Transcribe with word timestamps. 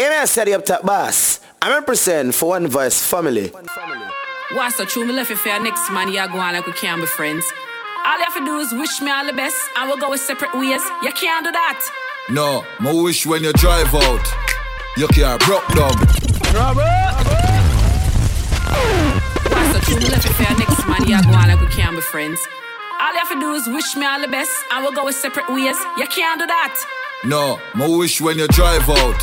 Hey, 0.00 0.08
man, 0.10 0.28
set 0.28 0.46
up 0.46 0.64
top 0.64 0.86
boss. 0.86 1.40
I 1.60 1.74
represent 1.74 2.32
for 2.32 2.50
One 2.50 2.68
Voice 2.68 3.04
family. 3.04 3.50
What's 4.52 4.76
so 4.76 4.84
true? 4.84 5.04
Me 5.04 5.12
left 5.12 5.28
you 5.28 5.34
for 5.34 5.48
your 5.48 5.60
next 5.60 5.90
man, 5.90 6.06
you 6.06 6.14
go 6.14 6.38
on 6.38 6.54
like 6.54 6.64
we 6.66 6.72
can't 6.72 7.00
be 7.00 7.06
friends. 7.08 7.44
All 8.06 8.16
you 8.16 8.24
have 8.24 8.34
to 8.34 8.44
do 8.44 8.60
is 8.60 8.70
wish 8.70 9.00
me 9.00 9.10
all 9.10 9.26
the 9.26 9.32
best, 9.32 9.56
and 9.76 9.88
we'll 9.88 9.98
go 9.98 10.10
with 10.10 10.20
separate 10.20 10.54
ways. 10.54 10.80
You 11.02 11.10
can't 11.10 11.44
do 11.44 11.50
that. 11.50 11.82
No, 12.30 12.64
my 12.78 12.92
wish 12.92 13.26
when 13.26 13.42
you 13.42 13.52
drive 13.54 13.92
out, 13.92 14.24
your 14.96 15.08
car 15.08 15.36
broke 15.38 15.66
down. 15.74 15.90
What's 19.50 19.72
so 19.74 19.80
true? 19.82 19.98
Me 19.98 20.06
left 20.14 20.24
you 20.24 20.32
for 20.32 20.44
your 20.46 20.58
next 20.62 20.86
man, 20.86 21.02
you 21.10 21.20
go 21.26 21.34
on 21.34 21.48
like 21.48 21.60
we 21.60 21.66
can't 21.74 21.96
be 21.96 22.02
friends. 22.02 22.38
All 23.00 23.12
you 23.12 23.18
have 23.18 23.30
to 23.30 23.40
do 23.40 23.52
is 23.54 23.66
wish 23.66 23.96
me 23.96 24.06
all 24.06 24.20
the 24.20 24.28
best, 24.28 24.52
and 24.70 24.84
we'll 24.84 24.94
go 24.94 25.06
with 25.06 25.16
separate 25.16 25.48
ways. 25.52 25.76
You 25.98 26.06
can't 26.06 26.38
do 26.38 26.46
that. 26.46 26.86
No, 27.24 27.58
my 27.74 27.88
wish 27.88 28.20
when 28.20 28.38
you 28.38 28.46
drive 28.46 28.88
out, 28.88 29.20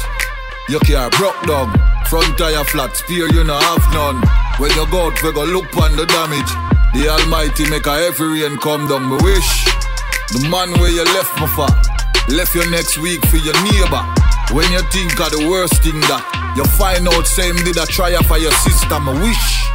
your 0.69 0.79
car 0.81 1.09
broke 1.11 1.39
down. 1.45 1.71
Front 2.09 2.37
tire 2.37 2.63
flat, 2.63 2.95
spear 2.95 3.27
you 3.33 3.43
no 3.43 3.57
have 3.57 3.85
none. 3.93 4.21
When 4.57 4.71
you 4.73 4.85
go 4.89 5.07
out, 5.07 5.17
we 5.23 5.31
go 5.33 5.43
look 5.43 5.69
on 5.77 5.95
the 5.95 6.05
damage. 6.05 6.51
The 6.93 7.09
Almighty 7.09 7.69
make 7.69 7.87
a 7.87 8.07
every 8.07 8.41
rain 8.41 8.57
come 8.57 8.87
down. 8.87 9.09
Me 9.09 9.17
wish 9.21 9.65
the 10.33 10.47
man 10.49 10.71
where 10.79 10.91
you 10.91 11.03
left 11.13 11.33
me 11.39 11.47
for, 11.53 11.69
left 12.33 12.55
you 12.55 12.65
next 12.71 12.97
week 12.97 13.25
for 13.27 13.37
your 13.37 13.57
neighbor. 13.67 14.03
When 14.53 14.69
you 14.71 14.81
think 14.93 15.19
of 15.19 15.33
the 15.33 15.47
worst 15.49 15.81
thing 15.83 15.99
that 16.07 16.23
you 16.55 16.63
find 16.77 17.07
out, 17.07 17.25
same 17.27 17.57
did 17.65 17.77
a 17.77 17.85
try 17.85 18.15
for 18.23 18.37
your 18.37 18.53
sister. 18.63 18.99
Me 18.99 19.13
wish. 19.21 19.65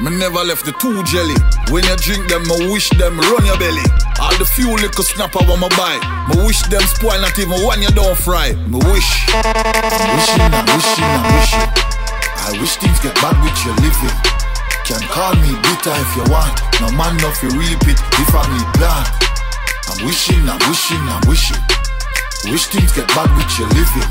Me 0.00 0.08
never 0.16 0.40
left 0.44 0.64
the 0.64 0.72
two 0.80 1.02
jelly. 1.04 1.36
When 1.68 1.84
you 1.84 1.96
drink 1.96 2.28
them, 2.28 2.44
me 2.48 2.72
wish 2.72 2.88
them 2.96 3.20
run 3.20 3.44
your 3.44 3.58
belly. 3.58 3.84
All 4.20 4.36
the 4.36 4.44
few 4.44 4.68
little 4.68 5.04
snapper 5.04 5.40
when 5.48 5.60
me 5.64 5.68
buy. 5.80 5.96
Me 6.28 6.44
wish 6.44 6.60
them 6.68 6.84
spoil 6.84 7.18
not 7.20 7.38
even 7.38 7.64
one 7.64 7.80
you 7.80 7.88
don't 7.88 8.16
fry. 8.16 8.52
Me 8.68 8.76
wish. 8.92 9.10
Wishing 9.32 10.44
and 10.44 10.66
wishing 10.68 11.08
and 11.08 11.24
wishing. 11.32 11.70
I 12.44 12.52
wish 12.60 12.76
things 12.76 13.00
get 13.00 13.16
bad 13.24 13.36
with 13.40 13.56
your 13.64 13.72
living. 13.80 14.16
Can 14.84 15.00
call 15.08 15.32
me 15.40 15.56
bitter 15.64 15.96
if 15.96 16.10
you 16.20 16.24
want. 16.28 16.52
No 16.84 16.92
man 16.92 17.16
enough 17.16 17.40
you 17.42 17.48
reap 17.56 17.80
it 17.88 17.96
if 18.20 18.30
I 18.36 18.44
need 18.52 18.68
plan. 18.76 19.06
I'm 19.88 20.04
wishing, 20.04 20.44
I'm 20.44 20.60
wishing, 20.68 21.00
I'm 21.00 21.24
wishing. 21.24 21.62
Wish 22.52 22.66
things 22.68 22.92
get 22.92 23.08
bad 23.16 23.30
with 23.36 23.48
your 23.56 23.68
living. 23.72 24.10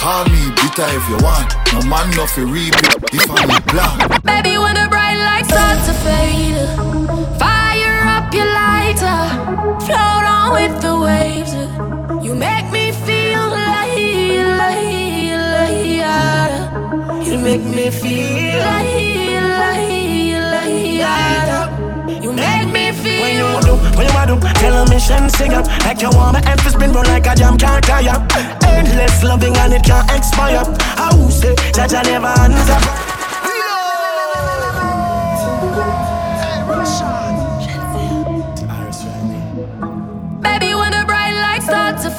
Call 0.00 0.24
me 0.32 0.48
bitter 0.56 0.88
if 0.96 1.04
you 1.12 1.18
want. 1.20 1.52
No 1.76 1.82
man 1.84 2.08
enough 2.12 2.36
you 2.36 2.46
reap 2.46 2.72
it 2.72 2.96
if 3.12 3.28
I 3.28 3.44
need 3.44 3.64
plan. 3.68 4.00
Baby, 4.24 4.56
when 4.56 4.74
the 4.80 4.88
bright 4.88 5.20
lights 5.20 5.48
start 5.52 5.76
to 5.84 5.94
fade, 6.00 6.56
fire 7.38 8.00
up 8.16 8.32
your 8.32 8.48
lighter. 8.90 9.70
You 12.22 12.34
make 12.34 12.70
me 12.70 12.92
feel 12.92 13.48
like, 13.48 13.96
you 17.26 17.38
make 17.38 17.62
me 17.64 17.90
feel 17.90 18.60
like, 18.60 18.90
you 22.22 22.32
make 22.32 22.66
me 22.72 22.92
feel. 22.92 23.20
When 23.22 23.36
you 23.36 23.60
do, 23.62 23.74
when 23.96 24.06
you 24.06 24.12
do, 24.26 24.36
tell 24.60 24.74
a 24.74 24.88
mission 24.88 25.30
up 25.54 25.66
Like 25.84 26.00
you 26.02 26.10
want 26.10 26.32
my 26.34 26.40
to 26.40 26.70
spin 26.70 26.92
round 26.92 27.08
like 27.08 27.26
a 27.26 27.34
jam 27.34 27.56
can't 27.56 27.88
Endless 28.64 29.22
loving 29.22 29.56
and 29.56 29.74
it 29.74 29.84
can't 29.84 30.10
expire. 30.10 30.62
I 30.96 31.10
will 31.16 31.30
say, 31.30 31.54
Jaja 31.72 32.02
never 32.04 32.28
hands 32.28 32.70
up 32.70 32.99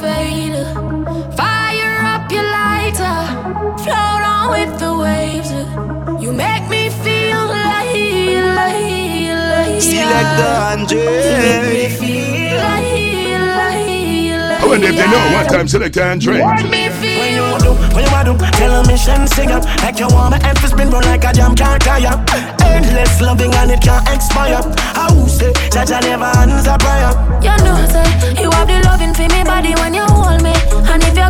start 0.02 0.16
fade, 0.16 0.66
fire 1.36 1.98
up 2.14 2.32
your 2.32 2.44
lighter, 2.44 3.18
float 3.84 4.24
on 4.34 4.52
with 4.52 4.80
the 4.80 4.94
waves. 4.98 5.52
You 6.24 6.32
make 6.32 6.68
me 6.70 6.90
feel 6.90 7.40
like, 7.48 7.94
like, 8.60 9.68
like. 9.68 9.82
Select 9.82 10.32
the 10.40 10.50
You 10.92 11.06
make 11.74 12.02
me 12.02 12.11
Andre 12.11 12.11
if 14.92 14.98
they 15.00 15.08
know 15.08 15.26
what 15.34 15.48
time 15.50 15.68
Selector 15.68 16.04
Andre. 16.04 16.44
Make 16.68 16.96
me 17.00 17.16
When 17.18 17.32
you 17.34 17.48
do, 17.64 17.72
when 17.96 18.04
you 18.04 18.22
do, 18.28 18.34
tell 18.60 18.72
a 18.76 18.88
mission 18.88 19.28
sing 19.28 19.52
up. 19.52 19.64
Like 19.82 20.00
you 20.00 20.08
want 20.08 20.32
my 20.32 20.40
head 20.44 20.56
to 20.58 20.68
spin 20.68 20.90
round 20.90 21.06
like 21.06 21.24
a 21.24 21.32
jam 21.34 21.56
can't 21.56 21.82
tire 21.82 22.14
Endless 22.66 23.22
loving 23.22 23.54
and 23.56 23.72
it 23.72 23.82
can't 23.82 24.08
expire. 24.10 24.62
I 24.96 25.08
will 25.14 25.28
say, 25.28 25.52
Jaja 25.72 26.02
never 26.02 26.26
hands 26.26 26.68
up 26.68 26.82
prayer 26.82 27.12
You 27.42 27.56
know, 27.64 27.78
say 27.88 28.06
you 28.42 28.50
have 28.52 28.68
the 28.68 28.82
loving 28.86 29.14
for 29.14 29.28
me 29.34 29.44
body 29.44 29.74
when 29.76 29.94
you 29.94 30.06
hold 30.06 30.44
me, 30.44 30.54
and 30.92 31.02
if 31.04 31.16
you 31.16 31.30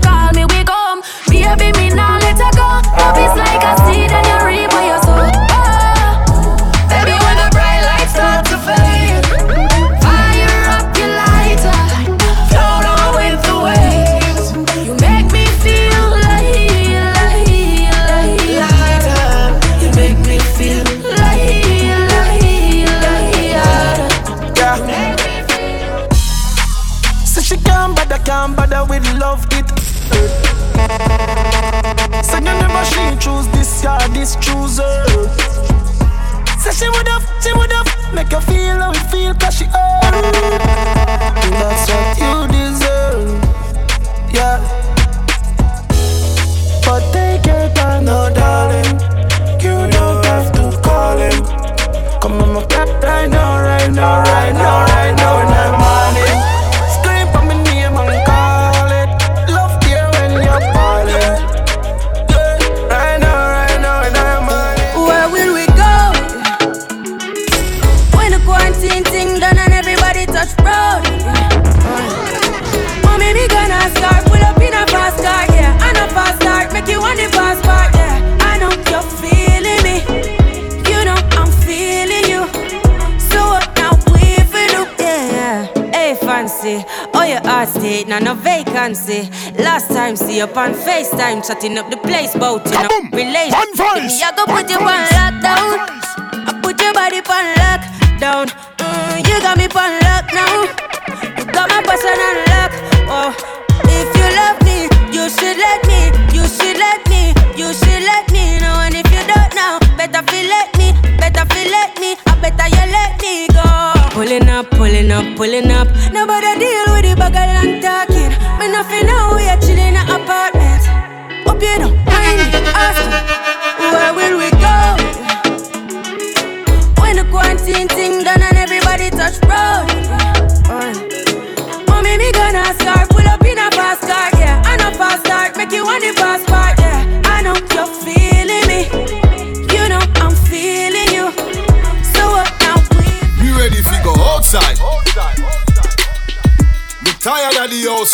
Chatting 91.52 91.78
up 91.78 91.90
the 91.90 92.01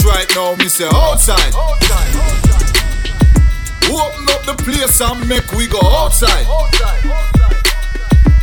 right 0.08 0.30
now. 0.36 0.56
Me 0.56 0.68
say 0.68 0.88
outside. 0.92 1.54
Open 3.92 4.26
up 4.32 4.44
the 4.48 4.56
place 4.64 5.00
and 5.02 5.28
make 5.28 5.52
we 5.52 5.68
go 5.68 5.80
outside. 5.84 6.48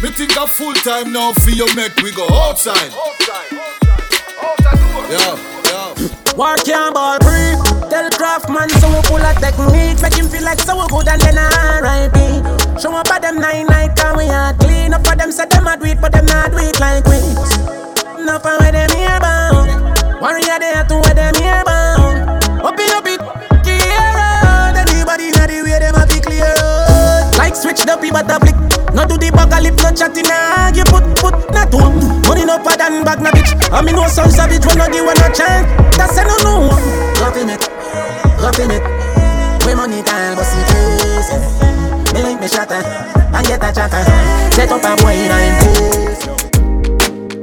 Me 0.03 0.11
think 0.11 0.37
a 0.37 0.47
full 0.47 0.75
time 0.75 1.13
now 1.13 1.33
for 1.33 1.51
you 1.51 1.67
make 1.75 1.97
we 2.03 2.13
go 2.13 2.29
outside. 2.29 2.93
Yeah, 5.09 5.37
yeah. 5.65 5.95
Work 6.37 6.67
your 6.67 6.93
ball 6.93 7.19
free. 7.25 7.57
Tell 7.89 8.11
Craftman 8.11 8.69
so 8.81 8.89
we 8.93 9.01
pull 9.09 9.25
a 9.25 9.33
technique. 9.41 10.03
Make 10.03 10.15
him 10.15 10.29
feel 10.29 10.45
like 10.45 10.61
so 10.61 10.87
good 10.89 11.09
and 11.09 11.21
then 11.21 11.39
R.I.P. 11.39 12.81
Show 12.81 12.93
up 12.93 13.11
at 13.11 13.23
them 13.23 13.41
nine 13.41 13.67
night 13.67 13.99
and 14.05 14.17
we 14.17 14.25
are 14.29 14.53
clean 14.55 14.93
up 14.93 15.07
for 15.07 15.17
them. 15.17 15.33
Say 15.33 15.47
them 15.47 15.67
a 15.67 15.77
do 15.77 15.87
it, 15.87 16.01
but 16.01 16.13
them 16.13 16.27
not 16.27 16.51
do 16.51 16.59
it 16.59 16.79
like 16.81 17.05
we. 17.07 17.17
Enough 18.21 18.43
for 18.43 18.59
where 18.59 18.73
them 18.73 18.91
here 18.91 19.94
bound. 20.25 20.41
Warrior 20.41 20.59
there 20.59 20.85
to 20.85 20.95
where 20.95 21.15
them 21.15 21.35
here 21.37 21.63
bound. 21.65 22.45
It, 22.81 22.93
up 22.93 23.07
it, 23.07 23.21
clear 23.63 24.17
out. 24.17 24.77
Anybody 24.77 25.31
know 25.31 25.47
the 25.47 25.63
way 25.63 25.79
them 25.79 25.95
a 25.95 26.07
be 26.07 26.21
clear 26.21 26.45
out. 26.45 27.37
Like 27.39 27.55
switch 27.55 27.85
the 27.85 27.97
but 27.97 28.31
a 28.31 28.41
flick. 28.41 28.57
No 28.95 29.05
do 29.05 29.19
the 29.19 29.31
bag 29.31 29.53
a 29.53 29.61
lip, 29.61 29.77
no 29.83 29.91
chatting, 29.93 30.27
nah. 30.27 30.73
You 30.75 30.85
put, 30.85 31.05
put, 31.21 31.35
not 31.53 31.73
one. 31.75 31.99
Money 32.29 32.45
no 32.45 32.59
pad 32.59 32.81
and 32.81 33.05
bag, 33.05 33.21
no 33.21 33.31
bitch. 33.31 33.53
I 33.73 33.83
mean, 33.83 33.97
no 33.97 34.07
some 34.09 34.31
savage 34.31 34.65
when 34.67 34.79
no 34.79 34.89
give 34.89 35.05
one 35.05 35.17
no 35.19 35.29
chance. 35.33 35.69
That's 35.97 36.17
a 36.19 36.25
no 36.25 36.37
no. 36.43 36.55
Loving 37.21 37.51
it, 37.51 37.63
loving 38.41 38.71
it. 38.71 38.85
We 39.67 39.75
money 39.75 40.03
time, 40.03 40.37
but 40.37 40.45
see 40.45 40.65
face. 40.71 41.33
Me 42.15 42.23
link 42.23 42.41
me 42.41 42.49
shatter, 42.49 42.81
and 42.81 43.47
get 43.47 43.63
a 43.63 43.73
chatter. 43.73 44.05
Set 44.55 44.71
up 44.71 44.85
a 44.85 45.03
boy 45.03 45.15
in 45.15 45.31
a 45.31 45.39
face. 45.59 46.27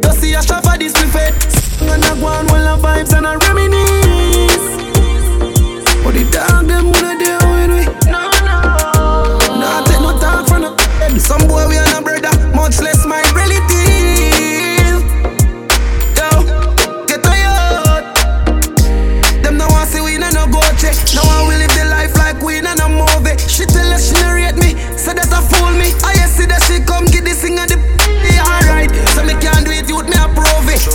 You 0.03 0.11
see 0.15 0.33
a 0.33 0.41
for 0.41 0.77
this 0.77 0.93
buffet. 0.93 1.60
And 1.89 2.03
I 2.03 2.19
go 2.19 2.27
on 2.27 2.45
well 2.47 2.77
the 2.77 2.81
vibes 2.81 3.13
and 3.17 3.25
I 3.27 3.35
reminisce. 3.35 4.67
But 6.03 6.13
the 6.13 6.23
dog 6.31 6.67
them 6.67 6.85
wanna 6.91 7.17
deal 7.19 7.40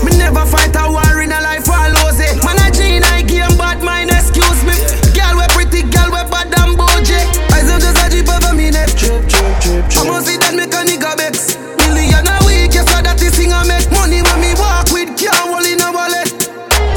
Me 0.04 0.10
never 0.18 0.44
fight 0.44 0.74
a 0.74 0.90
war 0.90 1.22
in 1.22 1.30
a 1.30 1.40
life 1.40 1.68
I 1.70 1.88
lose 1.88 2.18
it. 2.18 2.42
Man 2.42 2.58
I 2.58 2.70
G 2.70 2.98
I 2.98 3.22
game 3.22 3.56
bad 3.56 3.82
mind 3.82 4.10
excuse 4.10 4.62
me. 4.66 4.74
Girl 5.14 5.38
we 5.38 5.46
pretty, 5.54 5.82
girl 5.86 6.10
we 6.10 6.22
bad 6.26 6.50
and 6.58 6.74
bougie. 6.74 7.22
I 7.54 7.62
say 7.62 7.78
just 7.78 8.02
a 8.02 8.06
jeep 8.10 8.28
over 8.28 8.54
me 8.54 8.70
neck. 8.70 8.90
Trip, 8.98 9.22
trip, 9.30 9.46
trip, 9.62 9.86
trip. 9.86 10.02
I'ma 10.02 10.20
see 10.20 10.36
that 10.42 10.54
make 10.58 10.74
a 10.74 10.82
nigga 10.82 11.14
vex. 11.16 11.54
Million 11.86 12.26
a 12.26 12.36
week, 12.44 12.74
yes 12.74 12.90
I 12.90 13.02
that 13.06 13.18
this 13.18 13.38
thing 13.38 13.54
I 13.54 13.62
make 13.62 13.86
money 13.94 14.26
when 14.26 14.38
me 14.42 14.58
walk 14.58 14.90
with 14.90 15.14
can't 15.14 15.38
hold 15.38 15.62
in 15.62 15.78
a 15.78 15.88
wallet. 15.94 16.34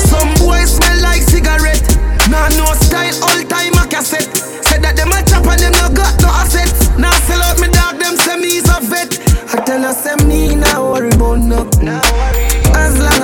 Some 0.02 0.34
boys 0.42 0.74
smell 0.82 0.98
like 1.06 1.22
cigarette. 1.22 1.86
Nah, 2.26 2.50
no 2.58 2.74
style, 2.74 3.14
all 3.22 3.42
time 3.46 3.78
a 3.78 3.86
cassette. 3.86 4.34
Said 4.66 4.82
that 4.82 4.98
them 4.98 5.14
a 5.14 5.22
chop 5.30 5.46
and 5.46 5.62
them 5.62 5.74
no 5.78 5.94
got 5.94 6.18
no 6.26 6.30
assets. 6.34 6.90
Now 6.98 7.14
sell 7.30 7.42
out 7.46 7.62
me 7.62 7.70
dog, 7.70 8.02
them 8.02 8.18
say 8.18 8.38
me 8.38 8.58
is 8.58 8.70
a 8.70 8.82
vet. 8.82 9.14
I 9.54 9.62
tell 9.62 9.82
her 9.82 9.94
say 9.94 10.18
me 10.26 10.58
nah 10.58 10.82
worry 10.82 11.14
about 11.14 11.40
nothing. 11.40 11.90
As 11.90 12.02
long 12.02 12.39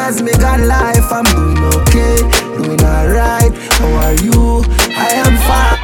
as 0.06 0.22
me 0.22 0.32
got 0.34 0.60
life, 0.60 1.12
I'm 1.12 1.24
doing 1.24 1.58
okay, 1.82 2.18
doing 2.58 2.82
alright. 2.84 3.52
How 3.78 3.90
are 4.04 4.14
you? 4.22 4.64
I 4.94 5.10
am 5.18 5.36
fine. 5.48 5.80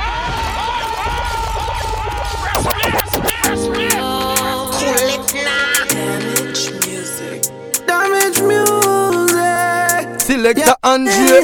Damage 5.89 6.63
music. 6.85 7.39
Damage 7.87 8.39
music. 8.51 10.21
Selector 10.21 10.75
Andre. 10.83 11.41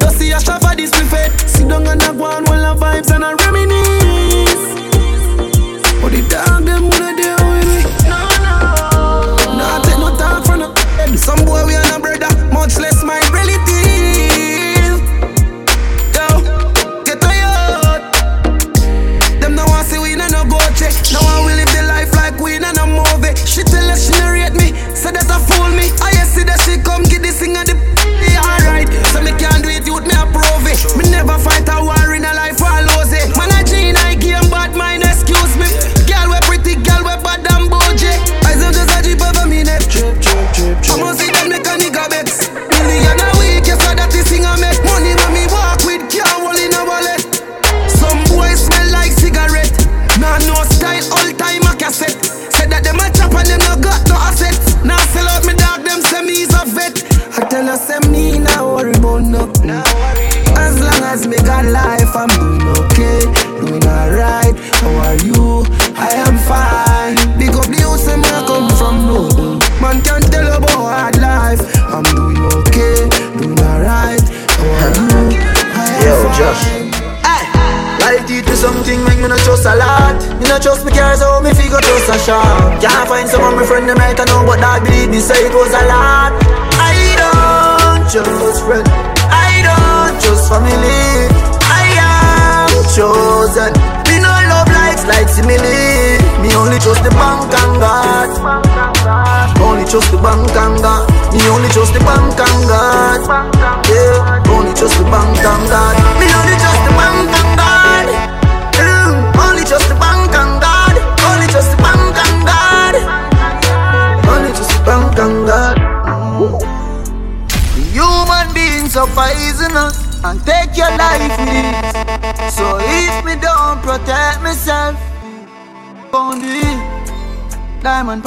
You 0.00 0.10
see 0.10 0.32
a 0.32 0.40
for 0.40 0.74
this 0.74 0.90
buffet. 0.90 1.30
Sit 1.46 1.68
down 1.68 1.86
and 1.86 2.02
a 2.02 2.12
go 2.12 2.24
on 2.24 2.44
while 2.46 2.74
the 2.74 2.80
vibes 2.84 3.10
and 3.14 3.22
a 3.22 3.36
reminisce. 3.44 4.64
But 6.02 6.10
the 6.10 6.22
dog 6.28 6.64
them 6.64 6.82
wanna 6.90 7.21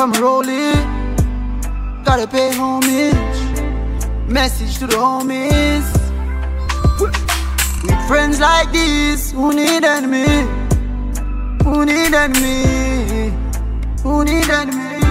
From 0.06 0.22
rolling, 0.22 0.86
gotta 2.04 2.28
pay 2.28 2.54
homage. 2.54 3.40
Message 4.30 4.78
to 4.78 4.86
the 4.86 4.98
homies. 4.98 5.88
With 7.82 8.08
friends 8.08 8.40
like 8.40 8.72
this, 8.72 9.32
who 9.32 9.52
need 9.52 9.84
enemy? 9.84 10.28
Who 11.64 11.86
need 11.88 12.14
me, 12.40 13.34
Who 14.04 14.24
need 14.26 14.48
enemy? 14.48 15.02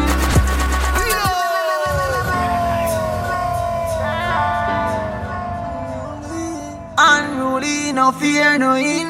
Unruly, 6.97 7.93
no 7.93 8.13
fear, 8.13 8.59
no 8.59 8.77
invalid. 8.77 9.04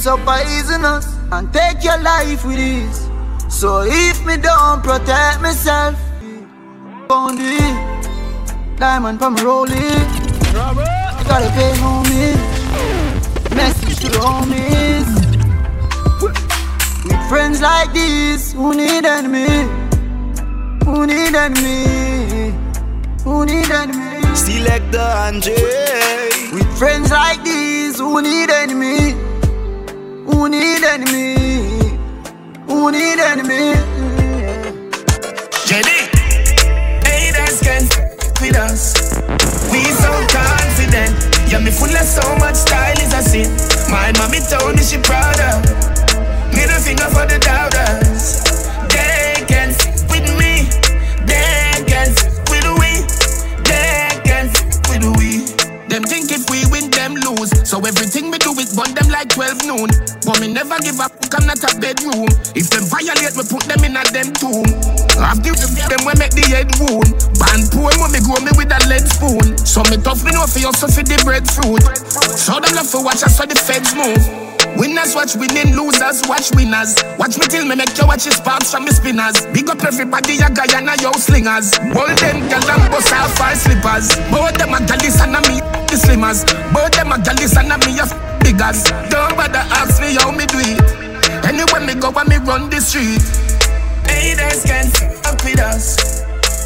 Beings 0.00 0.06
are 0.06 0.24
poisonous 0.24 1.14
and 1.30 1.52
take 1.52 1.84
your 1.84 1.98
life 1.98 2.46
with 2.46 2.58
ease. 2.58 3.10
So 3.50 3.82
if 3.84 4.24
me 4.24 4.38
don't 4.38 4.82
protect 4.82 5.42
myself, 5.42 5.94
it. 7.10 8.78
Diamond 8.78 9.18
from 9.18 9.36
rolling. 9.36 9.76
I 10.56 11.22
gotta 11.28 11.50
pay 11.50 11.72
homies. 11.82 13.54
Message 13.54 13.96
to 14.00 14.08
the 14.08 14.18
homies. 14.18 15.10
With 17.04 17.28
friends 17.28 17.60
like 17.60 17.92
these, 17.92 18.54
who 18.54 18.74
need 18.74 19.04
enemy? 19.04 19.68
Who 20.86 21.06
need 21.06 21.34
enemy? 21.34 22.54
Who 23.24 23.44
need 23.44 23.70
enemy? 23.70 24.34
Selector 24.34 24.98
Andre. 25.26 25.56
With 26.54 26.78
friends 26.78 27.10
like 27.10 27.44
these, 27.44 27.98
who 27.98 28.22
need 28.22 28.48
enemy? 28.48 29.29
Who 30.40 30.48
need 30.48 30.82
enemy? 30.82 31.34
Who 32.66 32.90
need 32.90 33.18
enemy? 33.18 33.76
JD. 35.68 35.90
Haters 37.04 37.60
can 37.60 37.84
with 38.40 38.56
us. 38.56 38.94
We 39.70 39.84
so 39.84 40.10
confident. 40.32 41.12
Yeah, 41.52 41.58
me 41.58 41.70
full 41.70 41.94
of 41.94 42.06
so 42.06 42.24
much 42.36 42.54
style 42.54 42.98
is 43.00 43.12
a 43.12 43.20
sin. 43.20 43.50
My 43.90 44.12
mommy 44.16 44.40
told 44.40 44.76
me 44.76 44.82
she 44.82 44.96
proud 44.96 45.38
of. 45.40 45.60
Middle 46.54 46.80
finger 46.80 47.04
for 47.12 47.26
the 47.26 47.38
doubters. 47.38 47.69
Everything 57.90 58.30
we 58.30 58.38
do 58.38 58.54
is 58.54 58.70
burn 58.70 58.94
them 58.94 59.10
like 59.10 59.28
12 59.34 59.66
noon. 59.66 59.90
But 60.22 60.38
me 60.38 60.46
never 60.46 60.78
give 60.78 61.00
up, 61.02 61.10
I'm 61.34 61.46
not 61.46 61.58
a 61.58 61.70
bedroom. 61.74 62.30
If 62.54 62.70
them 62.70 62.86
violate, 62.86 63.34
me 63.34 63.42
put 63.42 63.66
them 63.66 63.82
in 63.82 63.98
a 63.98 64.02
them 64.14 64.30
tomb. 64.38 64.70
I've 65.18 65.42
give 65.42 65.58
them 65.58 66.02
we 66.06 66.14
make 66.14 66.30
the 66.30 66.46
head 66.46 66.70
wound. 66.78 67.10
Band 67.42 67.66
poor 67.74 67.90
when 67.98 68.14
me 68.14 68.22
grow 68.22 68.38
me 68.38 68.54
with 68.54 68.70
a 68.70 68.78
lead 68.86 69.06
spoon. 69.10 69.58
So 69.66 69.82
me 69.90 69.98
tough 69.98 70.22
me 70.22 70.30
know 70.30 70.46
for 70.46 70.62
you, 70.62 70.70
so 70.72 70.86
for 70.86 71.02
the 71.02 71.18
breadfruit. 71.26 71.82
So 72.38 72.62
them 72.62 72.74
love 72.78 72.86
for 72.86 73.02
watch 73.02 73.26
us 73.26 73.36
so 73.36 73.44
the 73.44 73.58
feds 73.58 73.94
move. 73.94 74.49
Winners 74.76 75.14
watch 75.14 75.34
winning, 75.36 75.74
losers 75.76 76.22
watch 76.28 76.50
winners. 76.54 76.94
Watch 77.18 77.38
me 77.38 77.46
till 77.46 77.64
me 77.64 77.74
make 77.74 77.96
you 77.96 78.06
watch 78.06 78.24
his 78.24 78.36
sparks 78.36 78.70
from 78.70 78.84
me 78.84 78.92
spinners. 78.92 79.46
Big 79.52 79.68
up 79.68 79.82
everybody, 79.82 80.38
a 80.38 80.48
guy 80.50 80.68
and 80.76 80.88
a 80.88 80.94
yo 81.02 81.12
slingers. 81.12 81.78
Golden 81.78 82.48
gal 82.48 82.70
and 82.70 82.90
bust 82.90 83.12
off 83.12 83.40
our 83.40 83.54
slippers. 83.54 84.16
Both 84.30 84.56
them 84.58 84.74
a 84.74 84.78
gallis 84.84 85.20
and 85.22 85.36
a 85.36 85.40
me 85.48 85.60
the 85.90 85.96
slimmers. 85.96 86.44
Both 86.72 86.92
them 86.92 87.12
a 87.12 87.18
gallis 87.18 87.56
and 87.56 87.72
a 87.72 87.76
me 87.84 87.98
a 87.98 88.06
biggers. 88.42 88.84
Don't 89.10 89.36
bother 89.36 89.64
ask 89.78 90.00
me 90.00 90.14
how 90.14 90.30
me 90.30 90.46
do 90.46 90.58
it. 90.58 91.00
Anywhere 91.44 91.80
me 91.80 91.94
go, 91.94 92.10
when 92.10 92.28
me 92.28 92.36
run 92.38 92.70
the 92.70 92.80
street. 92.80 93.22
Haters 94.06 94.62
can 94.64 94.86
fuck 95.22 95.42
with 95.44 95.60
us. 95.60 96.22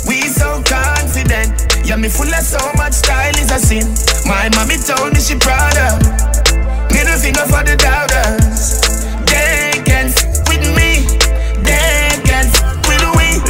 We 0.06 0.28
so 0.28 0.62
confident. 0.66 1.86
Yeah, 1.86 1.96
me 1.96 2.08
full 2.08 2.28
of 2.28 2.44
so 2.44 2.60
much 2.76 2.92
style 2.92 3.36
is 3.36 3.50
a 3.50 3.58
sin. 3.58 3.86
My 4.26 4.48
mommy 4.56 4.76
told 4.76 5.12
me 5.12 5.20
she 5.20 5.36
proud 5.36 5.76
of. 5.76 6.33
Middle 6.94 7.18
finger 7.18 7.42
for 7.50 7.66
the 7.66 7.74
doubters. 7.74 8.78
They 9.26 9.82
can 9.82 10.14
with 10.46 10.62
me. 10.78 11.02
They 11.66 12.22
can 12.22 12.46
with 12.86 13.02
we. 13.18 13.42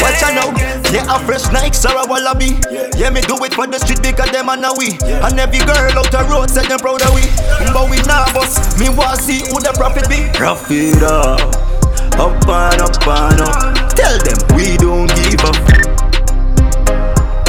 Watch 0.00 0.24
out 0.24 0.32
now, 0.32 0.48
yeah, 0.88 1.04
a 1.04 1.20
fresh 1.20 1.52
Nike 1.52 1.76
or 1.84 2.00
a 2.00 2.08
wallaby. 2.08 2.56
Yeah, 2.96 3.10
me 3.10 3.20
do 3.20 3.36
it 3.44 3.52
for 3.52 3.66
the 3.68 3.78
street 3.78 4.00
because 4.00 4.32
them 4.32 4.48
and 4.48 4.64
we. 4.80 4.96
And 5.04 5.38
every 5.38 5.60
girl 5.60 6.00
out 6.00 6.08
the 6.08 6.24
road 6.32 6.48
said 6.48 6.64
them 6.64 6.80
proud 6.80 7.02
of 7.04 7.12
we. 7.12 7.28
But 7.76 7.92
we 7.92 8.00
boss, 8.32 8.56
me 8.80 8.88
want 8.88 9.20
see 9.20 9.44
who 9.52 9.60
the 9.60 9.76
profit 9.76 10.08
be. 10.08 10.24
Profit 10.32 11.02
up, 11.04 11.44
up 12.16 12.40
and 12.48 12.80
up 12.80 12.96
and 13.04 13.40
up. 13.44 13.92
Tell 13.92 14.16
them 14.24 14.40
we 14.56 14.80
don't 14.80 15.12
give 15.12 15.44
up. 15.44 15.60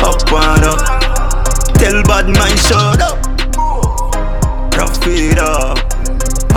Up 0.03 0.19
and 0.35 0.65
up. 0.67 0.83
Tell 1.79 2.03
bad 2.03 2.27
man 2.27 2.57
shut 2.57 2.99
up. 2.99 3.38
Profit 4.89 5.37
up, 5.37 5.77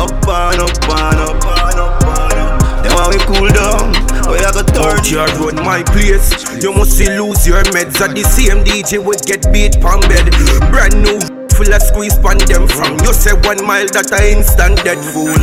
up 0.01 0.25
and 0.25 0.61
up 0.65 0.73
and 0.89 1.21
up 1.21 1.37
and 1.37 1.77
up 1.77 2.01
and 2.01 2.39
up. 2.41 2.83
Then 2.83 2.97
when 2.97 3.13
we 3.13 3.19
cool 3.29 3.49
down, 3.53 3.93
we 4.25 4.41
are 4.41 4.53
go 4.57 4.65
turn. 4.73 5.05
Your 5.05 5.29
road, 5.37 5.57
my 5.61 5.83
place. 5.93 6.33
You 6.63 6.73
must 6.73 6.97
see 6.97 7.13
lose 7.13 7.47
your 7.47 7.63
meds 7.77 8.01
at 8.01 8.17
the 8.17 8.25
same 8.25 8.65
DJ 8.65 9.05
would 9.05 9.21
get 9.29 9.53
beat 9.53 9.77
pan 9.85 10.01
bed. 10.09 10.33
Brand 10.73 10.97
new, 11.05 11.21
full 11.53 11.69
of 11.69 11.83
squeeze 11.83 12.17
pan 12.25 12.41
them 12.49 12.67
from. 12.69 12.97
You 13.05 13.13
say 13.13 13.37
one 13.45 13.61
mile 13.67 13.87
that 13.93 14.09
I 14.17 14.33
instant 14.33 14.81
dead 14.81 15.05
fool. 15.13 15.37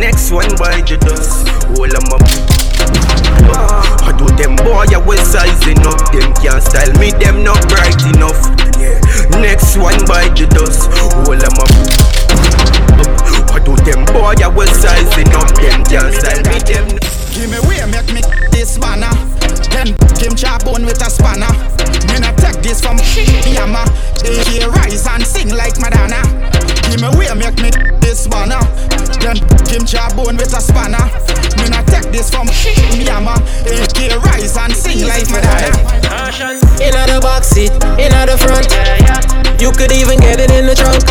Next 0.00 0.32
one 0.32 0.48
by 0.56 0.80
the 0.80 0.96
dust, 0.96 1.44
all 1.76 1.92
of 1.92 2.04
my. 2.08 2.16
I 3.52 4.16
do 4.16 4.24
them 4.40 4.56
boy, 4.56 4.88
I 4.88 4.96
was 4.96 5.20
sizing 5.20 5.84
up. 5.84 6.00
Them 6.08 6.32
can't 6.40 6.62
style 6.64 6.96
me, 6.96 7.12
them 7.20 7.44
not 7.44 7.60
bright 7.68 8.00
enough. 8.16 8.48
Next 9.38 9.76
one 9.76 10.04
by 10.06 10.28
the 10.34 10.46
dust, 10.50 10.90
all 11.02 11.32
of 11.32 11.52
my. 11.56 11.66
I 13.52 13.58
do 13.64 13.76
them 13.84 14.04
boy, 14.06 14.34
I 14.42 14.48
was 14.48 14.70
sizing 14.70 15.28
up. 15.34 15.54
Them 15.60 15.84
can't 15.84 16.14
style 16.14 16.42
me, 16.52 16.58
them. 16.60 17.09
Give 17.40 17.48
me 17.48 17.60
way, 17.64 17.80
make 17.88 18.12
me 18.12 18.20
this 18.52 18.76
banner. 18.76 19.08
Then 19.72 19.96
him 20.20 20.36
chop 20.36 20.66
on 20.68 20.84
with 20.84 21.00
a 21.00 21.08
spanner. 21.08 21.48
Me 22.12 22.20
not 22.20 22.36
take 22.36 22.60
this 22.60 22.84
from 22.84 23.00
Yama. 23.48 23.88
They 24.20 24.60
rise 24.68 25.06
and 25.08 25.24
sing 25.24 25.48
like 25.48 25.80
Madonna. 25.80 26.20
Give 26.92 27.00
me 27.00 27.08
way, 27.16 27.32
make 27.32 27.56
me 27.56 27.72
this 27.96 28.28
banner. 28.28 28.60
Then 29.24 29.40
him 29.72 29.88
chop 29.88 30.20
on 30.20 30.36
with 30.36 30.52
a 30.52 30.60
spanner. 30.60 31.00
Me 31.56 31.72
not 31.72 31.88
take 31.88 32.12
this 32.12 32.28
from 32.28 32.44
Yama. 33.00 33.40
They 33.64 34.12
rise 34.20 34.58
and 34.58 34.76
sing 34.76 35.08
like 35.08 35.30
Madonna. 35.32 35.72
In 36.76 36.92
the 36.92 37.20
back 37.24 37.44
seat, 37.44 37.72
in 37.96 38.12
the 38.28 38.36
front. 38.36 38.68
You 39.58 39.72
could 39.72 39.92
even 39.92 40.20
get 40.20 40.40
it 40.40 40.50
in 40.50 40.66
the 40.66 40.74
trunk. 40.76 41.08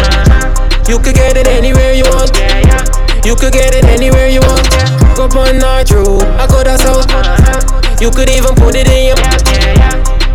You 0.87 0.99
could 0.99 1.15
get 1.15 1.37
it 1.37 1.47
anywhere 1.47 1.93
you 1.93 2.03
want. 2.03 3.08
You 3.25 3.35
could 3.35 3.53
get 3.53 3.75
it 3.75 3.85
anywhere 3.85 4.27
you 4.27 4.39
want. 4.41 4.67
Go 5.15 5.25
on 5.39 5.59
North 5.59 5.91
I 5.91 6.47
go 6.47 6.63
to 6.63 6.77
South. 6.77 8.01
You 8.01 8.11
could 8.11 8.29
even 8.29 8.55
put 8.55 8.75
it 8.75 8.87
in 8.87 9.07
your. 9.07 9.17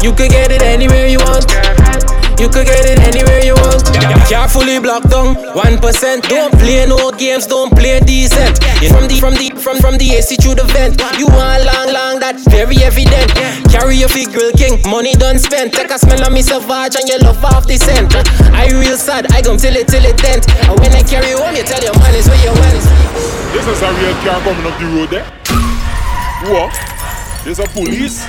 You 0.02 0.14
could 0.14 0.30
get 0.30 0.52
it 0.52 0.62
anywhere 0.62 1.06
you 1.06 1.18
want. 1.18 1.73
You 2.38 2.50
could 2.50 2.66
get 2.66 2.84
it 2.84 2.98
anywhere 2.98 3.40
you 3.44 3.54
want. 3.54 3.86
Carefully 4.26 4.80
blocked 4.80 5.10
down, 5.10 5.36
one 5.54 5.78
percent. 5.78 6.24
Don't 6.28 6.52
play 6.58 6.84
no 6.86 7.10
games, 7.12 7.46
don't 7.46 7.70
play 7.70 8.00
decent. 8.00 8.58
From 8.90 9.06
the 9.06 9.16
from 9.20 9.34
the 9.34 9.54
from 9.56 9.78
from 9.78 9.96
the 9.98 10.18
AC 10.18 10.36
to 10.42 10.54
the 10.54 10.64
vent, 10.74 10.98
you 11.18 11.26
want 11.30 11.62
long 11.64 11.94
long 11.94 12.14
that 12.20 12.40
very 12.50 12.82
evident. 12.82 13.30
Carry 13.70 13.96
your 14.02 14.10
big 14.10 14.34
grill 14.34 14.50
king, 14.52 14.82
money 14.90 15.14
done 15.14 15.38
spent. 15.38 15.72
Take 15.72 15.90
a 15.90 15.98
smell 15.98 16.26
of 16.26 16.32
me 16.32 16.42
savage 16.42 16.98
and 16.98 17.06
you 17.08 17.18
love 17.22 17.42
off 17.44 17.66
the 17.66 17.78
scent. 17.78 18.10
I 18.50 18.66
real 18.74 18.98
sad, 18.98 19.30
I 19.32 19.40
gon' 19.40 19.56
till 19.56 19.76
it 19.76 19.86
till 19.86 20.04
it 20.04 20.18
dent. 20.18 20.50
And 20.66 20.74
when 20.80 20.92
I 20.92 21.02
carry 21.06 21.32
home, 21.38 21.54
you 21.54 21.62
tell 21.62 21.82
your 21.82 21.94
man 22.02 22.18
it's 22.18 22.26
where 22.26 22.42
you 22.42 22.50
went. 22.50 22.82
This 23.54 23.62
is 23.62 23.78
a 23.78 23.90
real 23.94 24.16
car 24.26 24.42
coming 24.42 24.66
up 24.66 24.76
the 24.82 24.86
road 24.90 25.10
there. 25.14 25.26
What? 26.50 26.74
There's 27.44 27.62
a 27.62 27.68
police. 27.70 28.26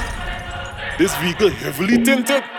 This 0.97 1.12
vehicle 1.17 1.50
heavily 1.50 2.03
tinted. 2.03 2.54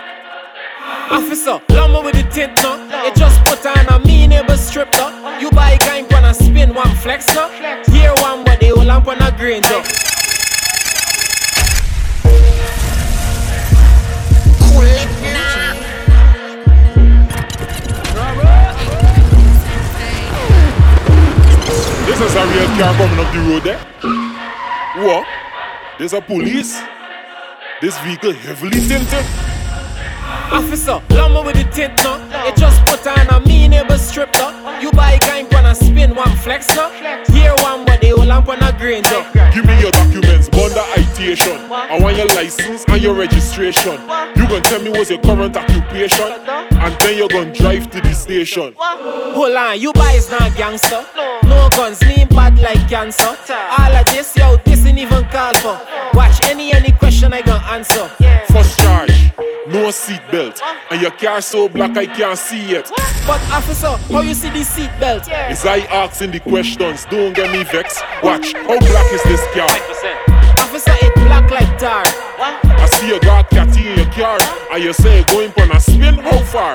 Officer, 1.09 1.59
lumber 1.69 2.01
with 2.01 2.15
the 2.15 2.23
tint 2.31 2.61
no. 2.63 2.77
It 3.05 3.15
just 3.15 3.43
put 3.45 3.65
on 3.65 3.87
a 3.87 4.05
mean 4.05 4.29
neighbor 4.29 4.57
strip 4.57 4.93
no. 4.93 5.39
You 5.39 5.49
buy 5.51 5.71
a 5.71 5.77
gang 5.79 6.11
on 6.13 6.25
a 6.25 6.33
spin 6.33 6.73
one 6.73 6.95
flex 6.97 7.27
no. 7.35 7.49
Here 7.91 8.13
one 8.19 8.43
but 8.43 8.59
the 8.59 8.69
whole 8.69 8.85
lamp 8.85 9.07
on 9.07 9.21
a 9.21 9.31
green 9.37 9.61
no. 9.63 9.81
This 22.05 22.21
is 22.21 22.35
a 22.35 22.45
real 22.47 22.67
car 22.77 22.93
coming 22.95 23.19
up 23.19 23.33
the 23.33 23.39
road 23.47 23.63
there. 23.63 23.79
What? 25.05 25.27
There's 25.99 26.13
a 26.13 26.21
police. 26.21 26.81
This 27.81 27.97
vehicle 27.99 28.33
heavily 28.33 28.79
tinted. 28.87 29.56
Officer, 30.51 31.01
lumber 31.09 31.43
with 31.43 31.55
the 31.55 31.63
tint 31.71 31.93
no. 32.03 32.15
It 32.47 32.55
just 32.55 32.85
put 32.85 33.05
on 33.07 33.27
a 33.27 33.45
mean 33.45 33.71
neighbor 33.71 33.97
strip 33.97 34.33
no. 34.35 34.79
You 34.79 34.91
buy 34.91 35.17
gang 35.21 35.53
on 35.55 35.65
a 35.65 35.75
spin 35.75 36.15
one 36.15 36.35
flex 36.37 36.67
no. 36.75 36.89
Here 37.31 37.53
one 37.59 37.86
whole 38.17 38.25
lamp 38.27 38.49
on 38.49 38.61
a 38.63 38.71
green 38.77 39.03
no. 39.03 39.23
Give 39.53 39.65
me 39.65 39.79
your 39.79 39.91
documents, 39.91 40.49
bonder 40.49 40.83
citation. 41.17 41.57
I 41.71 41.99
want 41.99 42.17
your 42.17 42.27
license 42.27 42.85
and 42.87 43.01
your 43.01 43.13
registration. 43.13 43.93
You 44.35 44.47
gonna 44.47 44.61
tell 44.61 44.81
me 44.81 44.89
what's 44.89 45.09
your 45.09 45.19
current 45.19 45.55
occupation, 45.55 46.31
and 46.47 46.93
then 46.99 47.17
you're 47.17 47.27
gonna 47.27 47.53
drive 47.53 47.89
to 47.91 48.01
the 48.01 48.13
station. 48.13 48.73
Hold 48.77 49.55
on, 49.55 49.79
you 49.79 49.93
boys 49.93 50.29
not 50.29 50.55
gangster. 50.55 51.05
No 51.43 51.69
guns, 51.75 52.01
name 52.01 52.27
bad 52.29 52.59
like 52.59 52.89
cancer. 52.89 53.35
All 53.49 53.95
of 53.95 54.05
this, 54.07 54.35
yo, 54.35 54.57
this 54.65 54.85
ain't 54.85 54.99
even 54.99 55.23
called 55.25 55.57
for. 55.57 55.79
Watch 56.13 56.43
any 56.45 56.73
any 56.73 56.91
question 56.91 57.33
I 57.33 57.41
gonna 57.41 57.63
answer. 57.65 58.07
First 58.51 58.79
charge, 58.79 59.31
no 59.67 59.89
seatbelt, 59.89 60.61
and 60.91 61.01
your 61.01 61.11
car 61.11 61.41
so 61.41 61.67
black 61.69 61.97
I 61.97 62.05
can't 62.05 62.37
see 62.37 62.75
it. 62.75 62.89
But 63.25 63.41
officer, 63.51 63.97
how 64.11 64.21
you 64.21 64.33
see 64.33 64.49
the 64.49 64.59
seatbelt? 64.59 65.51
Is 65.51 65.65
I 65.65 65.79
asking 65.79 66.31
the 66.31 66.39
questions? 66.39 67.05
Don't 67.05 67.33
get 67.33 67.51
me 67.51 67.63
vexed. 67.63 68.03
Watch, 68.23 68.53
how 68.53 68.79
black 68.79 69.13
is 69.13 69.23
this 69.23 69.41
car? 69.53 69.69
Officer, 70.59 70.91
it 71.01 71.13
black 71.15 71.49
like 71.51 71.77
tar. 71.79 72.03
I 72.39 72.87
see 72.93 73.07
you 73.07 73.19
got 73.21 73.49
catty 73.49 73.87
in 73.87 73.97
your 73.97 74.11
car 74.11 74.37
and 74.71 74.83
you 74.83 74.93
say 74.93 75.23
going 75.25 75.51
for 75.51 75.63
a 75.63 75.79
spin, 75.79 76.15
how 76.15 76.39
far? 76.39 76.73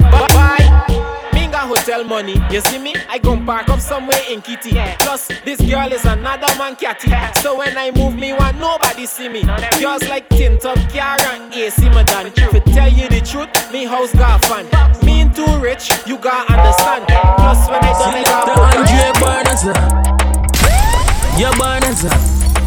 Bye 0.00 0.28
bye. 0.28 0.58
Minga 1.32 1.60
hotel 1.60 2.04
money. 2.04 2.34
You 2.50 2.60
see 2.60 2.78
me? 2.78 2.94
I 3.08 3.18
gon' 3.18 3.46
park 3.46 3.68
up 3.68 3.80
somewhere 3.80 4.20
in 4.28 4.42
Kitty. 4.42 4.72
Plus, 4.98 5.28
this 5.44 5.60
girl 5.60 5.90
is 5.92 6.04
another 6.04 6.46
man 6.58 6.76
catty. 6.76 7.10
So 7.40 7.56
when 7.58 7.76
I 7.78 7.90
move 7.92 8.14
me, 8.16 8.32
want 8.32 8.58
nobody 8.58 9.06
see 9.06 9.28
me. 9.28 9.42
Girls 9.80 10.06
like 10.08 10.28
tint 10.28 10.64
up 10.64 10.78
car 10.90 11.16
and 11.32 11.52
AC 11.54 11.88
madam. 11.90 12.32
To 12.32 12.60
tell 12.72 12.88
you 12.92 13.08
the 13.08 13.20
truth, 13.20 13.72
me 13.72 13.84
house 13.84 14.12
got 14.12 14.44
fun. 14.44 14.66
Me 15.04 15.28
too 15.34 15.58
rich, 15.58 15.90
you 16.06 16.18
gotta 16.18 16.52
understand. 16.52 17.06
Plus 17.06 17.68
when 17.68 17.82
I 17.82 17.92
done, 17.92 18.14
I 18.14 18.22
got 18.24 18.46
The 18.46 18.60
Andre 18.78 19.20
Barnes. 19.20 20.11
Your 21.38 21.52
Barnes. 21.56 22.00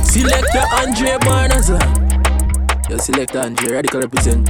Selector 0.04 0.64
Andre 0.74 1.18
Barnes. 1.22 1.70
You 2.90 2.98
select 3.00 3.36
Andre, 3.36 3.72
radical 3.72 4.02
represent. 4.02 4.50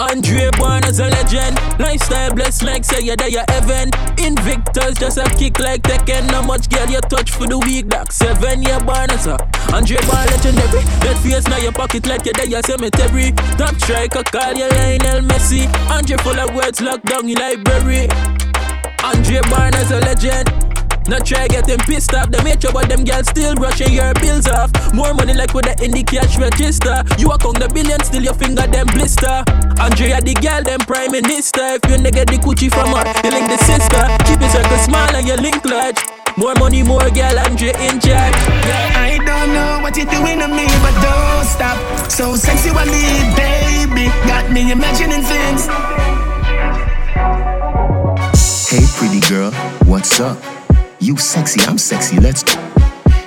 Andre 0.00 0.50
born 0.58 0.84
as 0.84 0.98
a 1.00 1.08
legend. 1.08 1.56
Lifestyle 1.78 2.34
blessed 2.34 2.62
like 2.64 2.84
say 2.84 3.00
you're 3.02 3.16
you're 3.28 3.44
heaven. 3.48 3.90
Invictus 4.18 4.98
just 4.98 5.18
a 5.18 5.24
kick 5.36 5.58
like 5.58 5.82
Tekken. 5.82 6.30
Not 6.30 6.46
much 6.46 6.68
girl 6.68 6.86
you 6.88 7.00
touch 7.00 7.30
for 7.30 7.46
the 7.46 7.58
week. 7.58 7.88
That 7.88 8.12
seven 8.12 8.62
year 8.62 8.80
born 8.80 9.10
as 9.10 9.26
a 9.26 9.38
Andre 9.72 9.96
born 10.06 10.26
legendary. 10.28 10.82
That 11.00 11.18
face 11.22 11.46
now 11.48 11.58
your 11.58 11.72
pocket 11.72 12.06
like 12.06 12.24
you're 12.26 12.34
there, 12.34 12.46
you 12.46 12.60
cemetery. 12.62 13.32
Top 13.56 13.74
striker 13.80 14.22
call 14.24 14.54
you 14.54 14.68
Lionel 14.68 15.22
Messi. 15.22 15.66
Andre 15.88 16.16
full 16.18 16.38
of 16.38 16.54
words 16.54 16.80
locked 16.80 17.06
down 17.06 17.28
in 17.28 17.38
library. 17.38 18.08
Andre 19.02 19.40
born 19.48 19.74
as 19.74 19.90
a 19.90 20.00
legend. 20.00 20.73
Not 21.06 21.26
try 21.26 21.46
getting 21.48 21.78
pissed 21.84 22.14
off. 22.14 22.30
Them 22.30 22.46
hate 22.46 22.62
you, 22.64 22.72
but 22.72 22.88
them 22.88 23.04
girls 23.04 23.28
still 23.28 23.54
brushing 23.54 23.92
your 23.92 24.14
bills 24.14 24.48
off. 24.48 24.72
More 24.94 25.12
money 25.12 25.34
like 25.34 25.52
with 25.52 25.66
the 25.66 25.76
in 25.84 25.92
the 25.92 26.02
cash 26.02 26.38
register. 26.38 27.04
You 27.20 27.28
account 27.30 27.60
the 27.60 27.68
billion, 27.68 28.00
still 28.04 28.22
your 28.22 28.34
finger 28.34 28.66
them 28.66 28.86
blister. 28.96 29.44
Andrea 29.76 30.20
the 30.24 30.32
girl, 30.40 30.62
them 30.64 30.80
prime 30.80 31.12
minister. 31.12 31.76
If 31.76 31.84
you 31.90 32.00
nigga 32.00 32.24
the 32.24 32.40
coochie 32.40 32.72
from 32.72 32.88
her, 32.96 33.04
you 33.20 33.30
link 33.36 33.52
the 33.52 33.60
sister. 33.68 34.02
Keep 34.24 34.40
your 34.40 34.50
circle 34.50 34.80
small 34.80 35.12
and 35.12 35.26
your 35.28 35.36
link 35.36 35.60
large. 35.64 36.00
More 36.36 36.54
money, 36.56 36.82
more 36.82 37.10
girl, 37.10 37.38
Andre 37.38 37.76
in 37.84 38.00
charge. 38.00 38.34
I 38.96 39.20
don't 39.20 39.52
know 39.52 39.84
what 39.84 39.96
you're 39.96 40.08
doing 40.08 40.40
to 40.40 40.48
me, 40.48 40.66
but 40.80 40.94
don't 41.04 41.44
stop. 41.44 41.76
So 42.10 42.34
sexually, 42.34 43.20
baby, 43.36 44.08
got 44.24 44.50
me 44.50 44.72
imagining 44.72 45.22
things. 45.22 45.68
Hey, 48.72 48.82
pretty 48.96 49.20
girl, 49.20 49.52
what's 49.84 50.18
up? 50.18 50.53
You 51.04 51.18
sexy, 51.18 51.60
I'm 51.68 51.76
sexy, 51.76 52.18
let's 52.18 52.42
go. 52.42 52.56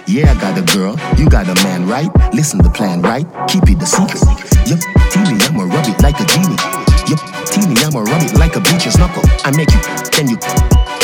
Yeah, 0.08 0.34
I 0.34 0.42
got 0.42 0.58
a 0.58 0.66
girl, 0.74 0.98
you 1.14 1.30
got 1.30 1.46
a 1.46 1.54
man, 1.62 1.86
right? 1.86 2.10
Listen 2.34 2.58
the 2.58 2.72
plan, 2.72 3.04
right? 3.04 3.22
Keep 3.46 3.70
it 3.70 3.78
the 3.78 3.86
secret. 3.86 4.18
Yup, 4.66 4.82
teeny, 5.14 5.38
I'ma 5.46 5.70
rub 5.70 5.86
it 5.86 6.02
like 6.02 6.18
a 6.18 6.26
genie. 6.26 6.58
Yup, 7.06 7.22
teeny, 7.46 7.78
I'ma 7.86 8.02
rub 8.02 8.26
it 8.26 8.34
like 8.34 8.58
a 8.58 8.62
bleacher's 8.66 8.98
knuckle. 8.98 9.22
I 9.46 9.54
make 9.54 9.70
you, 9.70 9.78
then 10.10 10.26
you, 10.26 10.42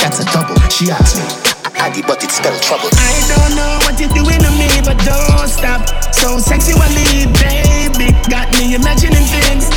that's 0.02 0.18
a 0.18 0.26
double. 0.34 0.58
She 0.74 0.90
asked 0.90 1.22
me, 1.22 1.30
I, 1.78 1.94
I, 1.94 2.02
but 2.10 2.26
it 2.26 2.34
spelled 2.34 2.58
trouble. 2.66 2.90
I 2.90 3.22
don't 3.30 3.54
know 3.54 3.78
what 3.86 4.02
you're 4.02 4.10
doing 4.10 4.42
to 4.42 4.50
me, 4.58 4.82
but 4.82 4.98
don't 5.06 5.46
stop. 5.46 5.86
So 6.10 6.42
sexually, 6.42 7.30
baby, 7.38 8.18
got 8.34 8.50
me 8.58 8.74
imagining 8.74 9.22
things. 9.30 9.70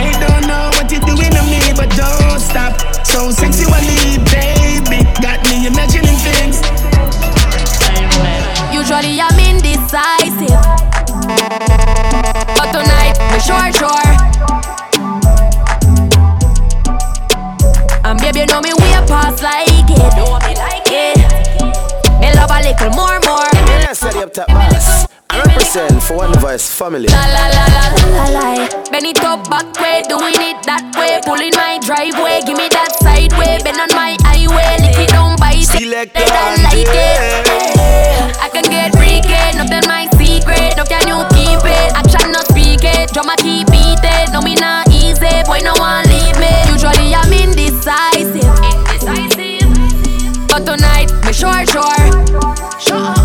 I 0.00 0.16
don't 0.16 0.48
know 0.48 0.70
what 0.76 0.90
you're 0.90 1.04
doing 1.04 1.28
to 1.36 1.42
me, 1.52 1.60
but 1.76 1.92
don't 1.92 2.40
stop. 2.40 2.72
So 3.04 3.30
sexually, 3.30 4.16
baby, 4.32 5.04
got 5.20 5.44
me 5.44 5.66
imagining 5.68 6.16
things. 6.24 6.64
Usually 8.72 9.20
I'm 9.20 9.36
indecisive. 9.36 10.56
But 12.56 12.72
tonight, 12.72 13.16
me 13.28 13.38
sure, 13.44 13.68
sure. 13.76 14.10
And 18.04 18.18
baby, 18.20 18.40
you 18.40 18.46
know 18.46 18.60
me 18.60 18.72
way 18.72 18.96
past 19.06 19.42
like 19.42 19.68
it. 19.68 20.16
Know 20.16 20.38
me 20.48 20.54
like 20.56 20.88
it. 20.88 21.18
Me 22.20 22.32
love 22.32 22.50
a 22.50 22.62
little 22.64 22.90
more, 22.96 23.20
more. 23.28 23.50
Yeah, 23.52 23.92
steady 23.92 24.20
up 24.20 24.32
top, 24.32 24.48
boss. 24.48 25.09
I 25.40 25.42
represent 25.44 26.02
for 26.02 26.18
one 26.18 26.34
voice 26.38 26.68
family. 26.68 27.08
La 27.08 27.24
la 27.24 27.48
la 27.48 27.64
la 27.72 27.84
la 28.12 28.24
la. 28.28 28.68
Bend 28.92 29.08
it 29.08 29.24
up 29.24 29.48
back 29.48 29.72
way, 29.80 30.04
doing 30.04 30.36
it 30.36 30.60
that 30.68 30.84
way. 31.00 31.16
Pulling 31.24 31.56
my 31.56 31.80
driveway, 31.80 32.44
give 32.44 32.60
me 32.60 32.68
that 32.68 32.92
side 33.00 33.32
way. 33.40 33.56
Bend 33.64 33.80
on 33.80 33.88
my 33.96 34.20
highway, 34.20 34.76
lick 34.84 35.00
it 35.00 35.08
down 35.08 35.40
by 35.40 35.56
Select 35.64 36.12
They 36.12 36.28
don't 36.28 36.60
like 36.60 36.84
it. 36.84 37.48
I 38.36 38.52
can 38.52 38.68
get 38.68 38.92
freaky, 38.92 39.32
nothing 39.56 39.88
my 39.88 40.12
secret. 40.20 40.76
No 40.76 40.84
can 40.84 41.08
you 41.08 41.24
keep 41.32 41.64
it? 41.64 41.88
Action 41.96 42.36
not 42.36 42.44
speak 42.52 42.84
it. 42.84 43.08
Drama 43.16 43.32
keep 43.40 43.64
beat 43.72 44.04
it. 44.04 44.28
No 44.36 44.44
me 44.44 44.60
not 44.60 44.92
easy, 44.92 45.40
boy 45.48 45.64
no 45.64 45.72
one 45.80 46.04
leave 46.12 46.36
me. 46.36 46.52
Usually 46.68 47.16
I'm 47.16 47.32
indecisive. 47.32 48.44
Indecisive. 48.44 49.72
But 50.52 50.68
tonight, 50.68 51.08
me 51.24 51.32
sure 51.32 51.64
sure. 51.64 51.96
Sure. 52.76 53.19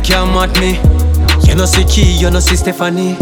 Girl 0.00 0.26
can't 0.26 0.34
mat 0.34 0.60
me. 0.60 0.78
You 1.48 1.54
know 1.54 1.66
see 1.66 1.84
Key, 1.84 2.18
you 2.18 2.30
know 2.30 2.40
see 2.40 2.56
Stephanie. 2.56 3.16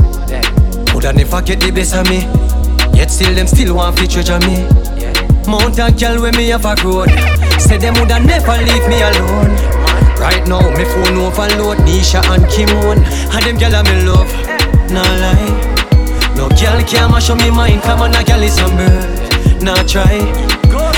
Coulda 0.91 1.13
never 1.13 1.43
get 1.43 1.61
the 1.61 1.71
best 1.71 1.95
of 1.95 2.09
me. 2.09 2.27
Yet 2.97 3.11
still 3.11 3.35
them 3.35 3.47
still 3.47 3.77
want 3.77 3.99
fi 3.99 4.07
treasure 4.07 4.39
me. 4.41 4.67
Mount 5.47 5.79
a 5.79 5.93
girl 5.93 6.23
when 6.23 6.37
me 6.37 6.49
have 6.49 6.65
a 6.65 6.75
road. 6.83 7.11
Say 7.61 7.79
them 7.79 7.95
woulda 7.95 8.21
never 8.21 8.59
leave 8.65 8.89
me 8.89 9.01
alone. 9.01 9.55
Right 10.19 10.47
now 10.49 10.65
me 10.77 10.85
phone 10.85 11.19
overload. 11.19 11.79
Nisha 11.87 12.21
and 12.33 12.45
Kimon, 12.47 12.99
and 13.33 13.45
them 13.45 13.57
gyal 13.57 13.79
a 13.79 13.83
me 13.85 14.05
love. 14.05 14.31
Nah 14.91 15.03
lie. 15.23 15.75
No 16.37 16.49
girl 16.49 16.83
can 16.85 17.11
mash 17.11 17.31
up 17.31 17.39
me 17.39 17.51
mind. 17.51 17.83
Come 17.83 18.03
on, 18.03 18.15
a 18.15 18.25
girl 18.25 18.43
is 18.43 18.55
some 18.55 18.77
bird. 18.77 19.63
Nah 19.63 19.83
try. 19.85 20.21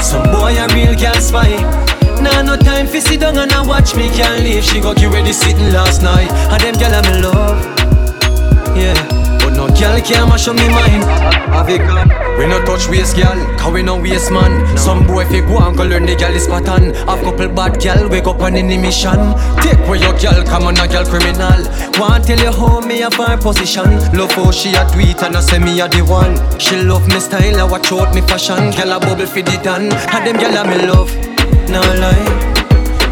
Some 0.01 0.31
boy 0.31 0.57
a 0.57 0.67
real 0.75 0.99
girl 0.99 1.21
spy. 1.21 1.98
Nah, 2.21 2.43
no 2.43 2.57
time 2.57 2.87
fi 2.87 2.99
sit 2.99 3.21
down 3.21 3.39
and 3.39 3.53
a 3.53 3.63
watch 3.63 3.95
me 3.95 4.09
can't 4.11 4.43
leave. 4.43 4.65
She 4.65 4.81
got 4.81 5.01
you 5.01 5.09
ready 5.11 5.33
sitting 5.33 5.73
last 5.73 6.03
night, 6.03 6.31
and 6.51 6.61
them 6.61 6.75
gyal 6.75 6.99
a 6.99 7.01
me 7.07 7.23
love. 7.23 7.63
Yeah, 8.77 8.95
but 9.39 9.55
no 9.55 9.69
girl 9.69 10.01
can 10.01 10.29
mash 10.29 10.49
up 10.49 10.57
me 10.57 10.69
mind. 10.69 11.05
Have 11.55 11.71
gone? 11.79 12.11
We 12.39 12.47
no 12.47 12.65
touch 12.65 12.89
waist 12.89 13.17
girl, 13.17 13.39
cause 13.57 13.73
we 13.73 13.83
no 13.83 13.97
waste 14.01 14.31
man. 14.31 14.67
Some 14.77 15.07
boy 15.07 15.25
fi 15.27 15.41
go 15.41 15.59
and 15.59 15.77
go 15.77 15.85
learn 15.85 16.07
the 16.07 16.17
girl 16.17 16.35
is 16.35 16.47
pattern. 16.47 16.95
Have 17.07 17.23
couple 17.23 17.49
bad 17.49 17.81
girl 17.81 18.09
wake 18.09 18.27
up 18.27 18.41
on 18.41 18.57
any 18.57 18.79
mission. 18.79 19.19
Take 19.63 19.79
where 19.87 19.99
your 19.99 20.15
girl 20.19 20.43
come 20.45 20.65
on 20.65 20.79
a 20.79 20.87
girl 20.87 21.05
criminal. 21.07 21.63
Want 21.99 22.27
tell 22.27 22.39
you 22.39 22.53
how 22.53 22.81
me 22.81 23.03
a 23.03 23.11
fine 23.11 23.39
position. 23.39 23.91
Love 24.13 24.33
how 24.33 24.51
she 24.51 24.75
a 24.75 24.83
do 24.91 24.99
it 25.01 25.23
and 25.23 25.37
I 25.37 25.41
say 25.41 25.59
me 25.59 25.81
a 25.81 25.89
the 25.89 26.03
one. 26.03 26.35
She 26.59 26.83
love 26.83 27.07
me 27.09 27.21
style, 27.21 27.61
I 27.61 27.65
watch 27.65 27.93
out 27.93 28.15
me 28.15 28.23
fashion. 28.23 28.71
Girl 28.75 28.93
a 28.93 29.01
bubble 29.01 29.27
fi 29.27 29.43
the 29.43 29.59
dan, 29.63 29.91
and 29.93 30.27
them 30.27 30.37
girl 30.37 30.57
a 30.59 30.67
me 30.67 30.87
love. 30.87 31.38
No 31.69 31.81
lie. 31.81 32.25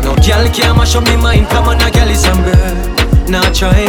No 0.03 0.15
girl 0.25 0.49
can 0.49 0.77
mash 0.77 0.97
up 0.97 1.05
me 1.05 1.17
mind, 1.17 1.47
come 1.49 1.69
on 1.69 1.81
a 1.81 1.91
girl 1.91 2.09
is 2.09 2.23
some 2.23 2.43
bird. 2.43 3.29
Nah 3.29 3.53
try. 3.53 3.85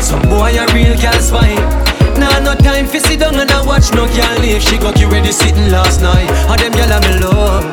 Some 0.00 0.22
boy 0.22 0.54
a 0.54 0.64
real 0.72 0.94
girl 1.00 1.18
spy. 1.20 1.54
Nah 2.16 2.38
no 2.38 2.54
time 2.54 2.86
fi 2.86 2.98
sit 2.98 3.18
down 3.18 3.34
and 3.34 3.50
a 3.50 3.62
watch 3.66 3.92
no 3.92 4.06
girl 4.06 4.38
leave. 4.40 4.62
She 4.62 4.78
got 4.78 5.00
you 5.00 5.08
ready 5.08 5.32
sitting 5.32 5.70
last 5.70 6.02
night, 6.02 6.30
and 6.48 6.60
them 6.60 6.72
girl 6.72 6.92
a 6.92 7.00
me 7.00 7.18
love. 7.18 7.64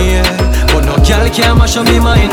Yeah, 0.00 0.24
but 0.72 0.86
no 0.86 0.96
girl 1.04 1.28
can 1.28 1.58
mash 1.58 1.76
up 1.76 1.86
me 1.86 2.00
mind. 2.00 2.32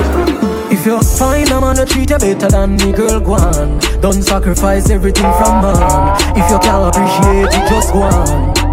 If 0.71 0.85
you 0.85 1.01
find 1.01 1.49
a 1.51 1.59
man 1.59 1.75
to 1.75 1.85
treat 1.85 2.09
you 2.09 2.17
better 2.17 2.47
than 2.47 2.77
me, 2.77 2.93
girl, 2.93 3.19
go 3.19 3.33
on. 3.33 3.79
Don't 3.99 4.23
sacrifice 4.23 4.89
everything 4.89 5.31
from 5.39 5.61
man. 5.61 6.15
If 6.37 6.49
you 6.49 6.59
can't 6.59 6.87
appreciate 6.87 7.51
it, 7.51 7.69
just 7.69 7.91
go 7.91 8.03
on. 8.03 8.66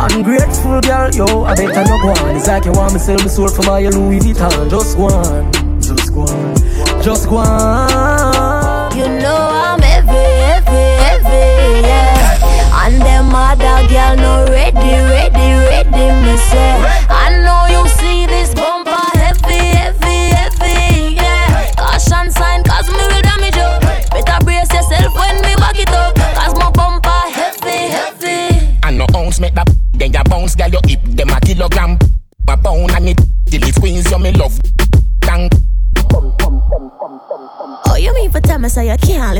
Ungrateful 0.00 0.80
girl, 0.82 1.10
yo, 1.10 1.44
I 1.44 1.54
better 1.56 1.82
not 1.84 2.00
go 2.00 2.24
on. 2.24 2.36
It's 2.36 2.46
like 2.46 2.64
you 2.64 2.72
want 2.72 2.92
me 2.92 3.00
sell 3.00 3.16
me 3.18 3.28
soul 3.28 3.48
for 3.48 3.62
my 3.62 3.80
Louis 3.80 4.20
Vuitton. 4.20 4.70
Just 4.70 4.96
go 4.96 5.06
on, 5.06 5.50
just 5.82 6.14
go 6.14 6.20
on, 6.22 7.02
just 7.02 7.28
go 7.28 7.36
on. 7.38 8.96
You 8.96 9.08
know 9.08 9.36
I'm 9.36 9.80
heavy, 9.80 10.10
heavy, 10.46 10.86
heavy, 11.02 11.82
yeah. 11.86 12.86
And 12.86 13.00
them 13.02 13.34
other 13.34 13.88
girl 13.88 14.16
no 14.16 14.46
ready, 14.52 14.94
ready, 15.10 15.48
ready, 15.66 16.06
me 16.24 16.36
say. 16.46 16.78
I 17.10 17.34
know 17.42 17.66
you 17.66 17.88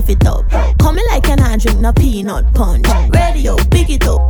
it 0.09 0.27
up. 0.27 0.49
Coming 0.79 1.05
like 1.09 1.29
an 1.29 1.41
I 1.41 1.57
drink 1.57 1.81
no 1.81 1.93
peanut 1.93 2.53
punch. 2.55 2.87
Radio, 3.13 3.57
pick 3.71 3.91
it 3.91 4.07
up. 4.07 4.28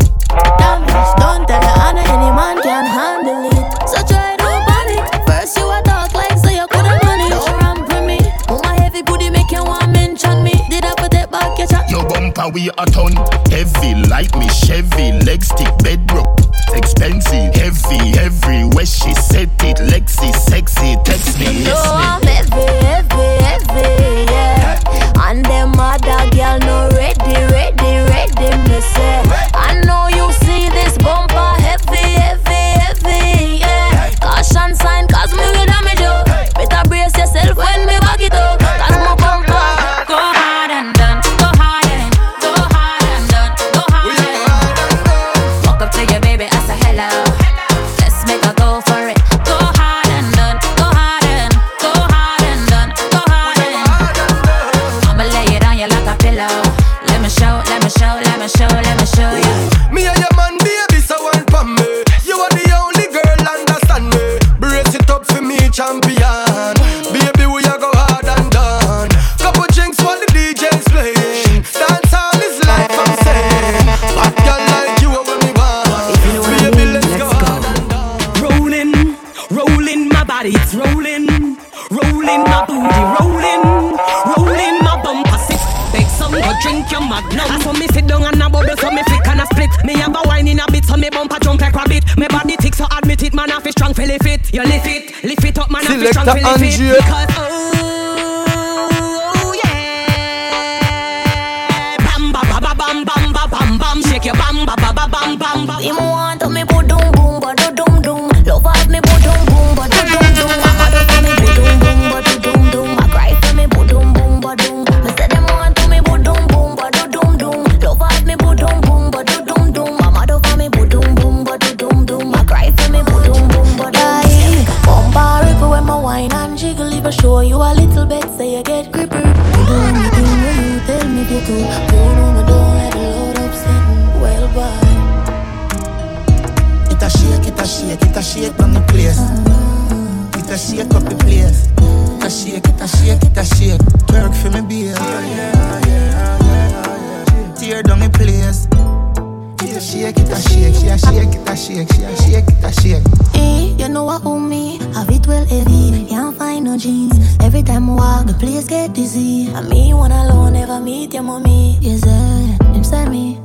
your 161.18 161.24
mommy 161.24 161.76
is 161.83 162.04
a 162.07 163.11
me. 163.11 163.40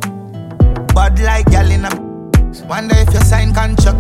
Bad 0.94 1.20
like 1.20 1.48
gal 1.48 1.72
in 1.72 1.86
a. 1.86 1.90
Wonder 2.70 2.96
if 2.96 3.12
your 3.12 3.24
sign 3.24 3.52
contract 3.52 3.93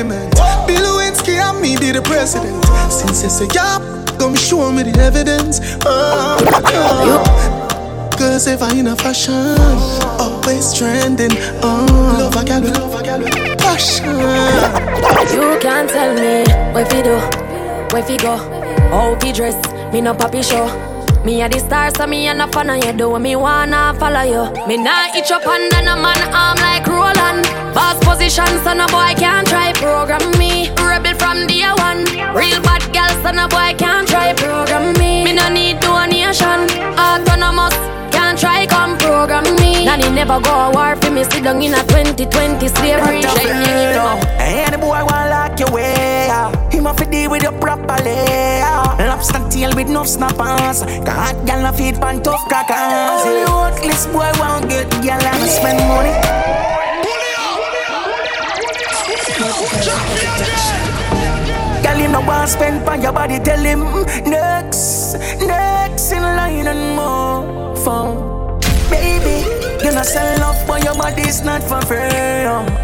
element. 0.00 0.34
Bill 0.66 0.82
Lewinsky 0.82 1.36
and 1.36 1.60
me 1.60 1.76
be 1.76 1.92
the 1.92 2.02
president. 2.02 2.64
Since 2.90 3.24
it's 3.24 3.40
a 3.40 3.46
gonna 4.18 4.36
show 4.36 4.70
me 4.72 4.82
the 4.82 4.98
evidence. 5.00 5.60
Oh, 5.84 6.38
oh. 6.66 8.16
Cause 8.18 8.46
if 8.46 8.62
I 8.62 8.74
in 8.74 8.86
a 8.86 8.96
fashion, 8.96 9.56
always 10.18 10.74
trending. 10.74 11.30
Oh, 11.62 11.86
love 12.18 12.36
a 12.36 12.44
gal, 12.44 12.62
love 12.62 13.00
a 13.00 13.02
gal, 13.02 13.22
passion. 13.56 14.06
You 15.34 15.58
can't 15.60 15.88
tell 15.88 16.14
me 16.14 16.44
where 16.74 16.84
we 16.84 17.02
do, 17.02 17.16
where 17.92 18.06
we 18.06 18.16
go, 18.16 18.36
how 18.90 19.18
we 19.22 19.32
dress. 19.32 19.56
Me 19.92 20.00
no 20.00 20.14
poppy 20.14 20.42
show. 20.42 20.89
Me 21.24 21.42
a 21.42 21.48
the 21.48 21.58
star, 21.58 21.90
so 21.94 22.06
me 22.06 22.28
a 22.28 22.34
no 22.34 22.46
fan 22.48 22.70
of 22.70 22.82
you. 22.82 22.92
Do 22.92 23.10
what 23.10 23.20
me 23.20 23.36
wanna 23.36 23.94
follow 23.98 24.22
you. 24.22 24.44
Me 24.66 24.76
nah 24.76 25.14
itch 25.14 25.30
up 25.30 25.46
under 25.46 25.82
no 25.82 25.94
man 25.96 26.20
arm 26.32 26.56
like 26.58 26.86
Roland. 26.86 27.44
Boss 27.74 27.98
position, 28.02 28.48
so 28.64 28.72
no 28.72 28.86
boy 28.88 29.12
can't 29.20 29.46
try 29.46 29.72
program 29.74 30.24
me. 30.38 30.70
Rebel 30.80 31.14
from 31.20 31.46
day 31.46 31.68
one. 31.76 32.04
Real 32.34 32.60
bad 32.62 32.82
girl, 32.94 33.12
so 33.22 33.30
no 33.32 33.46
boy 33.48 33.74
can't 33.76 34.08
try 34.08 34.32
program 34.32 34.96
me. 34.98 35.24
Me 35.24 35.32
no 35.32 35.48
need 35.50 35.78
donation. 35.80 36.64
Autonomous. 36.96 37.76
Can't 38.10 38.38
try 38.38 38.64
come 38.66 38.96
program 38.96 39.44
me. 39.60 39.84
Nanny 39.84 40.08
never 40.08 40.40
go 40.40 40.50
a 40.50 40.70
war 40.72 40.96
for 40.96 41.10
me. 41.10 41.24
Sit 41.24 41.44
down 41.44 41.60
in 41.60 41.74
a 41.74 41.82
2020 41.84 42.66
slavery. 42.68 43.20
Any 44.40 44.76
boy 44.78 45.04
wanna 45.04 45.30
lock 45.30 45.60
your 45.60 45.70
way. 45.70 46.19
Him 46.80 46.86
have 46.86 46.96
to 46.96 47.04
deal 47.04 47.30
with 47.30 47.42
you 47.42 47.52
properly. 47.60 48.16
Lobster 49.04 49.46
tail 49.50 49.76
with 49.76 49.90
no 49.90 50.04
snappers. 50.04 50.80
Got 51.04 51.36
gal 51.44 51.60
na 51.60 51.72
feed 51.72 52.00
pan 52.00 52.22
tough 52.22 52.40
crackers. 52.48 53.20
The 53.20 53.44
worthless 53.52 54.06
boy 54.06 54.32
want 54.40 54.70
get 54.70 54.88
gal 55.04 55.20
and 55.20 55.44
spend 55.44 55.76
money. 55.76 56.16
Gal 61.82 61.98
him 62.00 62.12
no 62.12 62.20
want 62.22 62.48
spend 62.48 62.86
pan 62.86 63.02
your 63.02 63.12
body. 63.12 63.38
Tell 63.40 63.60
him 63.60 63.80
next, 64.24 65.20
next 65.36 66.12
in 66.12 66.22
line 66.22 66.66
and 66.66 66.96
more 66.96 67.76
fun. 67.76 68.39
You 70.00 70.06
sell 70.06 70.40
love, 70.40 70.66
but 70.66 70.82
your 70.82 70.94
body's 70.94 71.42
not 71.42 71.62
for 71.62 71.78
free. 71.82 71.98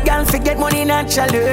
Girl, 0.05 0.23
forget 0.27 0.59
money 0.59 0.85
naturally. 0.85 1.49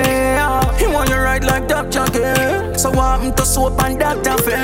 He 0.78 0.88
want 0.88 1.08
you 1.10 1.15
ride 1.15 1.45
like 1.45 1.69
Dr. 1.69 1.89
Junkie. 1.89 2.78
So 2.78 2.91
him 2.91 3.34
to 3.34 3.45
soap 3.45 3.82
and 3.82 3.97
Dr. 3.97 4.43
Phil. 4.43 4.60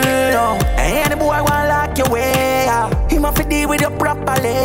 Any 0.75 1.15
boy 1.15 1.39
want 1.39 1.69
lock 1.71 1.97
your 1.97 2.09
way. 2.09 2.67
He 3.09 3.17
want 3.17 3.37
to 3.37 3.45
deal 3.45 3.69
with 3.69 3.79
you 3.79 3.91
properly. 3.91 4.59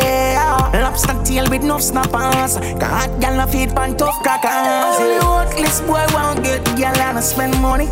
Lobster 0.75 1.15
tail 1.23 1.49
with 1.49 1.63
no 1.63 1.79
snappers. 1.79 2.57
Got 2.83 3.17
girl 3.21 3.37
na 3.37 3.45
feed 3.45 3.73
pan 3.73 3.95
tough 3.95 4.19
crackers. 4.21 4.99
The 4.99 5.23
worthless 5.23 5.79
boy 5.87 6.05
want 6.11 6.43
get 6.43 6.65
girl 6.75 6.99
and 6.99 7.23
spend 7.23 7.61
money. 7.61 7.87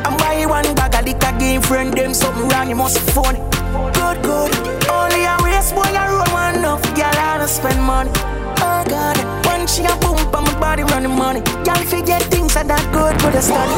I'm 0.00 0.16
buy 0.16 0.46
one 0.46 0.74
bag 0.74 0.94
of 0.94 1.04
liquor, 1.04 1.38
game 1.38 1.60
friend 1.60 1.92
them 1.92 2.14
something 2.14 2.48
wrong, 2.48 2.70
you 2.70 2.76
must 2.76 2.98
phone. 3.10 3.36
Good, 3.72 4.22
good. 4.22 4.50
Only 4.88 5.24
a 5.24 5.36
waste 5.42 5.74
boy, 5.74 5.82
I 5.82 6.08
roll 6.10 6.32
one 6.32 6.56
enough, 6.56 6.82
girl, 6.94 7.04
I 7.12 7.38
don't 7.38 7.48
spend 7.48 7.80
money. 7.82 8.10
Oh 8.60 8.82
God, 8.88 9.16
when 9.46 9.66
she 9.66 9.82
a 9.84 9.94
boom, 10.00 10.18
on 10.34 10.44
my 10.44 10.58
body 10.60 10.82
running 10.84 11.16
money. 11.16 11.40
Y'all 11.66 11.82
forget 11.84 12.22
things 12.24 12.56
are 12.56 12.64
that 12.64 12.84
good 12.92 13.14
for 13.20 13.30
the 13.30 13.40
study. 13.40 13.74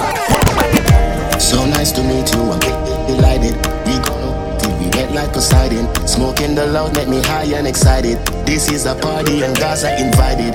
So 1.40 1.64
nice 1.66 1.90
to 1.92 2.03
meet 2.03 2.33
you, 2.35 2.42
I'm 2.53 2.61
delighted. 3.07 3.57
We 3.87 3.98
gonna 4.05 4.31
we 4.79 4.87
wet 4.96 5.12
like 5.12 5.33
Poseidon. 5.33 5.88
Smoking 6.07 6.55
the 6.55 6.66
loud 6.66 6.94
make 6.94 7.09
me 7.09 7.22
high 7.22 7.44
and 7.57 7.66
excited. 7.66 8.18
This 8.46 8.70
is 8.70 8.87
a 8.87 8.94
party 8.94 9.42
and 9.42 9.57
Gaza 9.57 9.90
invited. 10.00 10.55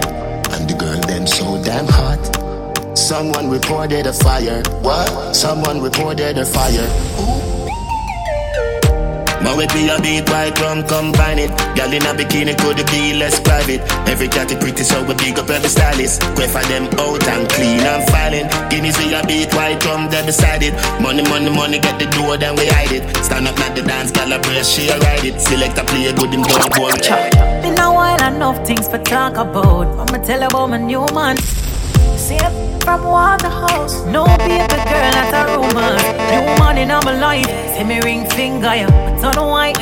And 0.53 0.69
the 0.69 0.75
girl 0.77 0.99
them 1.01 1.27
so 1.27 1.61
damn 1.63 1.87
hot. 1.87 2.21
Someone 2.97 3.49
reported 3.49 4.07
a 4.07 4.13
fire. 4.13 4.63
What? 4.81 5.35
Someone 5.35 5.81
reported 5.81 6.37
a 6.37 6.45
fire. 6.45 6.87
My 9.45 9.53
whip 9.53 9.69
me 9.77 9.87
a 9.93 10.01
beat 10.01 10.27
white 10.27 10.57
rum 10.59 10.81
combine 10.89 11.37
it. 11.37 11.53
Girl 11.77 11.93
in 11.93 12.01
a 12.01 12.17
bikini 12.17 12.57
could 12.57 12.79
it 12.81 12.89
be 12.89 13.13
less 13.13 13.39
private. 13.39 13.79
Every 14.09 14.27
cat 14.27 14.49
is 14.51 14.57
pretty 14.57 14.83
so 14.83 15.05
we 15.05 15.13
big 15.13 15.37
up 15.37 15.49
every 15.49 15.69
stylist. 15.69 16.21
Quay 16.33 16.49
for 16.49 16.65
them 16.65 16.89
out 16.97 17.21
and 17.29 17.47
clean 17.53 17.85
and 17.85 18.03
filing. 18.09 18.49
Guineas 18.73 18.97
we 18.97 19.13
a 19.13 19.21
beat 19.21 19.53
white 19.53 19.85
rum 19.85 20.09
there 20.09 20.25
beside 20.25 20.63
it. 20.63 20.73
Money, 20.99 21.21
money, 21.29 21.53
money 21.53 21.77
get 21.77 21.99
the 21.99 22.09
door 22.17 22.37
then 22.37 22.55
we 22.55 22.65
hide 22.65 22.91
it. 22.91 23.05
Stand 23.23 23.47
up 23.47 23.59
at 23.59 23.75
the 23.75 23.83
dance, 23.83 24.09
girl 24.09 24.33
a 24.33 24.39
brace 24.39 24.67
she 24.67 24.89
a 24.89 24.97
ride 24.97 25.23
it. 25.23 25.39
Select 25.39 25.77
a 25.77 25.83
play 25.85 26.11
good 26.11 26.33
him 26.33 26.41
don't 26.41 26.73
go. 26.73 26.89
Been 27.61 27.77
a 27.77 27.93
while, 27.93 28.33
enough 28.33 28.65
things 28.65 28.87
for 28.87 28.97
talk 28.97 29.37
about. 29.37 29.85
I'ma 30.01 30.25
tell 30.25 30.41
about 30.41 30.71
my 30.71 30.77
new 30.77 31.05
man. 31.13 31.37
It 32.27 32.83
from 32.83 33.03
Waterhouse. 33.03 34.03
No 34.05 34.25
paper 34.25 34.81
girl, 34.89 35.11
not 35.13 35.33
a 35.37 35.57
rumor. 35.57 35.93
New 36.31 36.45
man 36.57 36.77
in 36.79 36.87
my 36.87 37.19
life. 37.19 37.45
See 37.77 37.83
me 37.83 37.99
ring 38.01 38.27
finger, 38.31 38.73
yeah. 38.73 38.87
I 38.87 39.21
don't 39.21 39.35
know 39.35 39.47
why. 39.47 39.73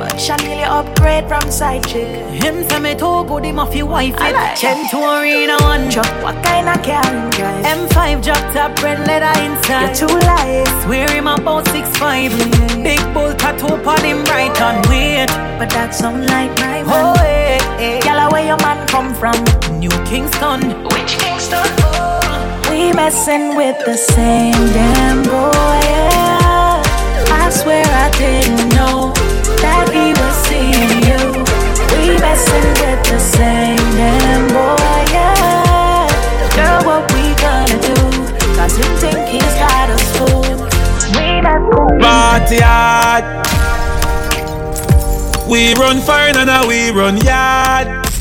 But 0.00 0.18
Chanel 0.18 0.58
you 0.58 0.64
upgrade 0.64 1.28
from 1.28 1.48
side 1.48 1.86
chick. 1.86 2.08
Him 2.42 2.68
say 2.68 2.80
me 2.80 2.96
too 2.96 3.24
good, 3.26 3.44
him 3.44 3.60
off 3.60 3.72
your 3.76 3.86
wife. 3.86 4.16
I 4.18 4.32
like 4.32 4.58
Chen 4.58 4.88
to 4.90 4.98
arena 4.98 5.56
one 5.60 5.88
drop. 5.90 6.10
What 6.24 6.42
kind 6.42 6.68
of 6.68 6.82
car 6.82 7.30
drive? 7.30 7.64
M5 7.64 8.24
drop 8.24 8.52
top, 8.52 8.82
red 8.82 9.06
leather 9.06 9.38
inside. 9.40 9.90
You 9.90 10.08
too 10.08 10.18
light. 10.26 10.82
Swear 10.82 11.08
him 11.08 11.28
about 11.28 11.68
six 11.68 11.86
five. 11.98 12.32
Big 12.82 12.98
bull 13.14 13.32
tattoo 13.34 13.74
on 13.74 14.02
him 14.02 14.24
right 14.24 14.60
on 14.60 14.82
weird. 14.90 15.28
But 15.56 15.70
that 15.70 15.94
sound 15.94 16.26
like 16.26 16.50
my 16.58 16.82
oh, 16.82 17.14
man. 17.14 17.16
Eh, 17.18 17.28
eh, 17.28 17.58
oh, 17.62 17.76
hey, 17.78 18.00
hey. 18.00 18.06
Yalla, 18.06 18.28
where 18.32 18.44
your 18.44 18.56
man 18.58 18.88
come 18.88 19.14
from? 19.14 19.71
New 19.82 19.90
Kingston. 20.04 20.60
Which 20.94 21.18
Kingston? 21.18 21.66
Oh, 21.82 22.70
we 22.70 22.92
messin' 22.92 23.56
with 23.56 23.84
the 23.84 23.96
same 23.96 24.52
damn 24.70 25.24
boy. 25.24 25.80
Yeah. 25.90 26.78
I 27.42 27.50
swear 27.50 27.82
I 27.84 28.08
didn't 28.14 28.68
know 28.78 29.10
that 29.58 29.90
he 29.90 30.14
was 30.14 30.34
seeing 30.46 31.02
you. 31.02 31.18
We 31.98 32.14
messin' 32.22 32.68
with 32.78 33.02
the 33.10 33.18
same 33.18 33.82
damn 33.98 34.46
boy. 34.54 35.02
Yeah. 35.10 36.06
Girl, 36.54 36.86
what 36.86 37.02
we 37.18 37.34
gonna 37.42 37.74
do? 37.82 37.98
Cause 38.54 38.76
him 38.78 38.94
think 39.02 39.18
he's 39.34 39.54
got 39.58 39.90
us 39.90 40.06
fooled. 40.16 40.62
We 41.18 41.42
messin' 41.42 41.98
Party 41.98 42.60
hard. 42.62 43.24
We 45.50 45.74
run 45.74 45.98
fire 46.02 46.30
and 46.30 46.46
now 46.46 46.68
we 46.68 46.92
run 46.92 47.16
yard. 47.16 48.11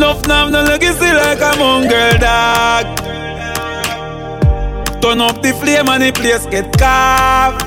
Nuff 0.00 0.26
nav 0.26 0.50
no 0.50 0.62
legacy 0.62 1.12
like 1.12 1.42
a 1.42 1.54
mongrel 1.58 2.16
dog. 2.16 2.86
Turn 5.02 5.20
up 5.20 5.42
the 5.42 5.52
flame 5.60 5.90
and 5.90 6.02
the 6.02 6.10
place 6.10 6.46
get 6.46 6.72
carved. 6.78 7.60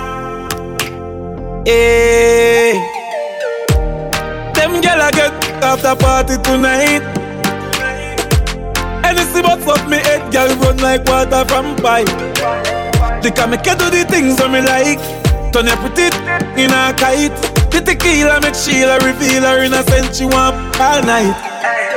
Hey. 1.67 2.73
Them 4.55 4.81
gyal 4.81 5.07
a 5.07 5.11
get 5.11 5.31
after 5.61 5.95
party 5.95 6.37
tonight. 6.41 7.03
Anything 9.05 9.43
but 9.43 9.59
fuck 9.61 9.87
me 9.87 9.97
head, 9.97 10.33
gyal 10.33 10.59
run 10.59 10.77
like 10.77 11.05
water 11.05 11.45
from 11.45 11.75
pipe. 11.75 12.09
They 13.21 13.29
can 13.29 13.51
make 13.51 13.63
you 13.67 13.75
do 13.75 13.91
the 13.91 14.05
things 14.09 14.37
that 14.37 14.49
me 14.49 14.61
like. 14.65 15.03
Turn 15.53 15.67
your 15.67 15.77
pretty 15.77 16.09
in 16.59 16.73
a 16.73 16.91
kite. 16.97 17.37
The 17.69 17.79
tequila 17.85 18.41
make 18.41 18.55
Sheila 18.55 18.97
reveal 19.05 19.43
her 19.43 19.63
innocence. 19.63 20.17
She 20.17 20.25
want 20.25 20.79
all 20.81 21.03
night. 21.03 21.92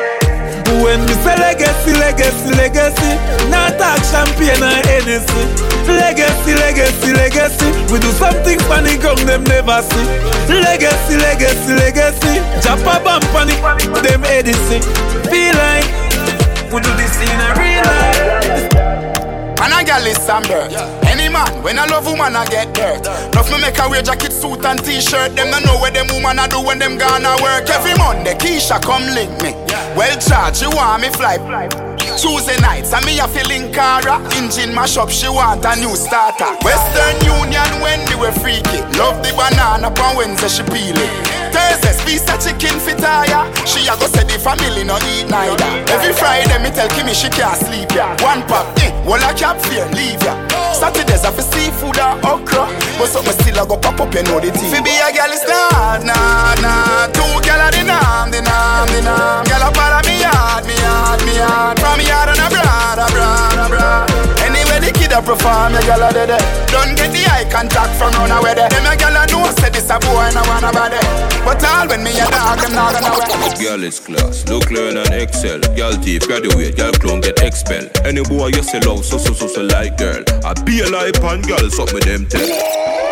When 0.82 1.00
me 1.06 1.14
say 1.24 1.36
legacy, 1.38 1.92
legacy, 1.98 2.50
legacy, 2.54 3.10
not 3.48 3.78
talk 3.78 3.98
champagne 4.04 4.62
or 4.62 4.76
Hennessy. 4.84 5.42
Legacy, 5.88 6.54
legacy, 6.54 7.12
legacy, 7.12 7.68
we 7.92 7.98
do 7.98 8.10
something 8.12 8.58
funny 8.66 8.98
come 8.98 9.18
them 9.24 9.44
never 9.44 9.80
see. 9.82 10.06
Legacy, 10.52 11.16
legacy, 11.16 11.72
legacy, 11.74 12.34
jump 12.60 12.82
a 12.82 12.98
bump 13.02 13.24
on 13.34 13.48
it, 13.48 14.02
them 14.02 14.22
Edison. 14.24 14.82
Feel 15.30 15.54
like 15.54 15.86
we 16.72 16.80
do 16.82 16.90
this 17.00 17.14
in 17.22 17.38
a 17.40 17.50
real 17.56 17.82
life. 17.86 18.66
And 19.62 19.72
a 19.72 19.84
gal 19.84 20.06
is 20.06 20.28
amber. 20.28 20.68
Any 20.68 21.05
man, 21.36 21.62
when 21.62 21.78
I 21.78 21.84
love 21.86 22.06
woman, 22.06 22.34
I 22.34 22.46
get 22.46 22.72
dirt. 22.72 23.04
Love 23.34 23.50
me 23.52 23.60
make 23.60 23.78
a 23.78 23.88
wear 23.88 24.02
jacket, 24.02 24.32
suit 24.32 24.64
and 24.64 24.80
t-shirt. 24.82 25.36
Them 25.36 25.50
don't 25.52 25.64
know 25.64 25.76
where 25.80 25.92
them 25.92 26.08
woman 26.08 26.38
I 26.38 26.48
do 26.48 26.60
when 26.64 26.78
them 26.78 26.96
gonna 26.96 27.36
work. 27.44 27.68
Every 27.68 27.94
Monday, 28.00 28.34
Keisha 28.34 28.80
come 28.80 29.04
link 29.12 29.30
me. 29.44 29.52
Well 29.92 30.16
charged, 30.16 30.64
she 30.64 30.66
want 30.66 31.02
me 31.02 31.08
fly. 31.12 31.36
Tuesday 32.16 32.56
nights, 32.64 32.94
and 32.96 33.04
me 33.04 33.20
a 33.20 33.28
feeling 33.28 33.68
cara. 33.72 34.16
Engine 34.40 34.72
mash 34.74 34.96
up, 34.96 35.10
she 35.10 35.28
want 35.28 35.64
a 35.64 35.76
new 35.76 35.94
starter. 35.96 36.48
Western 36.64 37.16
Union, 37.28 37.68
Wendy 37.84 38.16
we 38.16 38.32
freaky. 38.40 38.80
Love 38.96 39.20
the 39.20 39.32
banana, 39.36 39.92
on 39.92 40.16
Wednesday 40.16 40.48
she 40.48 40.62
peel 40.72 40.96
it. 40.96 41.12
Thursdays, 41.52 42.00
piece 42.08 42.24
of 42.32 42.40
chicken 42.40 42.80
fit 42.80 42.96
tire. 42.98 43.44
She 43.68 43.84
a 43.84 43.94
go 44.00 44.08
say 44.08 44.24
the 44.24 44.40
family 44.40 44.84
no 44.84 44.96
eat 45.12 45.28
neither. 45.28 45.68
Every 45.92 46.12
Friday, 46.16 46.56
me 46.64 46.70
tell 46.72 46.88
Kimmy 46.88 47.12
she 47.12 47.28
can't 47.28 47.60
sleep 47.60 47.92
ya. 47.92 48.16
One 48.24 48.40
pop, 48.48 48.64
eh, 48.80 48.92
well 49.04 49.22
I 49.22 49.34
cap 49.34 49.60
fear, 49.60 49.84
leave 49.92 50.22
ya. 50.24 50.34
Saturdays 50.76 51.24
I 51.24 51.32
for 51.32 51.40
seafood 51.40 51.96
or 51.96 52.20
okra. 52.20 52.68
But 53.00 53.08
something 53.08 53.32
still 53.40 53.64
a 53.64 53.66
go 53.66 53.76
pop 53.80 54.00
up, 54.00 54.12
you 54.12 54.22
know 54.28 54.40
the 54.40 54.52
thing. 54.52 54.68
Fi 54.68 54.84
be 54.84 54.92
a 55.00 55.08
girl 55.08 55.32
is 55.32 55.44
nah, 55.48 55.96
nah, 56.04 56.52
nah. 56.60 57.08
Two 57.16 57.24
girl 57.40 57.64
a 57.64 57.72
the 57.72 57.85
perform, 65.26 65.74
your 65.74 65.82
girl 65.82 66.06
are 66.06 66.14
dead. 66.14 66.30
Don't 66.70 66.94
get 66.94 67.10
the 67.10 67.26
eye 67.26 67.44
contact 67.50 67.98
from 67.98 68.14
away 68.14 68.54
there. 68.54 68.70
Them 68.70 68.86
a 68.86 68.94
a 68.94 69.26
know 69.26 69.50
say 69.58 69.70
this 69.74 69.90
a 69.90 69.98
boy 69.98 70.30
no 70.32 70.42
wanna 70.46 70.70
body. 70.70 71.02
But 71.42 71.58
all 71.66 71.88
when 71.90 72.06
me 72.06 72.14
a 72.14 72.30
dog, 72.30 72.62
them 72.62 72.72
not 72.72 72.94
gonna 72.94 73.34
away. 73.34 73.58
Girl 73.58 73.82
is 73.82 73.98
class, 73.98 74.46
look 74.46 74.70
learn 74.70 74.96
and 74.96 75.12
excel. 75.12 75.58
Girl 75.74 75.92
deep 75.98 76.22
graduate, 76.22 76.76
girl 76.76 76.92
clone 76.92 77.20
get 77.20 77.42
expel. 77.42 77.90
Any 78.06 78.22
boy 78.22 78.54
you 78.54 78.62
sell 78.62 78.86
out, 78.88 79.04
so 79.04 79.18
so 79.18 79.34
so 79.34 79.46
so 79.48 79.62
like 79.62 79.98
girl. 79.98 80.22
I 80.46 80.54
be 80.62 80.80
a 80.80 80.88
life 80.88 81.18
and 81.22 81.42
girl, 81.44 81.68
something 81.70 82.06
them 82.06 82.26
tell. 82.30 83.05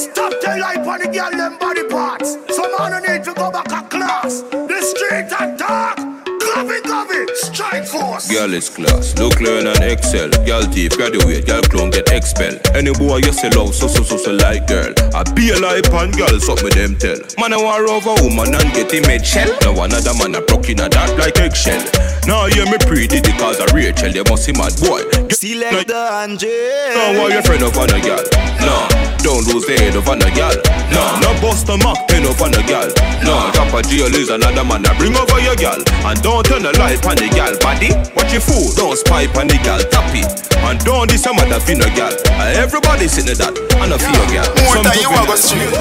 And 0.00 0.12
stop 0.12 0.32
tell 0.40 0.58
life 0.58 0.86
on 0.86 1.00
the 1.00 1.08
girl 1.08 1.30
them 1.30 1.58
body 1.58 1.84
parts. 1.84 2.38
Some 2.56 2.72
man 2.78 3.02
need 3.02 3.22
to 3.24 3.34
go 3.34 3.50
back 3.50 3.70
a 3.70 3.86
class. 3.86 4.40
The 4.40 4.80
street 4.80 5.28
and 5.38 5.58
covey, 5.58 6.80
strike 6.80 7.28
force. 7.28 7.29
Girl 7.70 8.52
is 8.52 8.68
class, 8.68 9.14
look 9.16 9.38
learn 9.40 9.68
and 9.68 9.78
excel. 9.84 10.28
Girl 10.44 10.62
thief, 10.62 10.90
graduate, 10.90 11.46
girl 11.46 11.62
clone 11.62 11.90
get 11.90 12.10
expel. 12.10 12.58
Any 12.74 12.90
boy 12.90 13.18
you 13.18 13.32
sell 13.32 13.62
out, 13.62 13.74
so 13.74 13.86
so 13.86 14.02
so 14.02 14.16
so 14.16 14.32
like 14.32 14.66
girl. 14.66 14.90
I 15.14 15.22
be 15.38 15.50
a 15.50 15.58
life 15.60 15.86
and 15.94 16.10
girl, 16.10 16.34
something 16.40 16.74
them 16.74 16.98
tell. 16.98 17.22
Man 17.38 17.54
I 17.54 17.62
war 17.62 17.86
over 17.86 18.18
woman 18.26 18.58
and 18.58 18.74
get 18.74 18.90
him 18.90 19.06
made 19.06 19.24
shell. 19.24 19.46
Now 19.62 19.86
another 19.86 20.14
man 20.18 20.34
a 20.34 20.42
broke 20.42 20.68
in 20.68 20.82
a 20.82 20.88
that 20.90 21.14
like 21.14 21.38
eggshell. 21.38 21.78
Now 22.26 22.50
hear 22.50 22.66
me 22.66 22.74
pretty 22.90 23.22
because 23.22 23.62
of 23.62 23.70
Rachel, 23.70 24.10
you 24.10 24.26
must 24.26 24.50
see 24.50 24.52
mad 24.58 24.74
boy. 24.82 25.06
Selector 25.30 25.94
Andre. 25.94 26.50
No, 26.90 27.22
why 27.22 27.38
your 27.38 27.42
friend 27.46 27.62
of 27.62 27.78
on 27.78 27.94
a 27.94 28.02
gal? 28.02 28.26
No, 28.66 28.90
don't 29.22 29.46
lose 29.46 29.70
the 29.70 29.78
head 29.78 29.94
of 29.94 30.10
on 30.10 30.18
a 30.18 30.30
gal. 30.34 30.58
No, 30.90 31.02
no 31.22 31.30
bust 31.38 31.70
a 31.70 31.78
mock 31.78 32.02
pen 32.10 32.26
up 32.26 32.42
on 32.42 32.50
a 32.50 32.62
gal. 32.66 32.90
No, 33.22 33.46
drop 33.54 33.70
a 33.78 33.80
jail 33.86 34.10
is 34.10 34.28
another 34.28 34.66
man 34.66 34.82
that 34.82 34.98
bring 34.98 35.14
over 35.14 35.38
your 35.38 35.54
gal. 35.54 35.78
And 36.02 36.18
don't 36.18 36.42
turn 36.42 36.66
the 36.66 36.74
light 36.74 36.98
on 37.06 37.14
the 37.14 37.30
gal 37.30 37.59
body. 37.60 37.94
Watch 38.16 38.32
your 38.32 38.42
food, 38.42 38.76
don't 38.76 38.96
spy 38.96 39.28
on 39.38 39.46
the 39.46 39.56
gal 39.62 39.80
tap 39.92 40.10
it. 40.12 40.26
And 40.60 40.80
don't 40.84 41.08
this 41.08 41.24
a 41.26 41.32
mother 41.32 41.60
fin 41.60 41.80
a 41.80 41.88
gal. 41.94 42.12
Everybody 42.56 43.08
sitting 43.08 43.38
that 43.38 43.54
and 43.54 43.92
a 43.92 43.98
fear 44.00 44.26
gal. 44.32 44.48
More 44.64 44.80
Some 44.80 44.84
time 44.84 44.98
you 45.00 45.08
do 45.08 45.16
a 45.16 45.22
go 45.24 45.36
straight. 45.36 45.72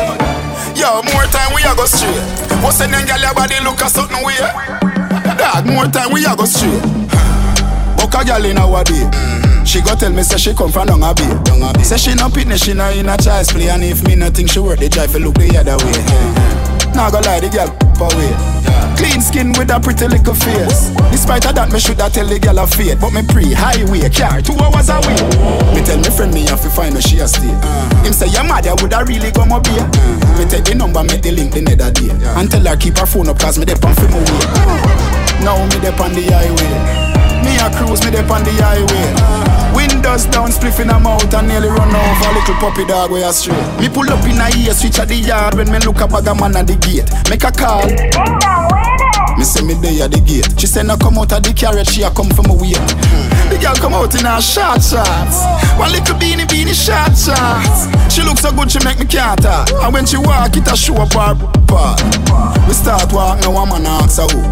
Yo, 0.77 1.01
more 1.11 1.27
time 1.31 1.51
we 1.55 1.63
a 1.65 1.73
go 1.75 1.85
straight. 1.87 2.23
What's 2.63 2.79
them 2.79 2.91
girl 2.91 3.19
your 3.19 3.33
body 3.33 3.57
look 3.63 3.81
a 3.81 3.87
something 3.89 4.21
weird? 4.23 4.51
Dad, 5.35 5.65
more 5.65 5.87
time 5.87 6.11
we 6.11 6.23
a 6.23 6.35
go 6.35 6.45
straight. 6.45 6.83
Buck 7.97 8.15
a 8.15 8.21
girl 8.23 8.45
in 8.45 8.59
our 8.59 8.83
day. 8.83 9.07
She 9.65 9.81
go 9.81 9.93
tell 9.95 10.11
me 10.11 10.23
say 10.23 10.37
she 10.37 10.53
come 10.53 10.71
from 10.71 10.87
down 10.87 11.03
a 11.03 11.13
bay. 11.13 11.83
Say 11.83 11.97
she 11.97 12.13
no 12.15 12.29
pitney, 12.29 12.57
she 12.61 12.73
no 12.73 12.89
in 12.91 13.09
a 13.09 13.17
child's 13.17 13.51
play 13.51 13.69
And 13.69 13.83
if 13.83 14.03
me 14.03 14.15
no 14.15 14.29
think 14.29 14.49
she 14.49 14.59
worth 14.59 14.79
the 14.79 14.89
drive, 14.89 15.13
look 15.15 15.35
the 15.35 15.57
other 15.57 15.77
way 15.85 16.68
Nah 16.95 17.09
go 17.09 17.19
lie, 17.21 17.39
the 17.39 17.49
girl 17.49 17.69
up 17.69 18.13
away 18.13 18.31
Clean 18.97 19.21
skin 19.21 19.53
with 19.55 19.71
a 19.71 19.79
pretty 19.79 20.07
little 20.07 20.33
face. 20.35 20.91
Despite 21.11 21.45
of 21.47 21.55
that, 21.55 21.71
me 21.71 21.79
shoulda 21.79 22.09
tell 22.09 22.27
the 22.27 22.39
girl 22.39 22.59
a 22.59 22.67
fate 22.67 22.99
But 22.99 23.11
me 23.15 23.23
pre 23.23 23.53
highway, 23.55 24.03
car 24.11 24.41
two 24.43 24.55
hours 24.59 24.89
away 24.91 25.15
Me 25.71 25.79
tell 25.83 25.95
me 25.99 26.09
friend 26.11 26.33
me 26.33 26.43
have 26.51 26.59
to 26.61 26.69
find 26.69 26.93
where 26.93 27.01
she 27.01 27.19
a 27.19 27.27
stay. 27.27 27.47
Uh-huh. 27.47 28.03
Him 28.03 28.11
say 28.13 28.27
your 28.27 28.43
mother 28.43 28.75
woulda 28.83 29.03
really 29.07 29.31
go 29.31 29.45
my 29.45 29.59
beer. 29.59 29.79
Uh-huh. 29.79 30.39
Me 30.39 30.43
take 30.49 30.65
the 30.67 30.75
number, 30.75 31.03
make 31.03 31.21
the 31.23 31.31
link 31.31 31.53
the 31.53 31.61
nether 31.61 31.91
day. 31.91 32.11
And 32.35 32.51
tell 32.51 32.65
her 32.67 32.75
keep 32.75 32.97
her 32.97 33.05
phone 33.07 33.29
up 33.29 33.39
cause 33.39 33.57
me 33.57 33.63
dey 33.65 33.79
on 33.79 33.95
film 33.95 34.11
away 34.19 34.43
Now 35.47 35.55
me 35.71 35.77
dey 35.79 35.95
on 35.95 36.11
the 36.11 36.23
highway 36.27 37.08
Me 37.49 37.57
a 37.57 37.67
cruise, 37.73 38.05
me 38.05 38.11
dey 38.13 38.21
on 38.29 38.43
the 38.45 38.53
highway 38.61 39.49
Windows 39.73 40.25
down, 40.27 40.49
spliff 40.51 40.79
in 40.79 40.89
a 40.89 40.99
mouth 40.99 41.33
and 41.33 41.47
nearly 41.47 41.67
run 41.67 41.89
over 41.89 42.29
a 42.29 42.33
little 42.37 42.55
puppy 42.55 42.85
dog 42.85 43.11
way 43.11 43.23
astray. 43.23 43.57
Me 43.79 43.89
pull 43.89 44.09
up 44.09 44.23
in 44.25 44.37
a 44.37 44.49
ear, 44.61 44.73
switch 44.73 44.99
at 44.99 45.07
the 45.07 45.15
yard 45.15 45.55
when 45.55 45.71
me 45.71 45.79
look 45.79 46.01
a 46.01 46.07
bag 46.07 46.27
a 46.27 46.35
man 46.35 46.55
at 46.55 46.67
the 46.67 46.75
gate. 46.75 47.09
Make 47.29 47.43
a 47.43 47.51
call. 47.51 48.88
Me 49.39 49.45
say 49.45 49.63
me 49.63 49.73
there 49.79 50.03
at 50.03 50.11
the 50.11 50.19
gate. 50.19 50.51
She 50.59 50.67
say 50.67 50.83
no 50.83 50.97
come 50.99 51.15
out 51.17 51.31
of 51.31 51.39
the 51.39 51.55
carriage, 51.55 51.87
she 51.87 52.03
a 52.03 52.11
come 52.11 52.27
from 52.27 52.51
a 52.51 52.55
wait. 52.59 52.75
The 53.47 53.55
girl 53.55 53.71
come 53.79 53.95
out 53.95 54.11
in 54.11 54.27
her 54.27 54.43
short 54.43 54.83
shorts, 54.83 55.47
one 55.79 55.95
little 55.95 56.19
beanie 56.19 56.43
beanie 56.43 56.75
short 56.75 57.15
shorts. 57.15 57.87
She 58.11 58.19
look 58.19 58.35
so 58.35 58.51
good, 58.51 58.67
she 58.67 58.83
make 58.83 58.99
me 58.99 59.07
can't 59.07 59.39
talk. 59.39 59.71
And 59.79 59.95
when 59.95 60.03
she 60.03 60.19
walk, 60.19 60.59
it 60.59 60.67
a 60.67 60.75
show 60.75 60.99
up 60.99 61.15
her 61.15 61.39
part. 61.71 62.03
We 62.67 62.75
start 62.75 63.15
walk, 63.15 63.39
now 63.39 63.55
one 63.55 63.71
man 63.71 63.87
ask 63.87 64.19
her 64.19 64.27
who. 64.27 64.43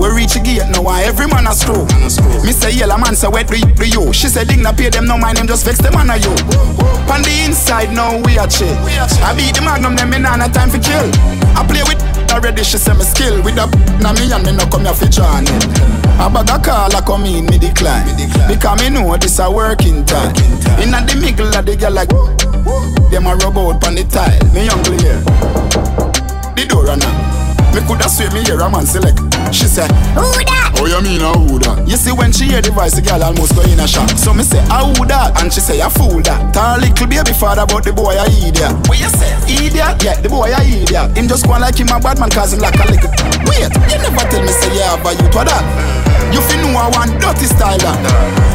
We 0.00 0.08
reach 0.08 0.32
the 0.32 0.40
gate, 0.40 0.64
now 0.72 0.88
every 0.88 1.28
man 1.28 1.44
a 1.44 1.52
screw. 1.52 1.84
Me 2.40 2.56
say 2.56 2.72
yellow 2.72 2.96
man 2.96 3.12
say 3.12 3.28
wet 3.28 3.44
the 3.44 3.60
you. 3.92 4.08
She 4.16 4.32
say 4.32 4.48
ding 4.48 4.64
na 4.64 4.72
pay 4.72 4.88
them, 4.88 5.04
no 5.04 5.20
mind 5.20 5.36
them 5.36 5.52
just 5.52 5.68
vex 5.68 5.84
them 5.84 6.00
on 6.00 6.08
a 6.08 6.16
you. 6.16 6.32
On 7.12 7.20
the 7.20 7.44
inside, 7.44 7.92
now 7.92 8.16
we 8.24 8.40
a 8.40 8.48
chill. 8.48 8.72
I 9.20 9.36
beat 9.36 9.52
the 9.52 9.60
magnum, 9.60 10.00
them 10.00 10.08
me 10.08 10.16
nah 10.16 10.40
no 10.40 10.48
time 10.48 10.72
for 10.72 10.80
kill. 10.80 11.12
I 11.52 11.60
play 11.68 11.84
with 11.84 12.00
already, 12.32 12.64
she 12.64 12.78
say 12.78 12.94
me 12.94 13.04
skill 13.04 13.42
with 13.42 13.58
a 13.58 13.66
na 14.00 14.12
me 14.14 14.30
and 14.32 14.44
me 14.44 14.52
no 14.52 14.66
come 14.66 14.84
here 14.84 14.94
for 14.94 15.06
join 15.06 15.44
it. 15.44 15.64
A 16.20 16.28
bag 16.28 16.50
a 16.50 16.58
call 16.62 16.94
a 16.94 17.02
come 17.02 17.24
in, 17.26 17.46
me 17.46 17.58
decline. 17.58 18.06
Because 18.48 18.80
me 18.80 18.90
know 18.90 19.16
this 19.16 19.38
a 19.38 19.50
working 19.50 20.04
time. 20.04 20.34
Inna 20.80 21.04
the 21.06 21.16
middle 21.20 21.54
of 21.54 21.66
the 21.66 21.76
girl 21.76 21.92
like 21.92 22.10
them 23.10 23.26
a 23.26 23.34
rub 23.36 23.58
out 23.58 23.86
on 23.86 23.94
the 23.94 24.04
tile. 24.04 24.38
Me 24.54 24.66
young 24.66 24.84
here, 24.98 25.20
the 26.54 26.66
door 26.68 26.96
now. 26.96 27.29
Me 27.74 27.80
coulda 27.86 28.08
swear 28.08 28.30
me 28.32 28.42
hear 28.42 28.58
a 28.58 28.68
man 28.70 28.86
select. 28.86 29.18
She 29.54 29.66
said, 29.66 29.90
Who 30.18 30.26
that? 30.46 30.74
Oh, 30.78 30.86
you 30.86 30.98
mean 31.02 31.22
a 31.22 31.30
who 31.34 31.58
that? 31.62 31.86
You 31.86 31.96
see 31.96 32.10
when 32.10 32.32
she 32.32 32.50
hear 32.50 32.62
the 32.62 32.70
voice, 32.70 32.94
the 32.94 33.02
girl 33.02 33.22
almost 33.22 33.54
go 33.54 33.62
in 33.62 33.78
a 33.78 33.86
shock. 33.86 34.10
So 34.18 34.32
me 34.34 34.42
say, 34.42 34.58
a 34.70 34.78
who 34.86 35.06
that? 35.06 35.38
And 35.42 35.52
she 35.52 35.60
say, 35.60 35.78
a 35.80 35.90
fool 35.90 36.22
that. 36.26 36.54
Tell 36.54 36.78
little 36.78 37.06
baby 37.06 37.34
father 37.34 37.62
about 37.62 37.84
the 37.84 37.92
boy 37.92 38.14
a 38.18 38.26
idiot. 38.26 38.74
What 38.90 38.98
you 38.98 39.10
say? 39.10 39.30
Idiot? 39.46 40.02
Yeah, 40.02 40.18
the 40.18 40.28
boy 40.30 40.50
a 40.50 40.60
idiot. 40.62 41.14
Him 41.14 41.28
just 41.28 41.46
go 41.46 41.54
like 41.58 41.78
him 41.78 41.90
a 41.94 41.98
bad 41.98 42.18
man 42.18 42.30
cause 42.30 42.54
him 42.54 42.60
like 42.62 42.74
a 42.74 42.86
little. 42.90 43.10
Wait, 43.46 43.70
you 43.90 43.98
never 44.02 44.24
tell 44.26 44.42
me 44.42 44.52
say 44.54 44.70
yeah, 44.74 44.98
but 45.02 45.14
you 45.18 45.26
to 45.30 45.42
that. 45.46 45.62
You 46.34 46.40
fi 46.42 46.56
know 46.62 46.74
I 46.78 46.86
want 46.94 47.18
dirty 47.18 47.46
style 47.46 47.78
that. 47.78 47.98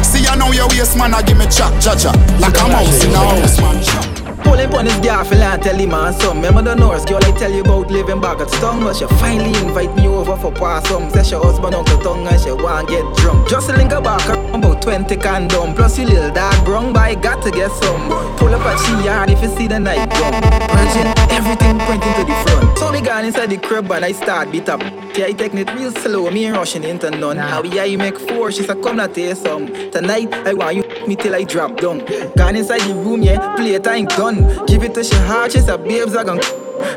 See 0.04 0.24
I 0.26 0.36
know 0.36 0.52
your 0.52 0.68
waist 0.72 0.96
man, 0.96 1.12
I 1.12 1.22
give 1.22 1.36
me 1.36 1.44
chat, 1.46 1.72
cha 1.80 1.92
cha. 1.96 2.12
Like 2.40 2.56
a 2.56 2.64
mouse 2.68 3.04
in 3.04 3.12
a 3.12 3.20
house 3.20 3.60
man. 3.60 4.15
Pull 4.46 4.58
him 4.58 4.72
on 4.74 4.86
his 4.86 4.94
gaffel 5.02 5.42
and 5.42 5.60
tell 5.60 5.74
him 5.74 5.92
on 5.92 6.12
some 6.14 6.36
Remember 6.36 6.62
the 6.62 6.74
Norse 6.76 7.04
girl 7.04 7.18
I 7.22 7.32
tell 7.32 7.52
you 7.52 7.62
about 7.62 7.90
living 7.90 8.20
back 8.20 8.38
at 8.38 8.48
Stung 8.48 8.80
But 8.80 8.94
she 8.94 9.06
finally 9.18 9.50
invite 9.58 9.94
me 9.96 10.06
over 10.06 10.36
for 10.36 10.52
pass 10.52 10.86
some 10.88 11.10
Say 11.10 11.24
she 11.24 11.34
husband 11.34 11.74
uncle 11.74 11.98
tongue 11.98 12.26
and 12.28 12.40
she 12.40 12.52
want 12.52 12.88
get 12.88 13.04
drunk. 13.16 13.48
Just 13.48 13.68
link 13.70 13.90
her 13.90 14.00
back 14.00 14.26
about 14.54 14.80
20 14.82 15.16
condom 15.16 15.74
Plus 15.74 15.98
you 15.98 16.06
little 16.06 16.30
dog 16.30 16.64
brung 16.64 16.92
by 16.92 17.16
got 17.16 17.42
to 17.42 17.50
get 17.50 17.72
some. 17.72 18.08
Pull 18.36 18.54
up 18.54 18.62
at 18.62 18.78
she 18.86 19.04
yard 19.04 19.30
if 19.30 19.42
you 19.42 19.48
see 19.56 19.66
the 19.66 19.80
night 19.80 20.08
Virgin, 20.14 21.15
everything 21.36 21.78
pointing 21.80 22.14
to 22.14 22.24
the 22.24 22.34
front. 22.44 22.78
So 22.78 22.90
me 22.90 23.00
gone 23.00 23.24
inside 23.24 23.50
the 23.50 23.58
crib 23.58 23.90
and 23.92 24.04
I 24.04 24.12
start 24.12 24.50
beat 24.50 24.68
up. 24.68 24.80
Yeah, 25.16 25.26
I 25.26 25.32
taking 25.32 25.58
it 25.58 25.72
real 25.74 25.92
slow, 25.92 26.30
me 26.30 26.46
ain't 26.46 26.56
rushing 26.56 26.82
into 26.82 27.10
none. 27.10 27.36
How 27.36 27.62
yeah, 27.62 27.84
you 27.84 27.98
make 27.98 28.18
four, 28.18 28.50
she 28.50 28.62
said 28.62 28.82
come 28.82 28.96
not 28.96 29.14
taste 29.14 29.42
some. 29.42 29.66
Tonight, 29.90 30.32
I 30.32 30.54
want 30.54 30.76
you 30.76 31.06
me 31.06 31.14
till 31.16 31.34
I 31.34 31.44
drop 31.44 31.76
down. 31.76 31.98
Gone 32.36 32.56
inside 32.56 32.80
the 32.80 32.94
room, 32.94 33.22
yeah, 33.22 33.54
play 33.56 33.78
time 33.78 34.06
done. 34.06 34.64
Give 34.66 34.82
it 34.82 34.94
to 34.94 35.04
she 35.04 35.14
heart, 35.16 35.52
she 35.52 35.60
said 35.60 35.84
babes 35.84 36.16
I 36.16 36.24
gon' 36.24 36.40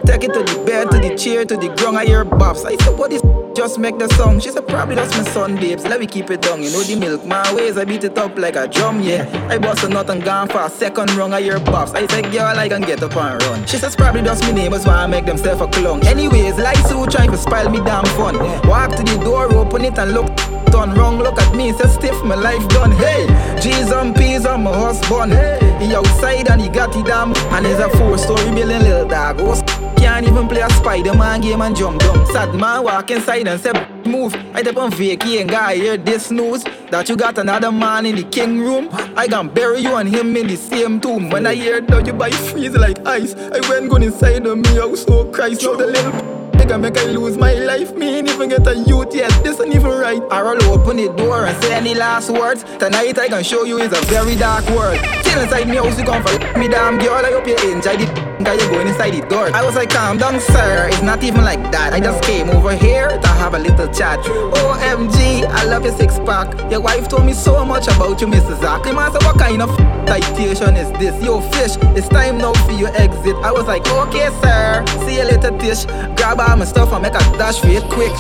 Take 0.06 0.24
it 0.24 0.34
to 0.34 0.44
the 0.44 0.64
bed, 0.66 0.92
to 0.92 1.00
the 1.00 1.16
chair, 1.16 1.46
to 1.46 1.56
the 1.56 1.70
ground, 1.76 1.98
I 1.98 2.06
hear 2.06 2.26
bops. 2.26 2.66
I 2.66 2.76
said 2.78 2.98
what 2.98 3.12
is 3.14 3.19
just 3.60 3.78
make 3.78 3.98
the 4.00 4.08
song. 4.16 4.40
She 4.40 4.52
said 4.52 4.66
probably 4.70 4.96
that's 4.96 5.14
my 5.18 5.24
son 5.24 5.58
babes, 5.58 5.84
let 5.84 6.00
me 6.00 6.08
keep 6.08 6.32
it 6.32 6.42
down. 6.42 6.64
You 6.64 6.72
know 6.72 6.82
the 6.82 6.96
milk, 6.96 7.26
my 7.26 7.44
ways, 7.54 7.78
I 7.78 7.84
beat 7.84 8.06
it 8.06 8.18
up 8.18 8.38
like 8.38 8.56
a 8.56 8.70
drum, 8.70 9.02
yeah. 9.02 9.28
I 9.50 9.58
bust 9.58 9.84
a 9.84 9.90
nut 9.90 10.10
and 10.10 10.24
gone 10.24 10.48
for 10.48 10.62
a 10.62 10.70
second 10.70 11.12
rung, 11.18 11.34
I 11.34 11.42
hear 11.42 11.60
bops 11.60 11.94
I 11.94 12.08
said 12.08 12.32
girl, 12.32 12.58
I 12.58 12.70
can 12.70 12.82
get 12.84 13.04
up 13.04 13.18
and 13.18 13.44
run. 13.44 13.66
She 13.66 13.76
says 13.76 13.98
probably 13.98 14.22
just 14.22 14.44
my 14.44 14.52
neighbors 14.52 14.86
why 14.86 15.04
I 15.04 15.08
make 15.08 15.26
themselves 15.26 15.60
a 15.60 15.68
clown 15.68 16.08
Anyways, 16.08 16.58
like 16.58 16.78
who 16.88 17.06
trying 17.06 17.32
to 17.32 17.38
spoil 17.38 17.70
me 17.70 17.80
damn 17.80 18.06
fun. 18.16 18.38
Walk 18.66 18.96
to 18.96 19.04
the 19.04 19.20
door, 19.26 19.54
open 19.54 19.84
it 19.84 20.00
and 20.00 20.14
look 20.14 20.34
done 20.68 20.94
wrong. 20.94 21.18
Look 21.20 21.38
at 21.38 21.54
me, 21.54 21.74
say 21.74 21.90
stiff, 21.90 22.24
my 22.24 22.36
life 22.36 22.66
done. 22.70 22.94
Hey, 22.94 23.28
G's 23.62 23.92
and 23.92 24.16
P's 24.16 24.46
on 24.46 24.64
my 24.64 24.72
husband. 24.74 25.34
He 25.80 25.96
outside 25.96 26.50
and 26.50 26.62
he 26.62 26.70
got 26.70 26.96
it 26.96 27.06
damn. 27.06 27.34
And 27.54 27.66
he's 27.66 27.80
a 27.80 27.90
four-story 27.90 28.52
building 28.52 28.80
little 28.80 29.08
dog. 29.08 29.38
Oh, 29.40 29.62
can't 29.98 30.26
even 30.28 30.48
play 30.48 30.62
a 30.62 30.70
Spider-Man 30.70 31.42
game 31.42 31.62
and 31.62 31.76
jump 31.76 32.00
down. 32.00 32.26
Sad 32.28 32.56
man 32.56 32.84
walk 32.84 33.12
inside 33.12 33.48
and 33.48 33.60
say 33.60 33.72
move. 34.06 34.34
I 34.54 34.62
dep 34.62 34.78
on 34.78 34.92
vacay 34.92 35.42
and 35.42 35.50
guy 35.50 35.76
hear 35.76 35.98
this 35.98 36.32
news 36.32 36.64
that 36.92 37.08
you 37.10 37.16
got 37.16 37.38
another 37.38 37.72
man 37.72 38.06
in 38.06 38.16
the 38.16 38.24
king 38.24 38.60
room. 38.60 38.90
I 38.92 39.28
can 39.28 39.50
bury 39.50 39.82
you 39.82 39.96
and 39.96 40.10
him 40.10 40.36
in 40.36 40.48
the 40.48 40.56
same 40.56 41.00
tomb. 41.00 41.30
When 41.30 41.46
I 41.46 41.56
hear 41.56 41.82
that 41.82 42.08
you 42.08 42.14
buy 42.14 42.32
freeze 42.32 42.76
like 42.76 43.06
ice, 43.06 43.36
I 43.36 43.60
went 43.70 43.90
gone 43.90 44.04
inside 44.04 44.46
of 44.46 44.58
me 44.58 44.76
house, 44.76 45.04
so 45.04 45.26
Christ, 45.32 45.64
now 45.64 45.76
the 45.76 45.88
little. 45.88 46.39
Nigga 46.70 46.82
make 46.82 46.98
I 47.00 47.06
lose 47.06 47.36
my 47.36 47.54
life. 47.56 47.96
Me 47.96 48.20
ain't 48.20 48.30
even 48.30 48.50
get 48.50 48.68
a 48.68 48.76
youth 48.76 49.16
yet. 49.16 49.32
This 49.44 49.60
ain't 49.60 49.74
even 49.74 49.90
right. 49.90 50.22
I'll 50.30 50.72
open 50.72 50.98
the 50.98 51.12
door 51.14 51.48
and 51.48 51.64
say 51.64 51.74
any 51.74 51.96
last 51.96 52.30
words. 52.30 52.64
Tonight 52.78 53.18
I 53.18 53.28
can 53.28 53.44
show 53.44 53.64
you 53.64 53.80
is 53.80 53.92
a 53.92 54.02
very 54.06 54.36
dark 54.36 54.70
world. 54.70 55.00
Still 55.22 55.42
inside 55.42 55.68
me 55.68 55.78
house, 55.78 55.98
you 55.98 56.06
come 56.06 56.22
for 56.22 56.38
me 56.60 56.68
damn 56.68 57.00
girl. 57.00 57.26
I 57.26 57.32
hope 57.32 57.48
you 57.48 57.56
enjoy 57.56 57.98
the 57.98 58.30
Cause 58.50 58.64
you 58.64 58.70
going 58.72 58.88
inside 58.88 59.12
the 59.12 59.22
door. 59.28 59.54
I 59.54 59.66
was 59.66 59.76
like, 59.76 59.90
calm 59.90 60.18
down, 60.18 60.40
sir. 60.40 60.88
It's 60.90 61.04
not 61.04 61.22
even 61.24 61.44
like 61.44 61.62
that. 61.72 61.94
I 61.94 62.00
just 62.00 62.24
came 62.24 62.50
over 62.50 62.74
here 62.74 63.10
to 63.10 63.28
have 63.28 63.54
a 63.54 63.60
little 63.60 63.88
chat. 63.94 64.18
OMG, 64.20 65.19
I 65.52 65.66
love 65.66 65.84
your 65.84 65.96
six 65.98 66.20
pack. 66.20 66.72
Your 66.72 66.82
wife 66.82 67.08
told 67.08 67.26
me 67.26 67.34
so 67.34 67.66
much 67.66 67.88
about 67.88 68.22
you, 68.22 68.28
Mrs. 68.28 68.62
Zach. 68.62 68.84
The 68.84 68.94
man 68.94 69.12
said, 69.12 69.24
what 69.24 69.38
kind 69.38 69.62
of 69.62 69.70
citation 70.08 70.76
is 70.76 70.92
this? 71.00 71.24
Yo, 71.24 71.42
fish, 71.42 71.78
it's 71.98 72.08
time 72.08 72.38
now 72.38 72.54
for 72.66 72.72
your 72.72 72.90
exit. 72.96 73.36
I 73.38 73.52
was 73.52 73.66
like, 73.66 73.88
okay, 73.88 74.30
sir. 74.42 74.86
See 75.06 75.18
you 75.18 75.26
later, 75.26 75.52
Tish. 75.58 75.86
Grab 76.16 76.40
all 76.40 76.56
my 76.56 76.66
stuff 76.66 76.92
and 76.92 77.02
make 77.02 77.16
a 77.16 77.20
dash 77.38 77.60
for 77.60 77.68
it 77.68 77.84
quick. 77.90 78.14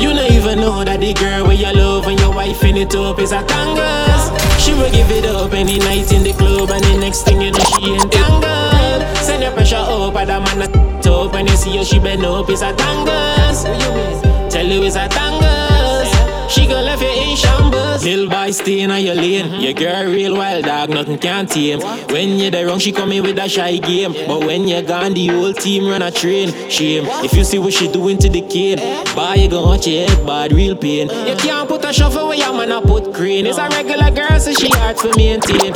You 0.00 0.12
don't 0.14 0.32
even 0.32 0.58
know 0.58 0.82
that 0.84 1.00
the 1.00 1.14
girl 1.14 1.46
where 1.46 1.54
you 1.54 1.72
love 1.72 2.06
and 2.06 2.18
your 2.18 2.34
wife 2.34 2.64
in 2.64 2.76
it 2.76 2.94
up 2.94 3.18
is 3.20 3.32
a 3.32 3.42
tangus. 3.44 4.30
She 4.62 4.72
will 4.72 4.90
give 4.90 5.10
it 5.10 5.26
up 5.26 5.52
any 5.52 5.78
night 5.78 6.12
in 6.12 6.24
the 6.24 6.32
club, 6.32 6.70
and 6.70 6.82
the 6.82 6.98
next 6.98 7.22
thing 7.22 7.40
you 7.40 7.52
know 7.52 7.64
she 7.78 7.94
entangled. 7.94 9.16
Send 9.18 9.42
your 9.42 9.52
pressure 9.52 9.76
up, 9.76 10.16
and 10.16 10.28
the 10.28 10.40
man 10.40 10.62
a 10.62 11.02
top 11.02 11.32
when 11.32 11.46
you 11.46 11.56
see 11.56 11.76
her 11.76 11.84
she 11.84 11.98
bend 11.98 12.24
up 12.24 12.50
is 12.50 12.62
a 12.62 12.74
tangus. 12.74 14.31
Tell 14.62 14.70
you 14.70 14.84
it's 14.84 14.94
a. 14.94 15.08
She 16.48 16.68
gon' 16.68 16.84
left 16.84 17.02
you 17.02 17.08
in 17.08 17.36
shambles. 17.36 18.04
Lil 18.04 18.30
boy 18.30 18.52
stay 18.52 18.82
in 18.82 18.90
your 18.90 19.16
lane. 19.16 19.60
Your 19.60 19.72
girl 19.72 20.04
real 20.04 20.36
wild 20.36 20.66
dog, 20.66 20.90
nothing 20.90 21.18
can 21.18 21.46
tame. 21.46 21.80
When 21.80 22.38
you're 22.38 22.52
there 22.52 22.68
wrong, 22.68 22.78
she 22.78 22.92
come 22.92 23.10
in 23.10 23.24
with 23.24 23.38
a 23.38 23.48
shy 23.48 23.78
game. 23.78 24.12
But 24.12 24.44
when 24.46 24.68
you're 24.68 24.82
gone, 24.82 25.14
the 25.14 25.26
whole 25.26 25.52
team 25.52 25.88
run 25.88 26.02
a 26.02 26.12
train. 26.12 26.52
Shame. 26.70 27.06
If 27.24 27.32
you 27.34 27.42
see 27.42 27.58
what 27.58 27.72
she 27.72 27.90
doing 27.90 28.18
to 28.18 28.28
the 28.28 28.42
kid, 28.42 28.78
boy, 29.16 29.34
you 29.34 29.50
gon' 29.50 29.68
watch 29.68 29.88
your 29.88 30.06
head 30.06 30.24
bad, 30.24 30.52
real 30.52 30.76
pain. 30.76 31.08
You 31.08 31.34
can't 31.34 31.68
put 31.68 31.84
a 31.84 31.92
shuffle 31.92 32.28
where 32.28 32.38
your 32.38 32.52
man 32.52 32.70
a 32.70 32.80
put 32.80 33.12
crane. 33.12 33.46
It's 33.46 33.58
a 33.58 33.68
regular 33.68 34.12
girl, 34.12 34.38
so 34.38 34.52
she 34.52 34.70
hard 34.70 34.96
to 34.98 35.12
maintain. 35.16 35.72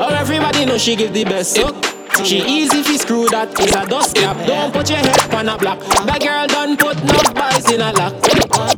Oh, 0.00 0.08
everybody 0.18 0.64
know 0.64 0.78
she 0.78 0.96
give 0.96 1.12
the 1.12 1.22
best. 1.22 1.54
So. 1.54 1.99
She 2.24 2.44
easy 2.46 2.82
fi 2.82 2.96
screw 2.96 3.28
that 3.28 3.58
is 3.58 3.74
a 3.74 3.86
dust 3.86 4.14
cap. 4.14 4.36
Don't 4.46 4.72
put 4.72 4.88
your 4.90 4.98
head 4.98 5.34
on 5.34 5.48
a 5.48 5.58
block. 5.58 5.80
That 6.06 6.20
girl 6.20 6.46
done 6.46 6.76
put 6.76 6.96
no 7.02 7.20
boys 7.34 7.70
in 7.72 7.80
a 7.80 7.92
lock. 7.92 8.14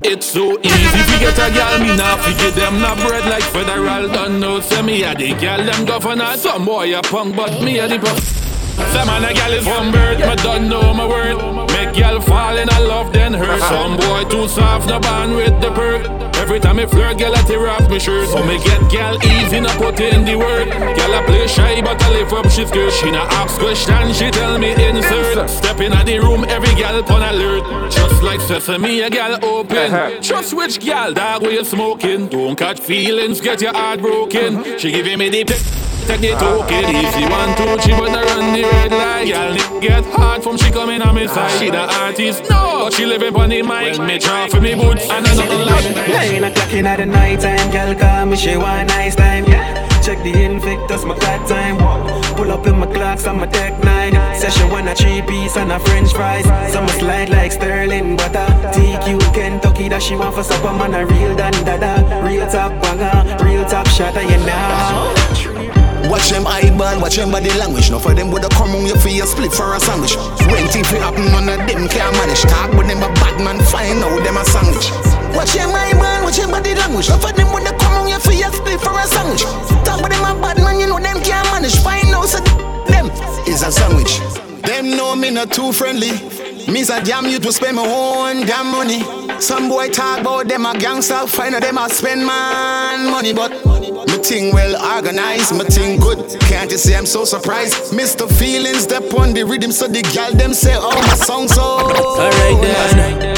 It's 0.03 0.27
so 0.27 0.59
easy 0.61 1.03
to 1.11 1.17
get 1.19 1.39
a 1.39 1.53
gal, 1.53 1.79
me 1.81 1.97
now 1.97 2.17
forget 2.17 2.55
them 2.55 2.81
not 2.81 2.99
bread 2.99 3.25
like 3.27 3.43
federal. 3.43 4.09
Don't 4.09 4.41
know, 4.41 4.61
say 4.61 4.83
me 4.83 5.03
a 5.05 5.15
the 5.15 5.35
gal, 5.35 5.65
them 5.65 5.85
governor. 5.85 6.37
Some 6.37 6.65
boy 6.65 6.97
a 6.97 7.03
punk, 7.03 7.37
but 7.37 7.63
me 7.63 7.79
a 7.79 7.89
the 7.89 7.99
prof. 7.99 8.42
Some 8.93 9.07
man 9.07 9.25
a 9.25 9.35
gal 9.35 9.53
is 9.53 9.65
from 9.65 9.93
birth, 9.93 10.19
me 10.19 10.35
don't 10.37 10.69
know 10.69 10.93
my 10.95 11.07
word. 11.07 11.37
Make 11.73 11.95
gal 11.95 12.21
fall 12.21 12.57
in 12.57 12.69
a 12.69 12.81
love, 12.81 13.13
then 13.13 13.33
hurt. 13.33 13.61
Some 13.61 13.97
boy 13.97 14.25
too 14.29 14.49
soft, 14.49 14.89
no 14.89 15.01
band 15.01 15.35
with 15.35 15.61
the 15.61 15.71
perk. 15.73 16.07
Every 16.37 16.59
time 16.59 16.79
I 16.79 16.87
flirt, 16.87 17.19
gal 17.19 17.35
a 17.35 17.43
tear 17.45 17.69
off 17.69 17.89
me 17.89 17.99
shirt. 17.99 18.29
So 18.29 18.45
me 18.45 18.59
get 18.65 18.91
gal 18.91 19.17
easy, 19.25 19.61
no 19.61 19.71
put 19.79 20.01
in 20.01 20.25
the 20.25 20.37
work. 20.37 20.69
Gal 20.69 21.15
a 21.15 21.25
play 21.27 21.47
shy, 21.47 21.81
but 21.81 22.03
I 22.03 22.11
lift 22.11 22.33
up 22.33 22.51
she 22.51 22.67
skirt. 22.67 22.93
She 22.93 23.11
not 23.11 23.31
ask 23.33 23.59
question, 23.59 24.13
she 24.13 24.31
tell 24.31 24.59
me 24.59 24.73
insert. 24.73 25.49
Step 25.49 25.81
in 25.81 25.93
the 26.05 26.19
room, 26.19 26.45
every 26.49 26.75
gal 26.75 27.05
on 27.13 27.23
alert. 27.23 27.93
Just 27.93 28.23
like 28.23 28.41
sesame, 28.41 29.01
a 29.01 29.11
gal 29.11 29.45
open. 29.45 29.77
Uh-huh. 29.77 30.21
Trust 30.21 30.55
which 30.55 30.81
gal, 30.81 31.13
dog, 31.13 31.43
you 31.45 31.65
smoking. 31.65 32.29
Don't 32.29 32.57
catch 32.57 32.81
feelings, 32.81 33.41
get 33.41 33.61
your 33.61 33.73
heart 33.73 34.01
broken. 34.01 34.79
She 34.79 34.91
giving 34.91 35.19
me 35.19 35.29
the 35.29 35.45
pick. 35.45 35.92
Take 36.07 36.21
the 36.21 36.33
token 36.39 36.85
easy, 36.97 37.25
one, 37.27 37.57
two, 37.57 37.77
three, 37.83 37.95
but 37.95 38.11
I 38.11 38.23
run 38.25 38.53
the 38.53 38.63
red 38.63 38.91
light. 38.91 39.29
Girl, 39.29 39.55
it 39.55 39.81
get 39.81 40.05
hard 40.07 40.43
from 40.43 40.57
she 40.57 40.71
coming 40.71 41.01
on 41.01 41.15
me 41.15 41.27
side. 41.29 41.59
She 41.59 41.71
the 41.71 41.85
artist, 42.01 42.51
no, 42.51 42.91
she 42.91 43.07
living 43.07 43.35
on 43.35 43.49
the 43.49 43.63
mic. 43.63 43.99
When 43.99 44.07
me 44.07 44.19
try 44.19 44.49
for 44.49 44.61
me 44.61 44.75
boots, 44.75 45.09
and 45.09 45.25
nothing 45.25 45.65
like. 45.67 46.09
Nine 46.09 46.45
o'clock 46.45 46.73
in 46.73 46.85
the 46.85 47.07
night 47.07 47.41
time, 47.41 47.71
girl 47.71 47.95
call 47.95 48.27
me, 48.27 48.37
she 48.37 48.57
want 48.57 48.89
nice 48.89 49.15
time. 49.15 49.45
Yeah. 49.45 49.89
Check 50.03 50.19
the 50.25 50.33
Invictus, 50.35 51.05
my 51.05 51.17
cat 51.17 51.47
time. 51.47 51.79
Pull 52.35 52.51
up 52.51 52.67
in 52.67 52.77
my 52.77 52.87
clocks 52.87 53.25
on 53.29 53.37
my 53.39 53.47
tech 53.47 53.79
nine. 53.85 54.15
Session 54.35 54.69
one 54.69 54.89
a 54.89 54.97
three 54.97 55.23
piece 55.23 55.57
and 55.57 55.71
a 55.71 55.79
French 55.79 56.13
fries. 56.13 56.45
Some 56.73 56.89
slide 56.89 57.29
like 57.29 57.53
sterling 57.53 58.17
butter. 58.17 58.49
TQ 58.75 59.33
Kentucky 59.33 59.89
that 59.91 60.03
she 60.03 60.17
want 60.17 60.35
for 60.35 60.43
supper, 60.43 60.73
man 60.73 60.93
a 60.95 61.07
real 61.07 61.37
dan 61.37 61.53
dada. 61.65 62.27
Real 62.27 62.49
top 62.51 62.73
banger, 62.83 63.45
real 63.45 63.65
top 63.65 63.87
shot, 63.87 64.15
you 64.17 64.39
know. 64.45 65.22
Watch 66.13 66.29
them 66.29 66.47
eyeball, 66.47 67.01
watch 67.01 67.17
them 67.17 67.31
body 67.31 67.49
language. 67.57 67.91
No 67.91 67.99
for 67.99 68.13
them 68.13 68.31
woulda 68.31 68.51
come 68.51 68.77
on 68.77 68.85
your 68.85 69.01
your 69.09 69.25
split 69.25 69.51
for 69.51 69.73
a 69.73 69.81
sandwich. 69.81 70.15
When 70.53 70.69
things 70.69 70.91
happen, 70.91 71.25
none 71.33 71.49
of 71.49 71.67
them 71.67 71.89
can 71.89 72.13
manage. 72.13 72.43
Talk 72.43 72.69
with 72.77 72.87
them 72.87 73.01
a 73.01 73.09
bad 73.17 73.41
man, 73.41 73.57
find 73.73 74.05
out 74.05 74.21
them 74.23 74.37
a 74.37 74.45
sandwich. 74.45 74.93
Watch 75.33 75.57
them 75.57 75.73
eyeball, 75.73 76.25
watch 76.29 76.37
them 76.37 76.51
body 76.51 76.75
language. 76.75 77.09
No 77.09 77.17
for 77.17 77.33
them 77.33 77.49
woulda 77.49 77.73
come 77.81 78.05
on 78.05 78.09
your 78.13 78.21
your 78.29 78.53
split 78.53 78.79
for 78.79 78.93
a 78.93 79.07
sandwich. 79.09 79.41
Talk 79.89 80.05
with 80.05 80.13
them 80.13 80.21
a 80.29 80.37
bad 80.37 80.59
man, 80.59 80.81
you 80.81 80.87
know 80.87 81.01
them 81.01 81.17
can't 81.25 81.49
manage. 81.49 81.81
Find 81.81 82.13
out 82.13 82.29
so 82.29 82.45
them 82.93 83.09
is 83.49 83.63
a 83.63 83.73
sandwich. 83.73 84.21
Them 84.69 84.91
know 84.91 85.17
me 85.17 85.31
not 85.31 85.51
too 85.51 85.73
friendly. 85.73 86.13
Me's 86.69 86.91
a 86.91 87.03
damn 87.03 87.25
you 87.25 87.39
to 87.41 87.51
spend 87.51 87.77
my 87.77 87.89
own 87.89 88.45
damn 88.45 88.71
money. 88.71 89.01
Some 89.41 89.71
boy 89.71 89.89
talk 89.89 90.21
about 90.21 90.47
them 90.47 90.67
a 90.67 90.77
gangster, 90.79 91.27
find 91.27 91.55
out 91.55 91.63
them 91.63 91.79
a 91.79 91.89
spend 91.89 92.27
man 92.27 93.11
money, 93.11 93.33
but 93.33 93.51
me 94.13 94.23
thing 94.23 94.53
well 94.53 94.75
organized, 94.95 95.55
my 95.57 95.65
thing 95.65 95.99
good. 95.99 96.19
Can't 96.43 96.71
you 96.71 96.79
see 96.79 96.95
I'm 96.95 97.07
so 97.07 97.25
surprised? 97.25 97.93
Mr. 97.93 98.31
Feelings 98.39 98.85
step 98.85 99.13
on 99.15 99.33
the 99.33 99.45
rhythm, 99.45 99.73
so 99.73 99.89
the 99.89 100.03
gal 100.15 100.33
them 100.33 100.53
say, 100.53 100.75
oh 100.77 100.95
my 100.95 101.15
song 101.15 101.49
so. 101.49 101.63
Alright 101.63 102.61
then. 102.63 103.33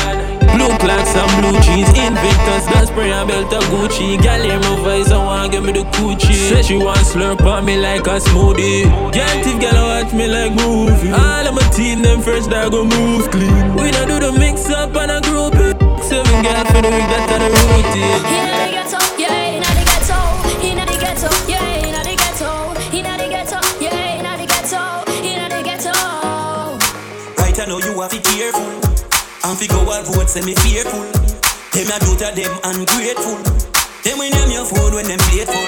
Blue 0.54 0.70
clocks 0.78 1.14
and 1.16 1.30
blue 1.42 1.58
jeans, 1.62 1.88
Invictus, 1.98 2.66
got 2.70 2.86
spray 2.86 3.10
and 3.10 3.28
belt 3.28 3.52
of 3.52 3.62
Gucci. 3.64 4.20
Gal 4.22 4.40
hear 4.42 4.58
my 4.60 4.76
voice, 4.82 5.10
I 5.10 5.18
want 5.18 5.52
give 5.52 5.64
me 5.64 5.72
the 5.72 5.84
coochie. 5.96 6.48
Say 6.48 6.62
she 6.62 6.76
want 6.76 6.98
slurp 6.98 7.40
on 7.42 7.64
me 7.64 7.76
like 7.76 8.06
a 8.06 8.18
smoothie. 8.20 8.84
Can't 9.12 9.46
if 9.46 9.60
gal 9.60 9.74
watch 9.74 10.12
me 10.12 10.26
like 10.26 10.52
movie. 10.52 11.10
All 11.10 11.46
of 11.46 11.54
my 11.54 11.62
team, 11.70 12.02
them 12.02 12.20
first 12.22 12.50
dog 12.50 12.72
go 12.72 12.84
move 12.84 13.30
clean. 13.30 13.74
We 13.74 13.90
don't 13.90 14.08
do 14.08 14.20
the 14.20 14.32
mix 14.32 14.70
up 14.70 14.94
and 14.94 15.10
a 15.10 15.20
group 15.22 15.54
it. 15.54 15.76
Seven 16.04 16.42
gal 16.42 16.64
for 16.66 16.82
the 16.82 16.90
week, 16.90 17.08
that's 17.10 17.32
the 17.32 17.38
routine. 17.50 18.53
And 29.86 30.06
fi 30.06 30.12
vote 30.12 30.30
say 30.30 30.40
me 30.40 30.54
fearful. 30.54 31.04
Them 31.72 31.90
a 31.92 31.98
do 32.00 32.16
to 32.16 32.32
them 32.34 32.58
ungrateful. 32.64 33.36
Them 34.02 34.18
we 34.18 34.30
name 34.30 34.50
your 34.50 34.64
phone 34.64 34.94
when 34.94 35.06
them 35.06 35.18
faithful. 35.18 35.60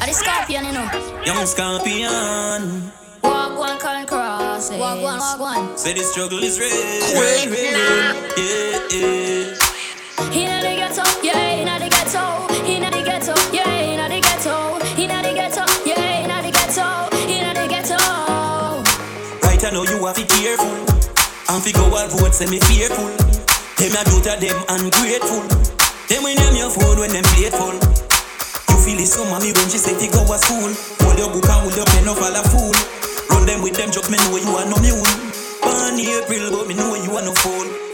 A 0.00 0.06
the 0.06 0.12
scorpion, 0.12 0.64
you 0.66 0.72
know. 0.72 0.88
Young 1.24 1.46
scorpion. 1.46 2.92
Walk 3.22 3.58
one, 3.58 3.78
can 3.80 4.06
cross 4.06 4.70
it. 4.70 4.78
Walk 4.78 5.02
one, 5.02 5.18
walk 5.18 5.40
one. 5.40 5.76
Say 5.76 5.94
the 5.94 6.04
struggle 6.04 6.38
is 6.42 6.60
real. 6.60 6.70
Quick 6.70 7.50
real, 7.50 7.72
now. 7.72 8.14
Yeah, 8.36 8.88
yeah. 8.90 9.58
Inna 10.32 10.62
the 10.62 10.72
ghetto, 10.78 11.02
yeah, 11.22 11.60
inna 11.60 11.78
the 11.78 11.91
know 19.72 19.84
you 19.88 20.04
have 20.04 20.16
to 20.16 20.24
careful. 20.28 20.68
And 21.48 21.62
fi 21.64 21.72
go 21.72 21.88
vote 21.88 22.34
say 22.34 22.46
me 22.46 22.60
fearful. 22.60 23.08
Them 23.80 23.96
a 23.96 24.04
do 24.04 24.20
to 24.20 24.36
them 24.36 24.58
ungrateful. 24.68 25.42
Them 26.08 26.22
we 26.22 26.36
name 26.36 26.56
your 26.56 26.70
phone 26.70 27.00
when 27.00 27.10
them 27.10 27.24
faithful. 27.32 27.72
You 28.68 28.76
feel 28.84 29.00
it 29.00 29.08
so 29.08 29.24
mommy 29.24 29.52
when 29.56 29.68
she 29.72 29.80
say 29.80 29.96
fi 29.96 30.12
go 30.12 30.20
to 30.28 30.36
school. 30.36 30.70
Hold 31.02 31.18
your 31.18 31.32
book 31.32 31.48
and 31.48 31.60
hold 31.64 31.76
your 31.76 31.86
pen, 31.86 32.04
no 32.04 32.14
fall 32.14 32.36
a 32.36 32.42
fool. 32.52 32.72
Run 33.32 33.46
them 33.46 33.62
with 33.62 33.74
them 33.74 33.90
joke, 33.90 34.10
me 34.12 34.18
know 34.28 34.36
you 34.36 34.52
are 34.60 34.68
no 34.68 34.76
mule. 34.84 35.08
Born 35.64 35.96
April, 35.96 36.52
but 36.52 36.68
me 36.68 36.74
know 36.74 36.94
you 36.94 37.10
are 37.16 37.24
no 37.24 37.32
fool. 37.32 37.91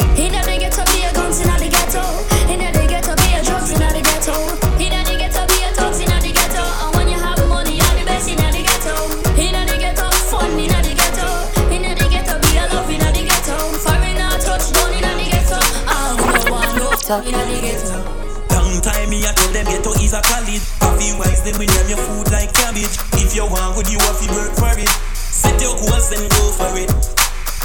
Ghetto. 17.09 18.05
Long 18.53 18.81
time 18.85 19.09
me 19.09 19.25
I 19.25 19.33
tell 19.33 19.49
them 19.57 19.65
ghetto 19.65 19.97
is 19.97 20.13
a 20.13 20.21
college. 20.21 20.61
Happy 20.77 21.17
wise 21.17 21.41
them 21.41 21.57
we 21.57 21.65
name 21.65 21.89
your 21.89 21.97
food 22.05 22.29
like 22.29 22.53
cabbage. 22.53 23.01
If 23.17 23.33
you 23.33 23.49
want 23.49 23.77
good, 23.77 23.89
you 23.89 23.97
have 23.97 24.21
to 24.21 24.29
work 24.37 24.53
for 24.53 24.77
it. 24.77 24.93
Set 25.17 25.57
your 25.57 25.73
goals 25.81 26.13
and 26.13 26.29
go 26.29 26.53
for 26.53 26.69
it. 26.77 26.93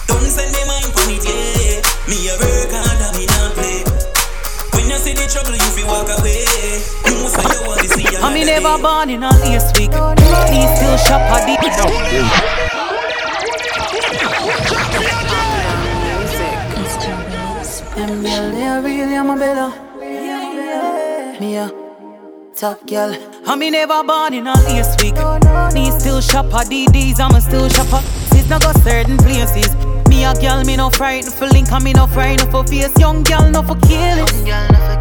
Don't 0.08 0.24
send 0.32 0.48
them 0.56 0.68
mind 0.72 0.88
on 0.96 1.12
it, 1.12 1.28
yeah. 1.28 1.84
Me 2.08 2.32
a 2.32 2.40
work 2.40 2.72
hard 2.72 3.04
and 3.04 3.14
me 3.20 3.28
not 3.36 3.52
play. 3.60 3.84
When 4.80 4.88
you 4.88 4.96
see 4.96 5.12
the 5.12 5.28
trouble, 5.28 5.60
you 5.60 5.70
feel 5.76 5.92
walk 5.92 6.08
away. 6.08 6.48
You 7.12 7.20
must 7.20 7.36
say 7.36 7.44
you 7.44 7.68
want 7.68 7.84
to 7.84 7.88
see 7.92 8.08
I 8.16 8.32
me 8.32 8.48
never 8.48 8.80
born 8.80 9.12
in 9.12 9.28
a 9.28 9.32
last 9.44 9.76
week. 9.76 9.92
Me 9.92 10.64
still 10.72 10.96
shop 11.04 11.20
a 11.20 11.44
deep 11.44 11.60
Them 17.96 18.24
girl, 18.24 18.52
they 18.52 18.66
are 18.66 18.82
real, 18.82 19.08
I'm 19.08 19.30
a 19.30 19.36
bella. 19.38 19.70
Me 21.40 21.58
a 21.58 21.72
top 22.56 22.88
girl. 22.88 23.16
I 23.46 23.56
me 23.56 23.70
never 23.70 24.04
born 24.04 24.34
in 24.34 24.48
a 24.48 24.54
lace 24.64 24.96
week. 25.00 25.16
Me 25.76 25.92
still 26.00 26.20
shop 26.20 26.52
at 26.56 26.68
DDs, 26.68 27.20
I'm 27.20 27.36
a 27.36 27.42
still 27.42 27.70
shopper. 27.70 28.02
Sis 28.32 28.50
not 28.50 28.64
go 28.64 28.72
certain 28.82 29.18
places. 29.18 29.76
Me 30.08 30.26
a 30.26 30.34
girl, 30.34 30.64
me 30.64 30.76
no 30.76 30.90
frightened 30.90 31.34
for 31.34 31.46
link, 31.48 31.72
and 31.72 31.84
me 31.84 31.94
no 31.94 32.08
frightened 32.08 32.50
for 32.50 32.66
face. 32.66 32.92
Young 32.98 33.22
girl, 33.24 33.50
no 33.52 33.62
for 33.62 33.76
kill 33.82 34.26
it. 34.26 34.34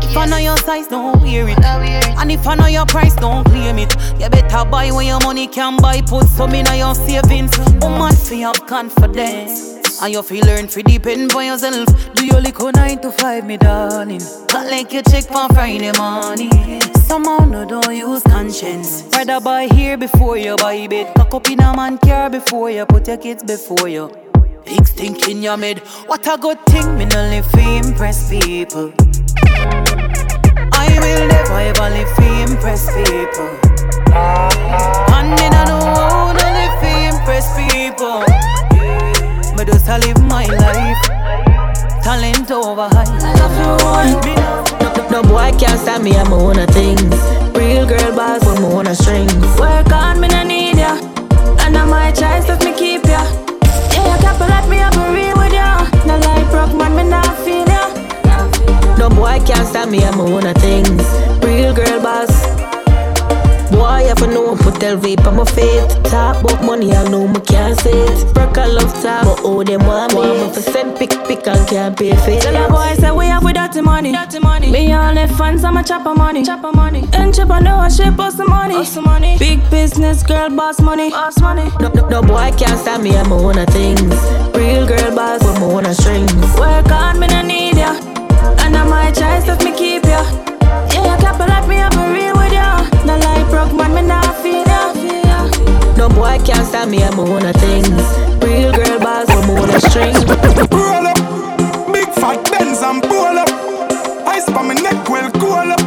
If 0.05 0.15
I 0.15 0.27
know 0.27 0.37
your 0.37 0.59
size, 0.59 0.87
don't 0.89 1.23
wear 1.23 1.49
it. 1.49 1.59
And 1.65 2.31
if 2.31 2.47
I 2.47 2.55
know 2.57 2.67
your 2.67 2.85
price, 2.85 3.15
don't 3.15 3.45
claim 3.45 3.79
it. 3.79 3.97
You 4.21 4.29
better 4.29 4.69
buy 4.69 4.91
when 4.91 5.07
your 5.07 5.21
money 5.21 5.47
can 5.47 5.79
buy. 5.79 6.03
Put 6.03 6.27
some 6.29 6.55
in 6.55 6.67
your 6.77 6.95
savings. 6.95 7.57
Woman, 7.81 8.15
for 8.15 8.35
your 8.35 8.53
confidence. 8.53 9.82
And 10.03 10.13
you 10.13 10.23
feel 10.25 10.45
learn 10.45 10.67
to 10.67 10.83
depend 10.83 11.31
for 11.31 11.45
yourself. 11.45 11.87
Do 12.15 12.27
your 12.27 12.41
little 12.41 12.73
nine 12.73 12.99
to 13.03 13.13
five, 13.13 13.47
me 13.47 13.57
darling. 13.57 14.21
Not 14.53 14.67
like 14.69 14.93
you 14.93 15.01
check 15.03 15.23
for 15.25 15.47
Friday 15.55 15.93
morning. 15.97 16.83
Somehow 17.07 17.45
no 17.45 17.65
don't 17.65 17.95
use 17.95 18.21
conscience. 18.25 19.05
Rather 19.13 19.41
buy 19.41 19.67
here 19.67 19.97
before 19.97 20.37
you 20.37 20.57
buy 20.57 20.89
bed. 20.89 21.15
Cock 21.15 21.35
up 21.35 21.49
in 21.49 21.61
a 21.61 21.77
man 21.77 21.99
car 21.99 22.29
before 22.29 22.69
you 22.69 22.85
put 22.85 23.07
your 23.07 23.17
kids 23.17 23.45
before 23.45 23.87
you. 23.87 24.11
Big 24.65 24.85
stink 24.85 25.29
in 25.29 25.41
your 25.41 25.57
mid. 25.57 25.79
What 26.07 26.27
a 26.27 26.37
good 26.37 26.59
thing, 26.67 26.99
me 26.99 27.05
no 27.05 27.23
live 27.31 27.47
for 27.53 27.61
impress 27.61 28.29
people. 28.29 28.93
I 30.75 30.99
will 31.01 31.29
never 31.29 31.61
ever 31.61 31.91
live 31.91 32.11
for 32.17 32.51
impress 32.51 32.87
people. 32.91 33.51
And 35.15 35.31
me 35.31 35.49
no 35.49 35.65
know 35.65 35.95
how 35.95 36.33
to 36.33 36.47
live 36.59 36.75
for 36.81 37.21
impress 37.21 37.47
people. 37.57 38.52
Me 39.63 39.67
just 39.67 39.87
a 39.87 39.97
live 39.97 40.21
my 40.25 40.45
life. 40.45 42.03
Talent 42.03 42.51
over 42.51 42.89
high. 42.91 43.07
Love 43.39 44.27
you, 44.27 44.35
No, 44.83 45.23
no 45.23 45.23
boy 45.23 45.57
can't 45.57 45.79
stop 45.79 46.03
me, 46.03 46.17
I'm 46.17 46.33
on 46.33 46.59
a 46.59 46.67
things. 46.67 47.15
Real 47.57 47.87
girl 47.87 48.13
boss, 48.17 48.43
but 48.43 48.59
me 48.59 48.67
on 48.75 48.89
a 48.89 48.95
strings. 48.97 49.33
Work 49.61 49.93
on 49.93 50.19
me, 50.19 50.27
no 50.27 50.43
need 50.43 50.79
ya. 50.79 50.99
And 51.61 51.79
I 51.79 51.85
my 51.85 52.11
choice, 52.11 52.49
let 52.49 52.65
me 52.65 52.75
keep 52.77 53.05
ya. 53.05 53.23
Yeah, 53.93 54.17
you 54.17 54.21
can't 54.21 54.41
let 54.41 54.69
me 54.69 54.81
up 54.81 54.97
real 54.97 55.37
with 55.39 55.53
ya. 55.53 55.89
No 56.07 56.19
like 56.19 56.51
broke 56.51 56.75
man, 56.75 56.97
me 56.97 57.05
not 57.05 57.33
feel 57.45 57.65
ya. 57.69 57.87
No 58.99 59.11
boy 59.11 59.39
can't 59.47 59.69
stop 59.69 59.89
me, 59.89 60.03
I'm 60.03 60.21
on 60.21 60.45
a 60.45 60.55
things. 60.55 61.05
Real 61.45 61.73
girl 61.73 62.03
boss. 62.03 62.72
Boy, 63.73 64.05
if 64.11 64.23
I 64.23 64.27
know, 64.27 64.55
put 64.57 64.75
LV 64.75 65.27
on 65.27 65.37
my 65.37 65.45
feet. 65.45 65.89
Talk 66.05 66.41
about 66.45 66.63
money, 66.65 66.93
I 66.93 67.09
know 67.09 67.27
me 67.27 67.41
can't 67.41 67.79
say 67.81 67.91
it. 67.93 68.35
Broke 68.35 68.57
a 68.59 68.67
love 68.69 68.93
talk, 69.03 69.25
but 69.25 69.41
oh, 69.45 69.65
them 69.65 69.87
want 69.87 70.13
me. 70.13 70.19
Want 70.21 70.39
me 70.41 70.53
for 70.55 70.61
send 70.61 70.97
pick, 70.99 71.11
pick, 71.27 71.47
and 71.47 71.67
can't 71.69 71.97
pay 71.99 72.15
for 72.17 72.31
it. 72.31 72.43
Tell 72.43 72.55
a 72.55 72.69
boy 72.69 72.95
say 73.01 73.11
we 73.11 73.27
have 73.27 73.43
with 73.43 73.55
dirty 73.55 73.81
money. 73.81 74.13
Dirty 74.13 74.39
money. 74.41 74.71
Me 74.71 74.93
all 74.93 75.15
the 75.15 75.27
fans, 75.39 75.65
I'm 75.65 75.77
a 75.77 75.83
chopper 75.83 76.15
money. 76.15 76.45
Chopper 76.45 76.73
money. 76.73 77.03
Entrepreneurship, 77.23 78.17
boss 78.17 78.35
the 78.35 78.45
money. 78.47 78.75
Boss 78.75 78.95
the 78.95 79.01
money. 79.03 79.39
Big 79.39 79.59
business, 79.71 80.23
girl, 80.23 80.51
boss 80.51 80.81
money. 80.81 81.11
Boss 81.11 81.41
money. 81.41 81.71
No, 81.81 81.89
no, 81.89 82.09
no 82.09 82.23
boy 82.23 82.53
can't 82.57 82.79
stop 82.79 83.01
me, 83.01 83.17
I'm 83.17 83.33
on 83.33 83.59
a 83.59 83.67
things. 83.67 84.15
Real 84.55 84.87
girl 84.87 85.15
boss, 85.17 85.43
but 85.43 85.59
me 85.61 85.75
on 85.75 85.87
a 85.87 85.95
strings. 85.95 86.33
Work 86.59 86.89
hard, 86.89 87.19
me 87.19 87.27
no 87.27 87.43
need 87.43 87.77
ya. 87.79 87.93
And 88.63 88.77
I 88.77 88.85
my 88.87 89.11
choice, 89.11 89.47
let 89.47 89.65
me 89.65 89.73
keep 89.77 90.05
ya. 90.05 90.23
Yeah, 90.93 91.17
you 91.17 91.23
can't 91.23 91.39
let 91.39 91.67
me 91.67 91.79
up 91.79 91.95
and 91.97 92.13
real 92.15 92.32
broke 93.53 93.75
man, 93.77 93.93
me 93.95 94.01
not 94.01 94.25
feel 94.41 94.65
ya. 94.65 95.45
No 96.01 96.09
boy 96.09 96.41
can't 96.41 96.65
stop 96.67 96.89
me, 96.89 97.05
I'm 97.05 97.21
on 97.21 97.45
a 97.45 97.53
things. 97.53 98.03
Real 98.41 98.73
girl 98.73 98.99
boss, 98.99 99.29
but 99.29 99.45
me 99.47 99.53
on 99.61 99.69
a 99.69 99.79
strings. 99.79 100.25
Roll 100.73 101.05
up, 101.05 101.21
big 101.93 102.09
fat 102.17 102.41
Benz 102.49 102.81
and 102.81 103.03
pull 103.05 103.37
up. 103.37 103.53
Ice 104.27 104.49
on 104.49 104.69
my 104.69 104.75
neck 104.75 105.07
well 105.07 105.31
cool 105.37 105.69
up. 105.69 105.85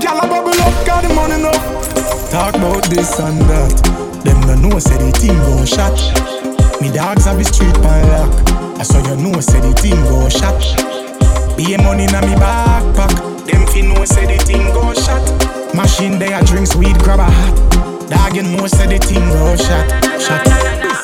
Gyal 0.00 0.16
a 0.16 0.26
bubble 0.26 0.56
up, 0.66 0.74
got 0.88 1.04
the 1.04 1.12
money 1.12 1.34
enough. 1.34 1.60
Talk 2.32 2.56
about 2.56 2.84
this 2.88 3.20
and 3.20 3.40
that. 3.52 3.76
Them 4.24 4.40
no 4.48 4.54
know 4.56 4.78
say 4.78 4.96
the 4.96 5.12
team 5.12 5.36
go 5.44 5.64
shot. 5.66 6.00
Me 6.80 6.88
dogs 6.90 7.26
have 7.26 7.36
the 7.36 7.44
street 7.44 7.76
pan 7.84 8.08
lock. 8.08 8.32
I 8.80 8.84
saw 8.84 9.04
you 9.04 9.16
know 9.20 9.38
say 9.40 9.60
the 9.60 9.72
team 9.76 10.00
go 10.08 10.28
shot. 10.30 10.56
Be 11.58 11.76
money 11.76 12.06
na 12.06 12.20
me 12.24 12.34
backpack. 12.40 13.12
Them 13.46 13.66
fi 13.68 13.82
know 13.82 14.02
say 14.06 14.24
the 14.24 14.42
team 14.44 14.64
go 14.72 14.94
shot. 14.94 15.45
Machine 15.76 16.18
there 16.18 16.40
drinks 16.42 16.74
weed 16.74 16.98
grab 17.00 17.20
a 17.20 17.24
hat. 17.24 17.54
Dog 18.08 18.34
you 18.34 18.42
know 18.42 18.66
say 18.66 18.86
the 18.86 18.98
team 18.98 19.28
go 19.28 19.54
shot. 19.56 19.84
Shot. 20.16 20.40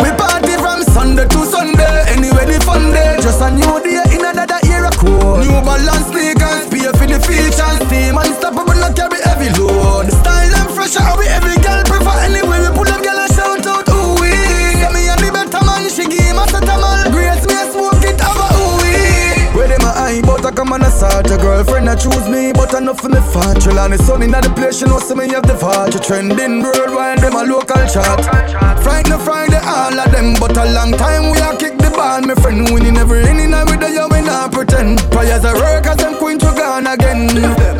We 0.01 0.09
party 0.17 0.57
from 0.57 0.83
Sunday 0.83 1.29
to 1.29 1.41
Sunday. 1.45 2.05
Anyway, 2.09 2.47
the 2.49 2.59
fun 2.65 2.91
day. 2.91 3.19
Just 3.21 3.43
a 3.43 3.51
new 3.51 3.77
day 3.85 4.01
in 4.17 4.25
another 4.25 4.59
era 4.65 4.91
code. 4.97 5.45
New 5.45 5.61
balance 5.61 6.09
sneakers, 6.09 6.73
pay 6.73 6.89
for 6.89 7.05
the 7.05 7.21
features. 7.21 7.79
Team 7.91 8.17
unstoppable, 8.17 8.75
not 8.81 8.97
carry 8.97 9.21
heavy 9.21 9.53
load. 9.61 9.82
On 23.83 23.91
the 23.91 23.99
sun 23.99 24.23
in 24.23 24.31
the 24.31 24.41
place, 24.55 24.79
she 24.79 24.87
know 24.87 25.03
see 25.03 25.15
me 25.19 25.27
have 25.35 25.43
the 25.43 25.59
fat 25.59 25.91
Trending 26.07 26.63
worldwide, 26.63 27.19
them 27.19 27.35
a 27.35 27.43
local 27.43 27.83
chat. 27.91 28.23
Friday, 28.79 29.19
Friday, 29.27 29.59
all 29.59 29.99
of 29.99 30.07
them 30.15 30.39
But 30.39 30.55
a 30.55 30.71
long 30.71 30.95
time 30.95 31.35
we 31.35 31.43
a 31.43 31.51
kick 31.59 31.75
the 31.83 31.91
ball 31.91 32.23
My 32.23 32.39
friend 32.39 32.71
winning 32.71 32.97
every 32.97 33.27
inning 33.27 33.51
and 33.51 33.67
with 33.67 33.83
the 33.83 33.91
year 33.91 34.07
we 34.07 34.23
not 34.23 34.55
pretend. 34.55 35.03
Prayers 35.11 35.43
a 35.43 35.53
work 35.59 35.87
as 35.91 35.99
them 35.99 36.15
queen 36.15 36.39
to 36.39 36.51
gone 36.55 36.87
again. 36.87 37.27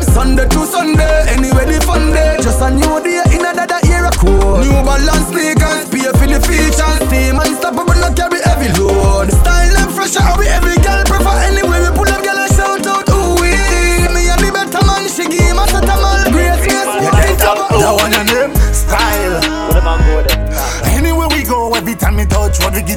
Sunday 0.03 0.47
to 0.51 0.67
Sunday, 0.67 1.23
anyway 1.31 1.71
the 1.71 1.79
fun 1.87 2.11
day. 2.11 2.35
Just 2.43 2.59
a 2.59 2.67
new 2.67 2.99
day 2.99 3.23
in 3.31 3.45
another 3.47 3.79
era 3.87 4.11
code 4.19 4.59
New 4.59 4.75
balance 4.83 5.31
sneakers, 5.31 5.87
pay 5.87 6.11
for 6.11 6.27
the 6.27 6.39
features 6.43 6.99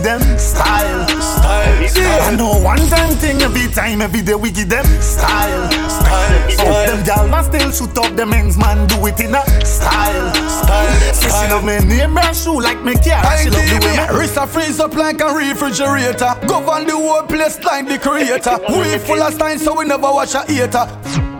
them? 0.06 0.38
Style. 0.38 1.08
Style. 1.08 2.22
I 2.22 2.36
know 2.36 2.62
one 2.62 2.78
time 2.86 3.10
thing, 3.18 3.42
every 3.42 3.66
time, 3.72 4.00
every 4.00 4.22
day 4.22 4.34
we 4.34 4.52
give 4.52 4.68
them 4.68 4.86
style. 5.02 5.70
Style. 5.90 6.50
Fuck 6.56 6.86
them 6.86 7.04
gal, 7.04 7.28
man 7.28 7.44
still 7.44 7.70
shoot 7.72 7.98
up 7.98 8.14
them 8.14 8.32
ends, 8.32 8.56
man 8.56 8.86
do 8.86 9.04
it 9.06 9.18
in 9.20 9.34
a 9.34 9.42
style. 9.64 10.34
Style. 10.34 11.12
Say 11.12 11.28
she 11.28 11.52
love 11.52 11.64
me 11.64 11.78
name 11.84 12.16
and 12.16 12.36
shoe 12.36 12.60
like 12.60 12.82
me 12.84 12.94
care. 12.94 13.22
She 13.42 13.50
love 13.50 13.66
the 13.66 13.78
way 13.84 13.96
me 13.96 14.18
Wrist 14.18 14.36
a 14.36 14.46
freeze 14.46 14.78
up 14.78 14.94
like 14.94 15.20
a 15.20 15.34
refrigerator. 15.34 16.34
Govern 16.46 16.86
the 16.86 16.94
whole 16.94 17.22
place 17.22 17.58
like 17.64 17.88
the 17.88 17.98
creator. 17.98 18.58
We 18.76 18.98
full 18.98 19.22
of 19.22 19.34
style, 19.34 19.58
so 19.58 19.76
we 19.76 19.86
never 19.86 20.10
watch 20.12 20.34
a 20.34 20.42
hater. 20.44 20.86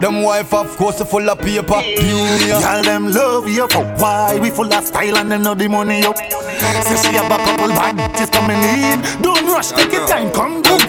Them 0.00 0.22
wife, 0.22 0.52
of 0.52 0.76
course, 0.76 1.02
full 1.02 1.30
of 1.30 1.38
paper. 1.38 1.80
Junior. 1.96 2.60
Y'all 2.60 2.82
them 2.82 3.10
love 3.10 3.48
you 3.48 3.66
for 3.68 3.84
why 3.96 4.38
we 4.38 4.50
full 4.50 4.72
of 4.72 4.84
style 4.84 5.16
and 5.16 5.32
them 5.32 5.42
know 5.42 5.54
the 5.54 5.68
money 5.68 6.04
up. 6.04 6.18
Say 6.18 6.96
she 7.00 7.16
have 7.16 7.32
a 7.32 7.38
couple 7.38 7.68
bad 7.68 7.96
bitches 7.96 8.30
coming 8.30 8.60
in. 8.62 9.00
Don't 9.22 9.46
rush, 9.46 9.72
take 9.72 9.92
your 9.92 10.06
time, 10.06 10.30
come 10.32 10.60
down. 10.60 10.80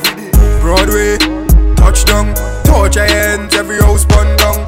Broadway, 0.60 1.18
touchdown, 1.76 2.34
touch 2.66 2.98
your 2.98 3.06
hands, 3.08 3.56
every 3.56 3.78
house 3.78 4.04
burn 4.04 4.36
down. 4.38 4.66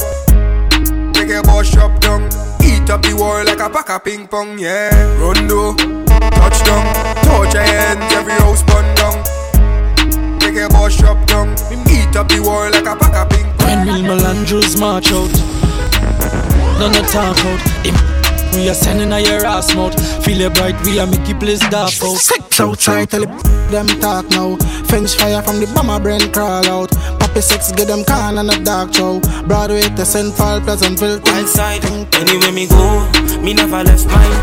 Take 1.14 1.32
a 1.32 1.42
bus 1.44 1.68
shop 1.68 2.00
down, 2.00 2.24
eat 2.64 2.90
up 2.90 3.02
the 3.02 3.14
world 3.20 3.48
like 3.48 3.60
a 3.60 3.70
pack 3.70 3.90
of 3.90 4.06
ping 4.06 4.26
pong, 4.26 4.58
yeah. 4.58 4.90
Rondo, 5.20 5.74
touchdown, 5.76 6.86
touch 7.24 7.54
your 7.54 7.64
hands, 7.64 8.14
every 8.14 8.34
house 8.34 8.64
burn 8.64 8.96
down. 8.96 10.40
Take 10.40 10.56
a 10.56 10.70
bus 10.70 10.94
shop 10.94 11.28
down, 11.28 11.56
eat 12.10 12.16
up 12.16 12.28
the 12.30 12.42
world 12.42 12.74
like 12.74 12.86
a 12.86 12.96
pack 12.96 13.16
of 13.16 13.30
ping. 13.30 13.46
When 13.66 13.88
real 13.88 14.04
Melandros 14.10 14.80
march 14.80 15.12
out, 15.12 15.32
none 16.80 16.96
of 16.96 17.08
talk 17.12 17.38
out. 17.38 17.62
Them 17.84 17.96
we 18.54 18.68
are 18.68 18.74
sending 18.74 19.12
a 19.14 19.20
your 19.20 19.46
ass 19.46 19.76
mouth. 19.76 19.94
Feel 20.26 20.42
it 20.42 20.54
bright, 20.56 20.76
we 20.86 21.00
are 21.00 21.08
make 21.08 21.28
you 21.28 21.36
place 21.36 21.60
dark 21.70 21.94
out. 22.02 22.18
Sex 22.18 22.60
outside, 22.60 23.10
tell 23.10 23.24
it 23.24 23.44
them 23.70 23.88
talk 24.02 24.28
now. 24.30 24.56
French 24.86 25.16
fire 25.16 25.42
from 25.44 25.60
the 25.60 25.72
bomber 25.76 26.00
brain 26.02 26.32
crawl 26.32 26.66
out. 26.66 26.92
Poppy 27.20 27.42
sex, 27.42 27.72
get 27.72 27.88
them 27.88 28.04
can 28.06 28.38
and 28.40 28.50
a 28.50 28.64
dark 28.64 28.94
show. 28.94 29.20
Broadway 29.48 29.82
to 29.82 30.06
St. 30.06 30.36
Paul, 30.36 30.62
Pleasantville. 30.62 31.22
Outside, 31.28 31.86
anywhere 32.16 32.52
me 32.52 32.68
go, 32.68 33.06
me 33.42 33.54
never 33.54 33.84
left 33.84 34.08
mine. 34.08 34.42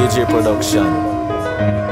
AJ 0.00 0.26
Production. 0.26 1.89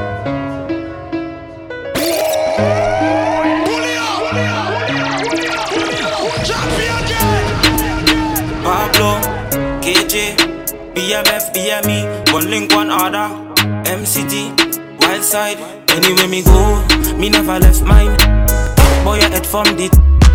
Pablo, 8.99 9.79
KJ, 9.79 10.35
BMF, 10.93 11.53
BME, 11.53 12.33
one 12.33 12.49
link, 12.49 12.73
one 12.73 12.91
order. 12.91 13.31
MCT, 13.87 14.51
Wildside, 14.99 15.57
anywhere 15.91 16.27
me 16.27 16.43
go, 16.43 16.83
me 17.17 17.29
never 17.29 17.59
left 17.59 17.81
mine. 17.83 18.17
Boy, 19.05 19.19
your 19.19 19.29
head 19.29 19.45
from 19.45 19.63
the 19.77 19.87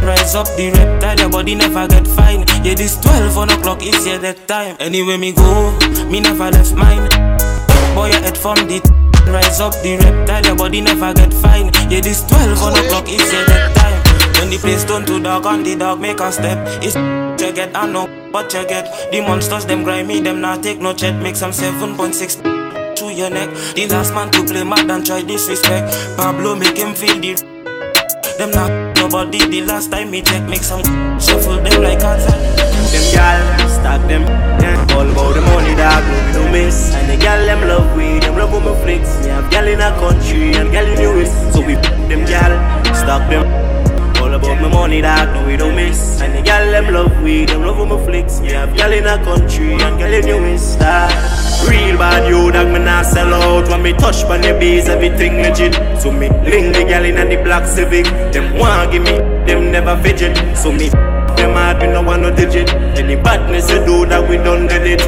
Rise 0.02 0.34
up 0.34 0.46
the 0.56 0.70
reptile, 0.72 1.18
your 1.18 1.28
body 1.28 1.54
never 1.54 1.86
get 1.88 2.06
fine. 2.06 2.44
Yeah, 2.64 2.74
this 2.74 2.98
12 3.00 3.36
on 3.36 3.50
o'clock 3.50 3.82
is 3.82 4.06
yeah 4.06 4.18
that 4.18 4.48
time. 4.48 4.76
Anyway, 4.80 5.18
me 5.18 5.32
go, 5.32 5.78
me 6.08 6.20
never 6.20 6.50
left 6.50 6.74
mine. 6.74 7.08
Boy, 7.94 8.08
your 8.12 8.20
head 8.20 8.36
from 8.36 8.56
the 8.66 8.80
Rise 9.28 9.60
up 9.60 9.74
the 9.82 9.98
reptile, 9.98 10.44
your 10.44 10.56
body 10.56 10.80
never 10.80 11.12
get 11.12 11.34
fine. 11.34 11.70
Yeah, 11.90 12.00
this 12.00 12.26
12 12.26 12.62
on 12.62 12.72
o'clock 12.72 13.08
is 13.08 13.30
yeah 13.30 13.44
that 13.44 13.76
time. 13.76 14.03
When 14.38 14.50
the 14.50 14.58
place 14.60 14.84
turn 14.84 15.06
to 15.06 15.20
dark 15.20 15.46
and 15.46 15.64
the 15.64 15.76
dog 15.76 16.00
make 16.00 16.20
a 16.20 16.30
step, 16.32 16.58
it's 16.82 16.94
you 16.94 17.52
get, 17.52 17.76
I 17.76 17.86
know, 17.86 18.08
but 18.32 18.52
you 18.54 18.66
get. 18.66 19.10
The 19.10 19.20
monsters, 19.20 19.66
them 19.66 19.84
grimy, 19.84 20.20
them 20.20 20.40
not 20.40 20.62
take 20.62 20.80
no 20.80 20.94
chat, 20.94 21.20
make 21.22 21.36
some 21.36 21.50
7.6 21.50 22.96
to 22.96 23.12
your 23.12 23.30
neck. 23.30 23.50
The 23.74 23.86
last 23.88 24.14
man 24.14 24.30
to 24.32 24.44
play 24.44 24.64
mad 24.64 24.90
and 24.90 25.04
try 25.04 25.22
disrespect. 25.22 25.92
Pablo 26.16 26.56
make 26.56 26.76
him 26.76 26.94
feel 26.94 27.20
the. 27.20 27.34
Them 28.38 28.50
not 28.50 28.96
nobody. 28.96 29.38
The 29.38 29.62
last 29.62 29.90
time 29.90 30.10
me 30.10 30.22
check, 30.22 30.48
make 30.48 30.62
some 30.62 30.82
shuffle 31.20 31.60
them 31.62 31.82
like 31.82 32.02
a 32.02 32.16
Them 32.16 33.04
gal 33.12 33.68
stack 33.68 34.00
them, 34.08 34.22
yeah. 34.62 34.96
All 34.96 35.08
about 35.10 35.34
the 35.34 35.40
money, 35.42 35.74
that 35.74 36.02
we 36.02 36.38
no 36.38 36.50
miss. 36.50 36.94
And 36.94 37.10
the 37.10 37.16
gal 37.16 37.44
them 37.44 37.68
love 37.68 37.96
we, 37.96 38.18
them 38.20 38.36
love 38.36 38.52
my 38.52 38.74
flicks. 38.82 39.22
We 39.22 39.30
have 39.30 39.50
gal 39.50 39.66
in 39.66 39.80
a 39.80 39.90
country 40.00 40.54
and 40.54 40.70
gal 40.72 40.86
in 40.86 41.16
west. 41.16 41.52
So 41.52 41.60
we 41.60 41.74
them 42.08 42.24
gal, 42.24 42.52
stack 42.94 43.30
them. 43.30 43.63
All 44.34 44.40
about 44.40 44.60
my 44.60 44.68
money, 44.68 45.00
dog, 45.00 45.32
no 45.32 45.46
we 45.46 45.56
don't 45.56 45.76
miss. 45.76 46.20
And 46.20 46.34
the 46.34 46.42
gal 46.42 46.68
them 46.68 46.92
love 46.92 47.22
we, 47.22 47.44
them 47.44 47.62
love 47.62 47.86
my 47.86 48.04
flicks. 48.04 48.40
We 48.40 48.48
have 48.48 48.76
gal 48.76 48.92
in 48.92 49.06
a 49.06 49.22
country 49.22 49.74
and 49.74 49.96
gal 49.96 50.12
in 50.12 50.42
west. 50.42 50.78
Ah. 50.80 51.06
Real 51.70 51.96
bad 51.96 52.28
you 52.28 52.50
dog, 52.50 52.66
me 52.72 52.80
not 52.80 53.06
sell 53.06 53.32
out 53.32 53.68
When 53.68 53.82
me 53.82 53.92
touch 53.92 54.24
on 54.24 54.40
the 54.40 54.52
base, 54.58 54.88
everything 54.88 55.36
legit 55.36 55.74
So 56.02 56.10
me 56.10 56.28
link 56.50 56.74
the 56.74 56.84
gal 56.84 57.04
in 57.04 57.14
the 57.14 57.36
black 57.44 57.64
civic 57.64 58.06
Them 58.32 58.58
want 58.58 58.90
give 58.90 59.04
me, 59.04 59.18
them 59.46 59.70
never 59.70 59.96
fidget 60.02 60.36
So 60.56 60.72
me 60.72 60.88
them 60.88 61.54
hard, 61.54 61.78
me 61.78 61.86
no 61.86 62.02
want 62.02 62.22
no 62.22 62.34
digit 62.34 62.68
Any 62.98 63.14
badness 63.14 63.70
you 63.70 63.86
do 63.86 64.04
that 64.06 64.28
we 64.28 64.36
done 64.38 64.66
did 64.66 64.98
it 64.98 65.06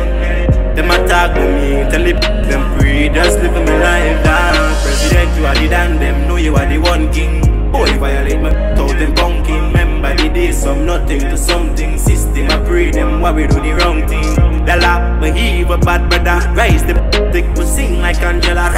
Them 0.77 0.91
attack 0.93 1.35
me, 1.35 1.83
tell 1.91 2.07
it 2.07 2.23
them 2.47 3.13
Just 3.13 3.41
living 3.41 3.65
my 3.65 3.77
life 3.83 4.25
down 4.25 4.55
President, 4.83 5.37
you 5.37 5.47
are 5.47 5.55
the 5.57 5.69
damn 5.69 5.99
them 5.99 6.29
Know 6.29 6.37
you 6.37 6.55
are 6.55 6.67
the 6.67 6.79
one 6.79 7.13
king 7.13 7.41
Boy, 7.73 7.99
violate 7.99 8.41
my 8.41 8.76
out 8.97 8.99
them 8.99 9.15
bunking 9.15 9.73
Remember 9.73 10.15
the 10.15 10.29
days 10.29 10.63
from 10.63 10.87
nothing 10.87 11.21
to 11.21 11.37
something. 11.37 11.99
System, 11.99 12.51
I 12.51 12.65
pray 12.65 12.91
them 12.91 13.21
why 13.21 13.33
we 13.33 13.47
do 13.47 13.61
the 13.61 13.73
wrong 13.75 14.07
thing? 14.09 14.25
The 14.65 14.77
lap, 14.77 15.21
law, 15.23 15.31
my 15.31 15.39
evil 15.39 15.79
bad 15.79 16.09
brother 16.09 16.41
Rise 16.55 16.85
the 16.85 16.95
thick, 17.33 17.47
we 17.57 17.65
sing 17.65 18.01
like 18.01 18.21
Angela. 18.23 18.71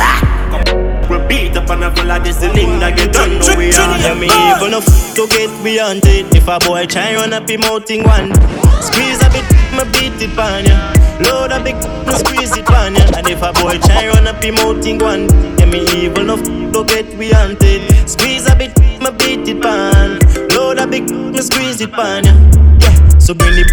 Come, 0.51 1.09
we 1.09 1.19
beat 1.27 1.57
up 1.57 1.71
on 1.71 1.83
a 1.83 1.95
full 1.95 2.11
of 2.11 2.25
this 2.25 2.41
link 2.43 2.81
that 2.81 2.97
get 2.97 3.13
done 3.13 3.39
no 3.39 3.57
we 3.57 3.73
are 3.73 4.15
me 4.15 4.29
evil 4.29 4.69
enough 4.69 4.87
to 5.15 5.27
get 5.29 5.49
beyond 5.65 6.05
it 6.05 6.29
If 6.35 6.49
a 6.49 6.59
boy 6.59 6.87
try 6.87 7.15
run 7.15 7.33
up 7.33 7.49
him 7.49 7.65
out 7.65 7.91
in 7.91 8.05
one. 8.05 8.35
Squeeze 8.83 9.21
a 9.25 9.29
bit, 9.31 9.45
me 9.73 9.85
beat 9.93 10.21
it 10.21 10.35
pan 10.37 10.65
ya. 10.65 10.93
Load 11.21 11.53
a 11.53 11.63
big, 11.63 11.77
me 12.07 12.15
squeeze 12.15 12.57
it 12.57 12.67
pan 12.67 12.95
ya. 12.95 13.05
And 13.17 13.29
if 13.29 13.43
a 13.43 13.53
boy 13.53 13.79
try 13.79 14.09
run 14.09 14.27
up 14.27 14.43
him 14.43 14.57
out 14.59 14.85
in 14.87 14.99
one. 14.99 15.29
Yeah, 15.59 15.67
me 15.67 15.85
evil 15.97 16.21
enough 16.21 16.43
to 16.45 16.85
get 16.85 17.19
beyond 17.19 17.59
it 17.61 18.09
Squeeze 18.09 18.47
a 18.47 18.55
bit, 18.55 18.73
me 19.13 19.19
beat 19.19 19.49
it 19.49 19.63
pan 19.63 20.19
Load 20.51 20.79
a 20.79 20.87
big, 20.87 21.11
me 21.11 21.39
squeeze 21.41 21.81
it 21.81 21.93
pan 21.93 22.25
ya 22.25 22.33
Yeah, 22.81 23.19
so 23.19 23.35
bring 23.35 23.59
it, 23.59 23.71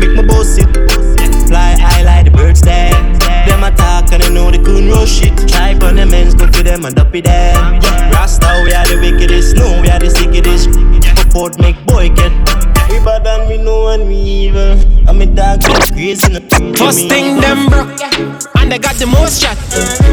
make 0.00 0.12
me 0.12 0.22
boss 0.26 0.58
it 0.58 0.68
Fly 1.48 1.76
high 1.78 2.02
like 2.02 2.24
the 2.24 2.30
birds 2.30 2.62
there. 2.62 2.90
Them 3.46 3.62
attack 3.64 4.12
and 4.12 4.22
they 4.22 4.30
know 4.32 4.50
they 4.50 4.58
couldn't 4.58 4.88
rush 4.88 5.22
it. 5.22 5.36
Try 5.46 5.74
on 5.86 5.96
them 5.96 6.14
ends, 6.14 6.34
go 6.34 6.46
for 6.46 6.62
them 6.62 6.84
and 6.86 6.98
up 6.98 7.14
it 7.14 7.24
them 7.24 7.74
yeah. 7.82 8.10
Rasta, 8.10 8.62
we 8.64 8.72
are 8.72 8.86
the 8.86 8.98
wickedest, 9.00 9.56
no, 9.56 9.80
we 9.82 9.90
are 9.90 9.98
the 9.98 10.10
sickest 10.10 11.03
Put 11.34 11.58
make 11.58 11.74
boy 11.84 12.10
get 12.10 12.30
We 12.88 13.02
bad 13.02 13.26
and 13.26 13.48
we 13.48 13.58
know 13.58 13.88
and 13.88 14.06
we 14.06 14.14
evil 14.14 14.78
I'm 15.08 15.20
a 15.20 15.26
dog, 15.26 15.62
crazy 15.90 16.30
no 16.30 16.38
First 16.78 17.08
thing 17.08 17.40
them 17.40 17.66
broke, 17.66 18.00
and 18.56 18.70
they 18.70 18.78
got 18.78 18.94
the 18.94 19.06
most 19.06 19.42
shot. 19.42 19.58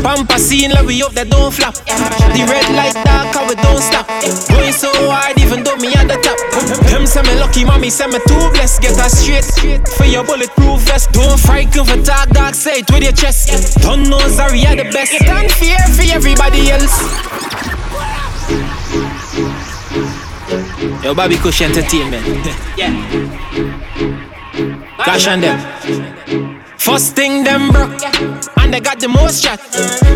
Pampa 0.01 0.39
scene 0.39 0.71
like 0.71 0.85
we 0.85 0.97
hope 0.99 1.13
they 1.13 1.23
don't 1.23 1.53
flop. 1.53 1.75
The 1.75 2.43
red 2.49 2.73
light 2.73 2.97
dark, 3.05 3.35
how 3.37 3.47
we 3.47 3.53
don't 3.55 3.81
stop. 3.81 4.07
Going 4.49 4.73
so 4.73 4.89
hard, 5.07 5.39
even 5.39 5.63
though 5.63 5.77
me 5.77 5.93
at 5.93 6.09
the 6.09 6.17
top. 6.25 6.37
Them 6.89 7.05
say 7.05 7.21
me 7.21 7.39
lucky, 7.39 7.65
mommy 7.65 7.91
say 7.91 8.07
me 8.07 8.17
too 8.27 8.49
blessed. 8.51 8.81
Get 8.81 8.97
us 8.97 9.21
straight 9.21 9.87
for 9.87 10.05
your 10.05 10.25
bulletproof 10.25 10.81
vest. 10.81 11.11
Don't 11.13 11.39
frighten 11.39 11.85
for 11.85 12.01
talk 12.03 12.29
dark, 12.29 12.55
say 12.55 12.79
it 12.79 12.91
with 12.91 13.03
your 13.03 13.13
chest. 13.13 13.77
Don't 13.79 14.09
know 14.09 14.19
Zari 14.25 14.65
are 14.65 14.75
the 14.75 14.89
best. 14.91 15.13
It 15.13 15.29
unfair 15.29 15.77
for 15.93 16.03
everybody 16.09 16.71
else. 16.71 16.97
Yo, 21.03 21.15
Bobby 21.15 21.37
Kush 21.37 21.61
Entertainment. 21.61 22.25
yeah. 22.77 22.91
Cash 24.97 25.27
on 25.27 25.39
them. 25.39 25.57
First 26.77 27.15
thing 27.15 27.43
them 27.43 27.71
broke, 27.71 28.01
they 28.71 28.79
got 28.79 28.99
the 28.99 29.07
most 29.07 29.43
shot. 29.43 29.59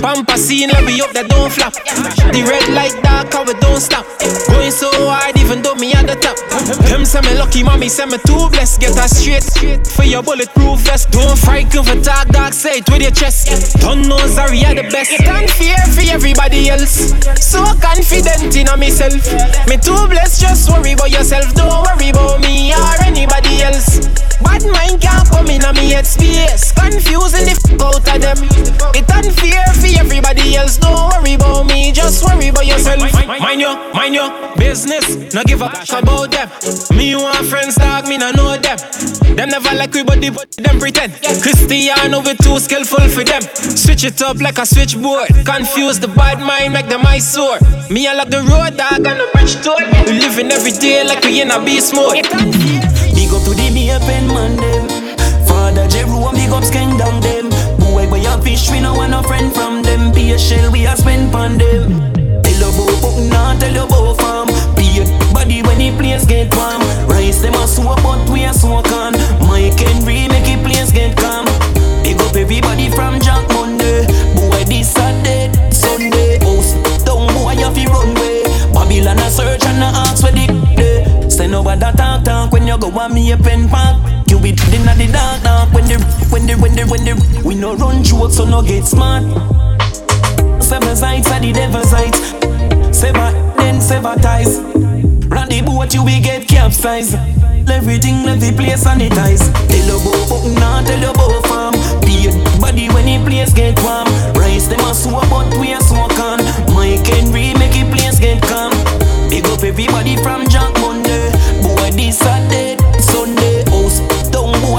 Pampa 0.01 0.37
scene 0.37 0.69
like 0.69 0.85
we 0.85 1.01
up 1.01 1.11
they 1.11 1.27
don't 1.27 1.51
flop. 1.51 1.73
The 1.73 2.41
red 2.47 2.67
light 2.71 2.95
dark, 3.03 3.33
how 3.33 3.43
we 3.43 3.53
don't 3.59 3.81
stop. 3.81 4.05
Going 4.47 4.71
so 4.71 4.89
hard, 5.11 5.37
even 5.37 5.61
though 5.61 5.75
me 5.75 5.91
at 5.93 6.07
the 6.07 6.15
top. 6.15 6.39
Them 6.87 7.03
say 7.05 7.21
me 7.21 7.35
lucky, 7.37 7.63
mommy 7.63 7.89
say 7.89 8.05
me 8.05 8.17
too 8.25 8.47
blessed. 8.49 8.79
Get 8.79 8.95
us 8.97 9.19
straight 9.19 9.43
for 9.85 10.03
your 10.03 10.23
bulletproof 10.23 10.79
vest. 10.87 11.11
Don't 11.11 11.37
frighten 11.37 11.83
for 11.83 11.99
talk 12.01 12.27
dark, 12.29 12.53
say 12.53 12.79
it 12.79 12.89
with 12.89 13.01
your 13.01 13.11
chest. 13.11 13.75
Don't 13.81 14.07
know 14.07 14.17
Zari 14.31 14.63
are 14.63 14.75
the 14.75 14.87
best. 14.87 15.11
It 15.11 15.27
unfair 15.27 15.83
for 15.91 16.05
everybody 16.07 16.69
else. 16.69 17.11
So 17.43 17.59
confident 17.83 18.55
in 18.55 18.71
myself. 18.79 19.19
Me 19.67 19.75
too 19.75 20.07
blessed, 20.07 20.41
just 20.41 20.71
worry 20.71 20.93
about 20.93 21.11
yourself. 21.11 21.53
Don't 21.55 21.83
worry 21.83 22.09
about 22.09 22.39
me 22.39 22.71
or 22.71 22.95
anybody 23.03 23.63
else. 23.63 23.99
Bad 24.39 24.63
mind 24.63 25.01
can't 25.01 25.27
come 25.29 25.47
in 25.47 25.63
on 25.65 25.75
me 25.75 25.91
head 25.91 26.05
space. 26.05 26.71
Confusing 26.71 27.45
the 27.45 27.55
f 27.55 27.81
out 27.81 27.95
of 27.95 28.21
them. 28.21 28.44
It 28.95 29.09
unfair 29.11 29.65
for 29.73 29.91
everybody 29.99 30.55
else. 30.55 30.77
Don't 30.77 30.93
worry 31.09 31.33
about 31.33 31.65
me, 31.65 31.91
just 31.91 32.23
worry 32.23 32.49
about 32.49 32.65
yourself. 32.65 33.01
Mind 33.27 33.61
your, 33.61 33.75
mind 33.93 34.15
your 34.15 34.29
business. 34.57 35.33
No 35.33 35.43
give 35.43 35.61
a 35.61 35.65
f 35.65 35.91
about 35.93 36.31
them. 36.31 36.49
Me 36.95 37.15
want 37.15 37.45
friends, 37.45 37.75
dog, 37.75 38.07
me 38.07 38.17
no 38.17 38.31
know 38.31 38.57
them. 38.57 38.77
Them 39.35 39.49
never 39.49 39.75
like 39.75 39.93
we, 39.93 40.03
but 40.03 40.21
they 40.21 40.31
put 40.31 40.51
them 40.51 40.79
pretend. 40.79 41.13
Cristiano, 41.41 42.21
we 42.21 42.35
too 42.35 42.59
skillful 42.59 43.07
for 43.09 43.23
them. 43.23 43.41
Switch 43.55 44.03
it 44.03 44.21
up 44.21 44.39
like 44.39 44.57
a 44.57 44.65
switchboard. 44.65 45.27
Confuse 45.45 45.99
the 45.99 46.07
bad 46.07 46.39
mind, 46.39 46.73
make 46.73 46.87
them 46.87 47.05
eyes 47.05 47.27
sore. 47.33 47.59
Me, 47.89 48.07
I 48.07 48.13
lock 48.13 48.29
the 48.29 48.41
road, 48.41 48.77
dog, 48.77 49.05
and 49.05 49.19
the 49.19 49.27
bridge 49.33 49.55
door. 49.63 49.77
We 50.05 50.19
living 50.19 50.51
every 50.51 50.71
day 50.71 51.03
like 51.03 51.23
we 51.23 51.41
in 51.41 51.51
a 51.51 51.63
beast 51.63 51.93
mode. 51.93 52.23
Big 53.15 53.33
up 53.33 53.43
to 53.43 53.53
the 53.55 53.71
me 53.73 53.87
pen 54.05 54.27
man 54.27 54.55
them 54.57 54.85
Father 55.47 55.87
Jeru 55.87 56.27
and 56.27 56.37
big 56.37 56.51
up 56.51 56.63
skeng 56.63 56.97
down 56.97 57.21
them 57.21 57.49
Boy 58.35 58.43
fish 58.43 58.69
we 58.71 58.79
no 58.79 58.93
want 58.93 59.11
no 59.11 59.21
friend 59.21 59.53
from 59.53 59.81
them. 59.81 60.11
Be 60.11 60.31
a 60.31 60.39
shell 60.39 60.71
we 60.71 60.85
a 60.85 60.95
spend 60.95 61.31
pon 61.31 61.57
them. 61.57 62.11
Tell 62.43 62.53
you 62.53 62.67
about 62.67 63.01
book 63.01 63.17
now 63.31 63.57
tell 63.59 63.73
you 63.73 63.83
about 63.83 64.17
farm. 64.17 64.47
Be 64.75 64.99
a 64.99 65.33
body 65.33 65.61
when 65.61 65.77
the 65.77 65.95
place 65.97 66.25
get 66.25 66.53
warm. 66.55 66.81
Rice 67.07 67.41
them 67.41 67.53
a 67.53 67.67
soak 67.67 68.01
but 68.03 68.29
we 68.29 68.43
a 68.45 68.53
soak 68.53 68.91
on. 68.91 69.13
Mike 69.47 69.79
Henry 69.79 70.27
make 70.27 70.45
the 70.45 70.61
place 70.63 70.91
get 70.91 71.15
calm. 71.17 71.45
Big 72.03 72.19
up 72.21 72.35
everybody 72.35 72.89
from 72.89 73.19
Jack 73.19 73.47
Monday. 73.49 74.05
Boy 74.35 74.63
this 74.65 74.91
Saturday 74.91 75.51
Sunday. 75.71 76.39
House 76.39 76.73
down 77.05 77.27
boy 77.35 77.53
you 77.53 77.71
fi 77.71 77.85
run 77.87 78.13
way 78.15 78.43
Babylon 78.73 79.19
a 79.19 79.29
search 79.29 79.65
and 79.65 79.83
a 79.83 79.87
ask 80.03 80.23
where 80.23 80.31
the 80.33 80.47
day. 80.75 81.29
Say 81.29 81.47
no 81.47 81.63
bother 81.63 81.93
talk 81.95 82.23
talk 82.25 82.51
when 82.51 82.67
you 82.67 82.77
go 82.77 82.89
on 82.99 83.13
me 83.13 83.31
a 83.31 83.37
pen 83.37 83.69
park. 83.69 84.24
You 84.45 84.53
be 84.53 84.77
in 84.77 84.85
the 84.85 85.09
dark 85.11 85.41
dark 85.41 85.73
when 85.73 85.85
the 85.89 85.97
when 86.29 86.45
the 86.45 86.53
when 86.61 86.75
the 86.75 86.85
when 86.85 87.01
the 87.01 87.17
we 87.43 87.55
no 87.55 87.73
run 87.75 88.03
jokes 88.03 88.37
so 88.37 88.45
no 88.45 88.61
get 88.61 88.85
smart. 88.85 89.23
Seven 90.61 90.95
sides 90.95 91.25
are 91.33 91.39
the 91.39 91.51
devil 91.51 91.81
sides. 91.81 92.21
Seven 92.95 93.33
then 93.57 93.81
seven 93.81 94.19
ties. 94.21 94.61
Run 95.33 95.49
the 95.49 95.63
boat 95.65 95.91
you 95.95 96.05
will 96.05 96.21
get 96.21 96.47
capsized. 96.47 97.17
Everything 97.65 98.21
the 98.21 98.53
place 98.53 98.85
sanitize. 98.85 99.41
Tell 99.65 99.81
you 99.81 99.97
about 99.97 100.29
book 100.29 100.45
now 100.61 100.85
tell 100.85 101.01
you 101.01 101.09
about 101.09 101.41
farm. 101.49 101.73
Be 102.05 102.29
body 102.61 102.85
when 102.93 103.09
the 103.09 103.17
place 103.25 103.51
get 103.51 103.73
warm. 103.81 104.05
Rice 104.37 104.67
them 104.67 104.85
a 104.85 104.93
soak 104.93 105.25
but 105.25 105.49
we 105.57 105.73
a 105.73 105.81
soak 105.81 106.13
on. 106.21 106.37
Mike 106.77 107.01
Henry 107.01 107.57
make 107.57 107.73
the 107.73 107.89
place 107.89 108.19
get 108.19 108.43
calm. 108.45 108.69
Big 109.27 109.49
up 109.49 109.63
everybody 109.63 110.21
from 110.21 110.45
Jack 110.53 110.69
Monday. 110.85 111.33
Boy, 111.65 111.89
this 111.97 112.19
Saturday, 112.21 112.77
Sunday. 112.77 112.84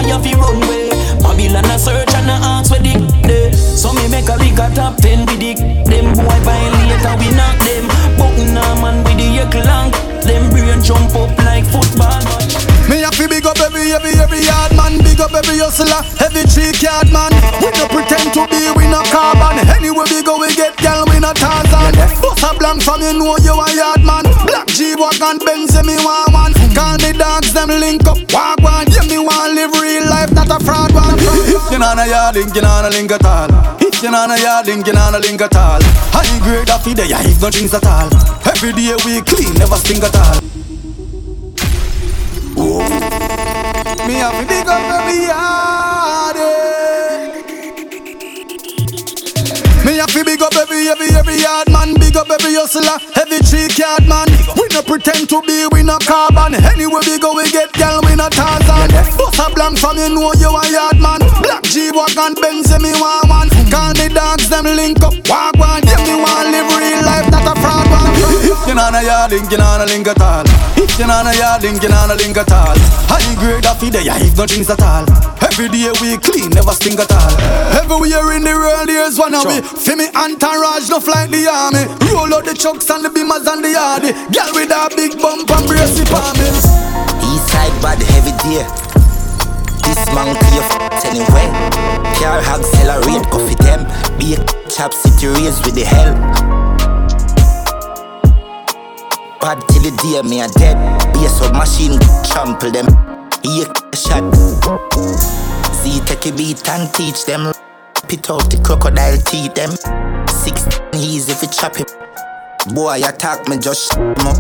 You 0.07 0.18
fi 0.22 0.32
run 0.38 0.61
way. 0.70 0.88
Babylon 1.18 1.66
a 1.66 1.78
search 1.78 2.14
and 2.14 2.30
a 2.30 2.38
ask 2.38 2.70
where 2.70 2.80
the 2.80 2.94
day. 3.26 3.50
So 3.52 3.92
me 3.92 4.09
make 4.09 4.28
a 4.28 4.38
big 4.38 4.59
a 4.59 4.70
top 4.74 4.96
ten 5.02 5.26
with 5.26 5.40
the 5.42 5.54
them 5.90 6.14
boy 6.14 6.38
violate 6.46 7.04
and 7.04 7.18
we 7.20 7.28
knock 7.34 7.59
them. 7.66 7.84
But 8.14 8.38
nah 8.54 8.80
man 8.80 9.02
with 9.04 9.18
the 9.18 9.26
year 9.26 9.50
long. 9.66 9.90
Them 10.22 10.50
brain 10.50 10.82
jump 10.82 11.14
up 11.14 11.36
like 11.42 11.66
football. 11.66 12.22
Me 12.86 13.02
have 13.02 13.18
to 13.18 13.26
big 13.26 13.44
up 13.46 13.59
every, 13.59 13.90
every, 13.90 14.14
every 14.14 14.46
yard 14.46 14.70
man. 14.78 15.02
Big 15.02 15.18
up 15.18 15.34
every 15.34 15.59
hustler, 15.59 16.07
every 16.22 16.46
cheek 16.46 16.78
yard 16.82 17.11
man. 17.11 17.34
We 17.59 17.74
no 17.74 17.90
pretend 17.90 18.30
to 18.38 18.46
be, 18.46 18.70
we 18.78 18.86
no 18.86 19.02
carbon. 19.11 19.59
Anywhere 19.74 20.07
we 20.07 20.22
go, 20.22 20.38
we 20.38 20.54
get 20.54 20.78
gal, 20.78 21.02
we 21.11 21.18
no 21.18 21.34
Tarzan. 21.34 21.98
Bust 22.22 22.46
a 22.46 22.54
blank 22.54 22.82
from 22.86 23.02
you 23.02 23.18
know 23.18 23.34
you 23.42 23.59
a 23.59 23.66
yard 23.74 24.07
man. 24.07 24.22
Black 24.46 24.70
G-Wagon, 24.70 25.42
Benz, 25.42 25.74
me 25.82 25.98
want 26.07 26.30
one. 26.30 26.54
Call 26.78 26.94
me 27.02 27.11
dogs, 27.11 27.50
them 27.52 27.74
link 27.74 28.07
up, 28.07 28.22
walk 28.30 28.62
a 30.57 30.64
fraud 30.64 30.92
one. 30.92 31.18
If 31.18 31.70
you 31.70 31.78
not 31.78 31.98
a 31.98 32.09
yard 32.09 32.34
link, 32.36 32.54
you 32.54 32.62
not 32.62 32.84
a 32.84 32.90
link 32.90 33.12
at 33.12 33.24
all. 33.24 33.48
If 33.80 34.02
you 34.02 34.11
not 34.11 34.30
a 34.30 34.40
yard 34.40 34.66
link, 34.66 34.86
you 34.86 34.92
not 34.92 35.14
a 35.14 35.18
link 35.18 35.40
at 35.40 35.54
all. 35.57 35.80
High 36.12 36.38
grade 36.40 36.70
of 36.70 36.84
the 36.84 36.94
day, 36.94 37.09
if 37.11 37.40
no 37.40 37.50
drinks 37.50 37.74
at 37.74 37.86
all. 37.86 38.09
Every 38.46 38.72
day 38.72 38.96
we 39.04 39.20
clean, 39.22 39.54
never 39.54 39.76
stink 39.76 40.04
at 40.04 40.16
all. 40.16 40.40
Me 44.07 44.14
have 44.14 44.40
to 44.40 44.46
big 44.48 44.66
up 44.66 44.80
every 44.96 45.26
yard. 45.26 46.36
Eh. 46.36 46.55
Me 49.87 50.03
have 50.03 50.11
to 50.11 50.24
big 50.26 50.43
up 50.43 50.51
every, 50.59 50.91
every, 50.91 51.14
every 51.14 51.39
yard 51.39 51.70
man. 51.70 51.95
Big 51.95 52.18
up 52.18 52.26
every 52.26 52.59
hustler, 52.59 52.99
every 53.22 53.39
cheek 53.47 53.78
yard 53.78 54.03
man. 54.11 54.26
We 54.59 54.66
no 54.74 54.82
pretend 54.82 55.30
to 55.30 55.39
be, 55.47 55.62
we 55.70 55.87
no 55.87 55.95
carbon. 56.03 56.59
Anywhere 56.59 57.07
we 57.07 57.22
go, 57.22 57.39
we 57.39 57.47
get 57.55 57.70
gal, 57.70 58.03
we 58.03 58.18
no 58.18 58.26
Tarzan. 58.26 58.91
Bust 59.14 59.39
a 59.39 59.47
blank 59.55 59.78
from 59.78 59.95
you 59.95 60.11
know 60.11 60.34
you 60.34 60.51
a 60.51 60.62
yard 60.74 60.99
man. 60.99 61.22
Black 61.39 61.62
G-Wagon, 61.70 62.34
Benz, 62.43 62.66
me 62.82 62.99
want 62.99 63.30
one. 63.30 63.47
Call 63.70 63.95
me 63.95 64.11
dogs, 64.11 64.51
them 64.51 64.66
link 64.66 64.99
up, 65.07 65.14
walk 65.30 65.55
one. 65.55 65.87
Yeah, 65.87 66.03
me 66.03 66.18
want 66.18 66.51
live 66.51 66.66
real 66.66 67.07
life, 67.07 67.30
not 67.30 67.47
a 67.47 67.55
fraud 67.55 67.87
one. 67.87 68.11
If 68.43 68.59
you 68.66 68.74
not 68.74 68.99
a 68.99 69.07
yard 69.07 69.30
link, 69.30 69.55
you 69.55 69.62
not 69.62 69.80
a 69.80 69.87
link 69.87 70.11
at 70.11 70.18
all. 70.18 70.43
If 70.74 70.99
you 70.99 71.07
not 71.07 71.30
a 71.30 71.32
yard 71.39 71.62
link, 71.62 71.78
you 71.78 71.95
not 71.95 72.11
a 72.11 72.18
link 72.18 72.34
at 72.34 72.51
all. 72.51 72.74
High 73.07 73.39
grade 73.39 73.66
of 73.70 73.78
the 73.78 73.95
day, 73.95 74.03
if 74.03 74.34
no 74.34 74.51
drinks 74.51 74.66
at 74.66 74.82
all. 74.82 75.07
Every 75.57 75.72
day 75.72 75.88
we 76.04 76.18
clean, 76.20 76.50
never 76.52 76.76
stink 76.76 77.00
at 77.00 77.09
all. 77.09 77.32
Everywhere 77.80 78.36
in 78.36 78.44
the 78.44 78.52
world, 78.52 78.92
there's 78.92 79.16
one 79.16 79.32
of 79.32 79.48
we. 79.48 79.64
Feel 79.64 79.96
me 79.96 80.12
entourage, 80.12 80.92
no 80.92 81.00
like 81.00 81.32
the 81.32 81.48
army. 81.48 81.88
Roll 82.12 82.28
out 82.36 82.44
the 82.44 82.52
trucks 82.52 82.92
and 82.92 83.00
the 83.00 83.09
beamers 83.09 83.48
and 83.48 83.64
the 83.64 83.72
yardy. 83.72 84.12
Girl 84.36 84.52
with 84.52 84.68
a 84.68 84.84
big 84.92 85.16
bump 85.16 85.48
and 85.48 85.64
brace 85.64 85.96
it 85.96 86.12
for 86.12 86.20
me. 86.36 86.44
Eastside 87.24 87.72
bad 87.80 87.96
heavy 88.04 88.36
day. 88.44 88.68
This 89.80 89.96
man 90.12 90.36
clear 90.36 90.61
f- 90.61 91.09
anyway. 91.09 91.48
Car 92.20 92.44
accelerate, 92.52 93.24
coffee 93.32 93.57
them. 93.64 93.88
Be 94.20 94.36
a 94.36 94.68
chap 94.68 94.92
city 94.92 95.32
raised 95.40 95.64
with 95.64 95.72
the 95.72 95.88
hell. 95.88 96.12
Bad 99.40 99.57
till 99.72 99.88
the 99.88 99.92
day 100.04 100.20
me 100.20 100.44
a 100.44 100.48
dead. 100.52 100.76
Be 101.16 101.24
a 101.24 101.32
submachine 101.32 101.96
trample 102.28 102.68
them. 102.70 103.15
A 103.45 103.97
shot. 103.97 104.34
See 105.74 106.01
take 106.01 106.26
a 106.26 106.37
beat 106.37 106.68
and 106.68 106.93
teach 106.95 107.24
them. 107.26 107.53
Pit 108.09 108.30
out 108.30 108.51
the 108.51 108.61
crocodile 108.64 109.18
teeth 109.18 109.55
them. 109.55 109.70
Six 110.28 110.66
easy 110.95 111.32
if 111.32 111.43
you 111.43 111.49
chop 111.49 111.76
him. 111.76 111.87
Boy 112.74 113.03
attack 113.05 113.47
me 113.49 113.59
just 113.59 113.93
sh- 113.93 113.97
up. 113.97 114.39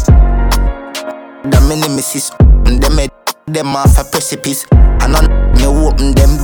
The 1.44 1.76
nemesis 1.80 2.30
them 2.64 2.98
head 2.98 3.10
them 3.46 3.76
off 3.76 3.98
a 3.98 4.04
precipice 4.10 4.66
and 4.72 5.14
on 5.14 5.26
me 5.54 5.66
open 5.66 6.14
them 6.14 6.42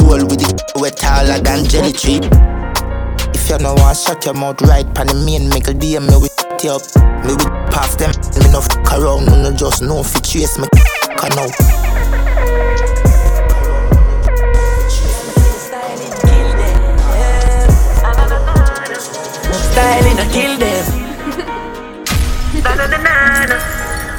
roll 0.00 0.24
with 0.26 0.42
it 0.42 0.62
wet 0.76 0.96
taller 0.96 1.38
than 1.40 1.64
jelly 1.66 1.92
tree. 1.92 2.20
If 3.34 3.48
you 3.48 3.58
no 3.58 3.74
want 3.74 3.96
shut 3.96 4.24
your 4.24 4.34
mouth 4.34 4.60
right 4.62 4.86
pan 4.94 5.06
the 5.08 5.14
main 5.14 5.48
make 5.48 5.68
a 5.68 5.72
DM 5.72 6.08
me 6.08 6.16
with 6.16 6.34
it 6.38 6.66
up. 6.66 6.82
Me 7.24 7.34
with 7.34 7.46
past 7.70 7.98
them 7.98 8.10
me 8.42 8.50
no 8.50 8.60
fuck 8.60 8.92
around 8.98 9.26
me 9.26 9.42
no 9.42 9.52
just 9.52 9.82
no 9.82 9.98
you 10.02 10.20
chase 10.20 10.58
me 10.58 10.66
can 11.22 11.38
out. 11.38 11.54
Styling 19.70 20.18
a 20.18 20.26
kill 20.34 20.58
them. 20.58 20.84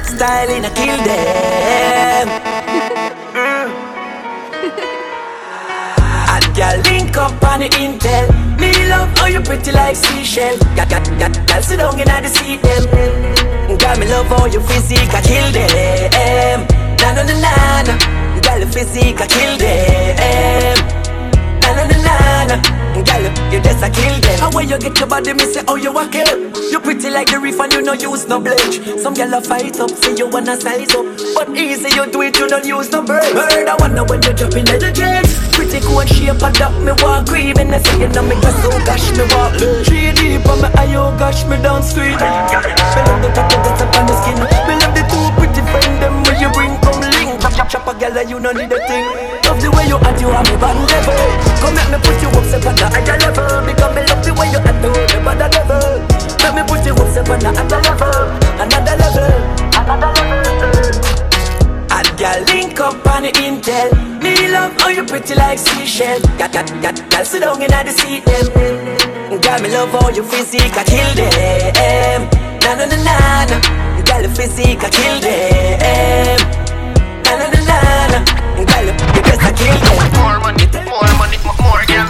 Styling 0.05 0.65
a 0.65 0.69
kill 0.69 0.97
them. 1.03 2.27
Mm. 3.33 3.69
And 6.33 6.55
girl 6.55 6.77
link 6.87 7.17
up 7.17 7.43
on 7.43 7.59
the 7.59 7.69
intel. 7.69 8.27
Me 8.59 8.71
love 8.87 9.09
how 9.17 9.27
you 9.27 9.41
pretty 9.41 9.71
like 9.71 9.95
seashell. 9.97 10.57
Got 10.75 10.89
got 10.89 11.05
got 11.19 11.47
girl 11.47 11.61
sit 11.61 11.77
down 11.77 11.99
in 11.99 12.07
the 12.07 12.29
seat 12.29 12.61
them. 12.61 13.77
Girl 13.77 13.97
me 13.99 14.07
love 14.07 14.27
how 14.27 14.45
you 14.45 14.61
physique 14.61 15.13
a 15.13 15.21
kill 15.21 15.51
them. 15.51 16.82
Na 17.03 17.11
na 17.11 17.23
na 17.27 17.35
na 17.35 17.83
na. 17.83 17.93
Girl 18.39 18.59
your 18.63 18.71
physique 18.71 19.19
a 19.19 19.27
kill 19.27 19.57
them. 19.59 20.77
Na 21.59 21.69
na 21.75 21.83
na 21.83 21.97
na 21.99 22.15
na. 22.47 22.55
Girl, 23.03 23.25
you 23.51 23.59
just 23.59 23.83
a 23.83 23.89
kill 23.91 24.15
them. 24.23 24.39
How 24.39 24.49
when 24.55 24.69
you 24.69 24.77
get 24.79 24.97
your 24.97 25.07
body, 25.09 25.33
me 25.33 25.43
say, 25.45 25.63
oh 25.67 25.75
you 25.75 25.91
a 25.91 26.07
kill. 26.07 26.31
You 26.71 26.79
pretty 26.79 27.09
like 27.11 27.27
the 27.27 27.39
reef 27.39 27.59
and 27.59 27.73
you 27.73 27.81
no 27.81 27.91
use 27.93 28.25
no 28.27 28.39
bleach. 28.39 28.79
Some 29.03 29.13
girl 29.13 29.33
a 29.33 29.41
fight 29.41 29.79
up, 29.81 29.89
say 29.91 30.15
you 30.15 30.27
wanna 30.29 30.55
size 30.55 30.95
up, 30.95 31.03
but 31.35 31.49
easy 31.57 31.91
you 31.93 32.05
do 32.09 32.21
it, 32.21 32.37
you 32.39 32.47
don't 32.47 32.63
use 32.65 32.89
no 32.91 33.03
brain. 33.03 33.35
I 33.35 33.75
wonder 33.79 34.03
when 34.05 34.23
you 34.23 34.33
jump 34.33 34.55
in 34.55 34.63
the 34.65 34.89
jeans. 34.95 35.35
Pretty 35.53 35.81
cool 35.85 36.05
shape 36.05 36.41
and 36.41 36.61
up, 36.61 36.73
me 36.81 36.93
walk 37.03 37.27
cream 37.27 37.57
and 37.59 37.75
I 37.75 37.79
say 37.83 37.99
you 37.99 38.07
know 38.09 38.23
me 38.23 38.39
dress 38.41 38.55
so 38.63 38.69
gosh 38.87 39.05
me 39.11 39.25
walk. 39.35 39.53
Three 39.85 40.13
deep 40.15 40.45
on 40.47 40.61
me 40.63 40.69
eye, 40.79 40.95
oh 40.95 41.11
gosh 41.19 41.43
me 41.45 41.57
down 41.61 41.83
street. 41.83 42.15
Me 42.15 42.29
love 43.05 43.21
the 43.21 43.29
tattoo 43.35 43.59
that's 43.61 43.81
up 43.83 43.93
on 43.99 44.05
the 44.07 44.15
skin. 44.23 44.37
Me 44.65 44.73
love 44.79 44.93
the 44.95 45.03
two 45.11 45.25
pretty 45.37 45.61
friend 45.69 45.93
them 46.01 46.15
when 46.23 46.39
you 46.41 46.49
bring. 46.53 46.82
Chop 47.55 47.69
chop 47.69 47.87
a 47.87 47.93
girl 47.93 48.11
that 48.13 48.25
you 48.29 48.39
no 48.39 48.51
need 48.51 48.71
a 48.71 48.79
thing. 48.89 49.05
Love 49.45 49.61
the 49.61 49.69
way 49.69 49.85
you 49.85 49.97
act, 50.01 50.19
you 50.19 50.29
have 50.33 50.45
me 50.49 50.57
bad 50.57 50.73
level. 50.89 51.21
Come 51.61 51.73
make 51.77 51.89
me 51.93 51.97
put 52.01 52.17
you 52.17 52.29
up, 52.33 52.45
step 52.49 52.65
on 52.65 52.75
the 52.75 52.87
higher 52.89 53.17
level. 53.21 53.61
Because 53.61 53.93
me 53.93 54.01
love 54.09 54.21
the 54.25 54.31
way 54.33 54.49
you 54.49 54.57
act, 54.57 54.81
you 54.81 55.21
are 55.21 55.37
the 55.37 55.47
level. 55.53 56.01
Let 56.41 56.51
me 56.57 56.61
put 56.65 56.81
you 56.81 56.97
up, 56.97 57.07
step 57.13 57.29
on 57.29 57.39
the 57.39 57.53
higher 57.53 57.81
level. 57.85 58.25
Another 58.57 58.95
level, 58.97 59.37
another 59.77 60.09
level. 60.17 60.73
And 61.93 62.09
girl 62.17 62.39
link 62.49 62.79
up 62.81 63.05
on 63.05 63.21
the 63.21 63.31
intel. 63.37 63.89
Me 64.21 64.49
love 64.49 64.73
how 64.81 64.89
you 64.89 65.05
pretty 65.05 65.35
like 65.35 65.59
seashell. 65.59 66.19
Got 66.41 66.57
got 66.57 66.65
got 66.81 66.97
girl 67.13 67.25
sit 67.25 67.45
down 67.45 67.61
in 67.61 67.69
the 67.69 67.93
seat 67.93 68.25
them. 68.25 68.49
Girl 69.37 69.59
me 69.61 69.69
love 69.69 69.93
how 69.93 70.09
you 70.09 70.23
physique, 70.25 70.73
I 70.73 70.83
kill 70.89 71.11
them. 71.13 72.21
Na 72.65 72.73
na 72.81 72.85
na 72.89 72.97
na 72.97 73.45
na. 73.45 74.03
Girl 74.09 74.21
your 74.25 74.33
physique, 74.33 74.81
I 74.81 74.89
kill 74.89 75.19
them. 75.21 76.62
Na 77.34 77.47
na 77.49 77.59
na 77.69 78.07
na. 78.13 78.19
Girl 78.69 78.86
you 78.86 79.21
just 79.25 79.41
a 79.41 79.51
kill. 79.57 79.77
More 80.21 80.39
money, 80.39 80.65
more 80.86 81.13
money, 81.17 81.38
mo- 81.43 81.57
more 81.65 81.84
girl, 81.89 82.07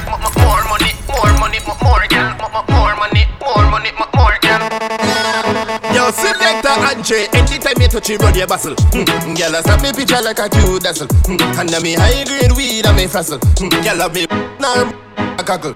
selector 6.13 6.69
Andre, 6.69 7.27
anytime 7.33 7.81
you 7.81 7.87
touch 7.87 8.09
your 8.09 8.47
bustle. 8.47 8.75
Mm, 8.93 9.35
Girl, 9.37 9.55
I 9.55 9.61
snap 9.61 9.81
me 9.81 9.91
picture 9.91 10.21
like 10.21 10.39
a 10.39 10.47
cute 10.49 10.83
dazzle. 10.83 11.07
Mm, 11.27 11.41
And 11.59 11.83
me 11.83 11.93
high 11.93 12.23
grade 12.23 12.51
weed 12.53 12.85
and 12.85 12.95
me 12.97 13.07
frazzle. 13.07 13.39
Mm, 13.59 13.71
Girl, 13.83 14.01
I 14.01 14.07
me 14.13 14.25
nah, 14.59 14.93
a 15.39 15.43
goggle. 15.43 15.73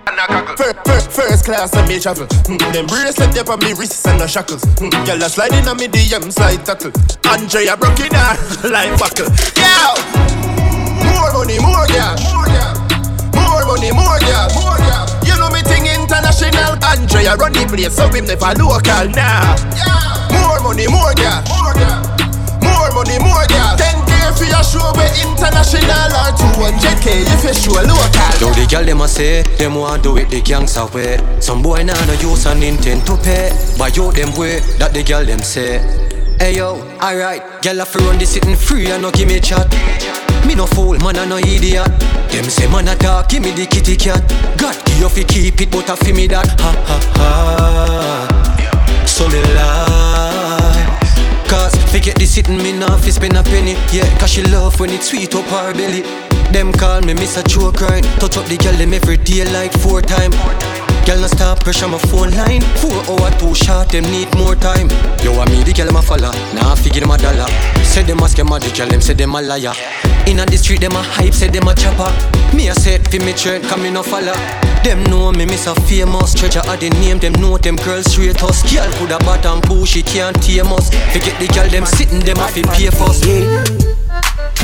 First, 0.58 0.78
first, 0.86 1.12
first 1.12 1.46
class 1.46 1.74
and 1.76 1.88
me 1.88 2.00
travel. 2.00 2.28
Mm, 2.48 2.60
Them 2.74 2.86
bracelet 2.88 3.38
up 3.38 3.50
on 3.50 3.60
me 3.60 3.74
wrists 3.74 4.06
and 4.06 4.20
no 4.20 4.28
shackles. 4.28 4.64
Mm, 4.78 4.92
Girl, 5.06 5.24
I 5.24 5.28
slide 5.28 5.54
in 5.54 5.68
on 5.68 5.78
me 5.78 5.88
DM 5.88 6.32
slide 6.32 6.64
tackle. 6.66 6.92
Andre, 7.26 7.68
I 7.68 7.76
broke 7.76 8.00
it 8.00 8.12
down 8.12 8.38
like 8.72 8.94
buckle. 9.00 9.28
Yo, 9.58 9.98
more 11.04 11.34
money, 11.34 11.58
more 11.60 11.88
girl. 11.90 12.16
More 13.34 13.66
money, 13.66 13.92
more 13.92 14.20
girl. 14.22 14.77
International. 16.78 16.88
Andre, 16.88 17.26
I 17.26 17.36
run 17.36 17.54
the 17.54 17.66
place, 17.66 17.96
so 17.96 18.08
him 18.10 18.26
never 18.26 18.54
local. 18.58 19.10
Nah. 19.14 19.58
More 20.32 20.62
money, 20.62 20.88
more 20.88 21.14
girl. 21.14 21.42
More 22.62 22.92
money, 22.94 23.18
more 23.20 23.46
girl. 23.48 23.76
10k 23.78 24.38
for 24.38 24.46
your 24.46 24.64
show, 24.64 24.92
we 24.96 25.06
international 25.22 26.14
or 26.14 26.32
200k 26.38 27.26
if 27.26 27.44
you 27.44 27.54
show 27.54 27.82
local. 27.82 28.34
Yo, 28.40 28.54
the 28.54 28.68
girl 28.70 28.86
them 28.86 29.02
a 29.02 29.08
say, 29.08 29.44
them 29.58 29.76
want 29.76 30.04
do 30.04 30.18
it 30.18 30.30
the 30.30 30.42
gangster 30.42 30.86
way. 30.94 31.18
Some 31.40 31.62
boy 31.62 31.84
nah 31.84 31.94
no 32.06 32.14
use 32.14 32.46
and 32.46 32.64
intend 32.64 33.06
to 33.06 33.18
pay. 33.18 33.52
But 33.78 33.96
yo, 33.96 34.12
them 34.12 34.36
way, 34.38 34.60
that 34.78 34.94
the 34.94 35.04
girl 35.04 35.26
them 35.26 35.40
say. 35.40 35.80
Hey 36.40 36.58
yo, 36.58 36.76
alright, 37.02 37.42
girl 37.64 37.78
have 37.78 37.92
to 37.94 38.00
run 38.00 38.20
this 38.20 38.34
sitting 38.34 38.56
free 38.56 38.92
and 38.92 39.02
no 39.02 39.12
give 39.12 39.28
me 39.28 39.40
chat. 39.40 39.68
Me 40.48 40.56
no 40.56 40.66
fool, 40.66 40.98
man 41.00 41.18
I 41.18 41.26
no 41.26 41.38
idiot. 41.38 41.92
Them 42.32 42.46
say 42.46 42.72
man 42.72 42.88
a 42.88 42.96
talk, 42.96 43.28
give 43.28 43.44
me 43.44 43.52
the 43.52 43.66
kitty 43.66 43.98
cat. 43.98 44.24
God 44.58 44.80
give 44.86 45.00
you 45.00 45.10
fi 45.10 45.24
keep 45.24 45.60
it, 45.60 45.70
but 45.70 45.90
I 45.90 45.96
fi 45.98 46.14
me 46.14 46.28
that. 46.28 46.48
Ha 46.62 46.72
ha 46.88 46.98
ha. 47.18 49.04
So 49.06 49.28
me 49.28 49.42
lie. 49.54 50.88
Cause 51.50 51.76
get 52.00 52.18
this 52.18 52.34
sitting 52.36 52.58
me 52.58 52.72
nah 52.72 52.96
fi 52.96 53.10
spend 53.10 53.36
a 53.36 53.44
penny. 53.44 53.74
Yeah, 53.92 54.08
cause 54.20 54.32
she 54.32 54.44
love 54.44 54.80
when 54.80 54.92
it 54.92 55.04
sweet 55.04 55.36
up 55.36 55.46
her 55.46 55.74
belly. 55.74 56.04
Them 56.54 56.72
call 56.72 57.02
me 57.02 57.14
Mr. 57.14 57.44
Choke 57.46 57.84
Touch 58.20 58.38
up 58.38 58.46
the 58.46 58.56
girl 58.56 58.74
them 58.74 58.94
every 58.94 59.18
day 59.18 59.44
like 59.52 59.74
four 59.74 60.02
time 60.02 60.32
Girl, 61.08 61.22
no 61.22 61.28
stop 61.28 61.64
pressure 61.64 61.88
my 61.88 61.98
phone 61.98 62.32
line. 62.32 62.60
Four 62.84 63.00
hour 63.08 63.32
too 63.40 63.56
short, 63.56 63.88
them 63.88 64.04
need 64.12 64.28
more 64.36 64.56
time. 64.56 64.90
Yo, 65.24 65.32
I 65.40 65.48
me 65.48 65.64
the 65.64 65.72
girl 65.72 65.90
my 65.94 66.02
follow. 66.02 66.36
Now 66.52 66.68
nah, 66.68 66.76
figure 66.76 67.00
them 67.00 67.12
a 67.12 67.18
dollar. 67.18 67.48
Say 67.82 68.04
them 68.04 68.20
a 68.20 68.28
scam, 68.28 68.52
the 68.60 68.70
girl 68.76 68.90
them 68.90 69.00
say 69.00 69.14
them 69.14 69.34
a 69.34 69.42
liar. 69.42 69.72
Inna 70.28 70.46
the 70.46 70.58
street, 70.58 70.82
them 70.82 70.98
a 70.98 71.02
hype, 71.02 71.34
say 71.34 71.48
them 71.48 71.66
a 71.70 71.74
chopper. 71.74 72.12
Me 72.54 72.68
a 72.68 72.76
set 72.76 73.08
fi 73.08 73.20
me 73.20 73.32
church, 73.32 73.64
come 73.70 73.84
me 73.84 73.90
no 73.90 74.04
follow. 74.04 74.36
Them 74.84 75.02
know 75.06 75.32
me, 75.32 75.46
miss 75.46 75.66
a 75.68 75.76
famous 75.88 76.34
treasure 76.34 76.60
of 76.68 76.78
the 76.82 76.90
name. 77.00 77.20
Them 77.20 77.32
know 77.40 77.58
them 77.58 77.78
girls 77.78 78.12
straight 78.12 78.44
us. 78.44 78.60
Girl 78.68 78.92
put 79.00 79.12
a 79.16 79.18
bottom 79.24 79.62
push, 79.62 79.92
she 79.92 80.04
can't 80.04 80.36
tame 80.44 80.68
us. 80.76 80.92
Forget 81.16 81.40
the 81.40 81.48
girl 81.56 81.70
them 81.70 81.86
sitting, 81.86 82.20
them 82.20 82.36
a 82.36 82.48
fi 82.52 82.64
pay 82.76 82.92
first. 82.92 83.24
Yeah. 83.24 83.64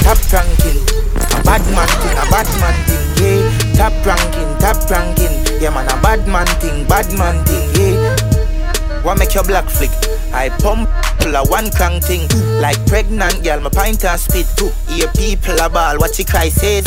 Top 0.04 0.20
ranking, 0.28 0.84
a 1.13 1.13
bad 1.42 1.64
man 1.74 1.90
thing, 1.90 2.18
a 2.22 2.26
bad 2.30 2.50
man 2.62 2.76
thing, 2.86 3.04
yeah. 3.18 3.74
Top 3.74 3.94
ranking, 4.06 4.52
top 4.60 4.78
ranking, 4.90 5.62
yeah 5.62 5.70
man, 5.74 5.88
a 5.90 6.02
bad 6.02 6.28
man 6.28 6.48
thing, 6.62 6.86
bad 6.88 7.10
man 7.18 7.44
thing, 7.46 7.66
yeah. 7.76 9.04
What 9.04 9.18
make 9.18 9.34
your 9.34 9.44
black 9.44 9.66
flick? 9.66 9.92
I 10.32 10.50
pump 10.62 10.90
pull 11.20 11.36
a 11.36 11.44
one 11.46 11.72
crank 11.72 12.04
thing, 12.04 12.28
like 12.62 12.80
pregnant 12.86 13.44
girl, 13.44 13.60
my 13.62 13.70
pint 13.70 14.04
and 14.06 14.20
spit. 14.20 14.48
Hear 14.88 15.08
people 15.12 15.60
a 15.60 15.70
ball, 15.70 15.98
what 16.00 16.18
you 16.20 16.26
cry 16.26 16.50
says. 16.50 16.86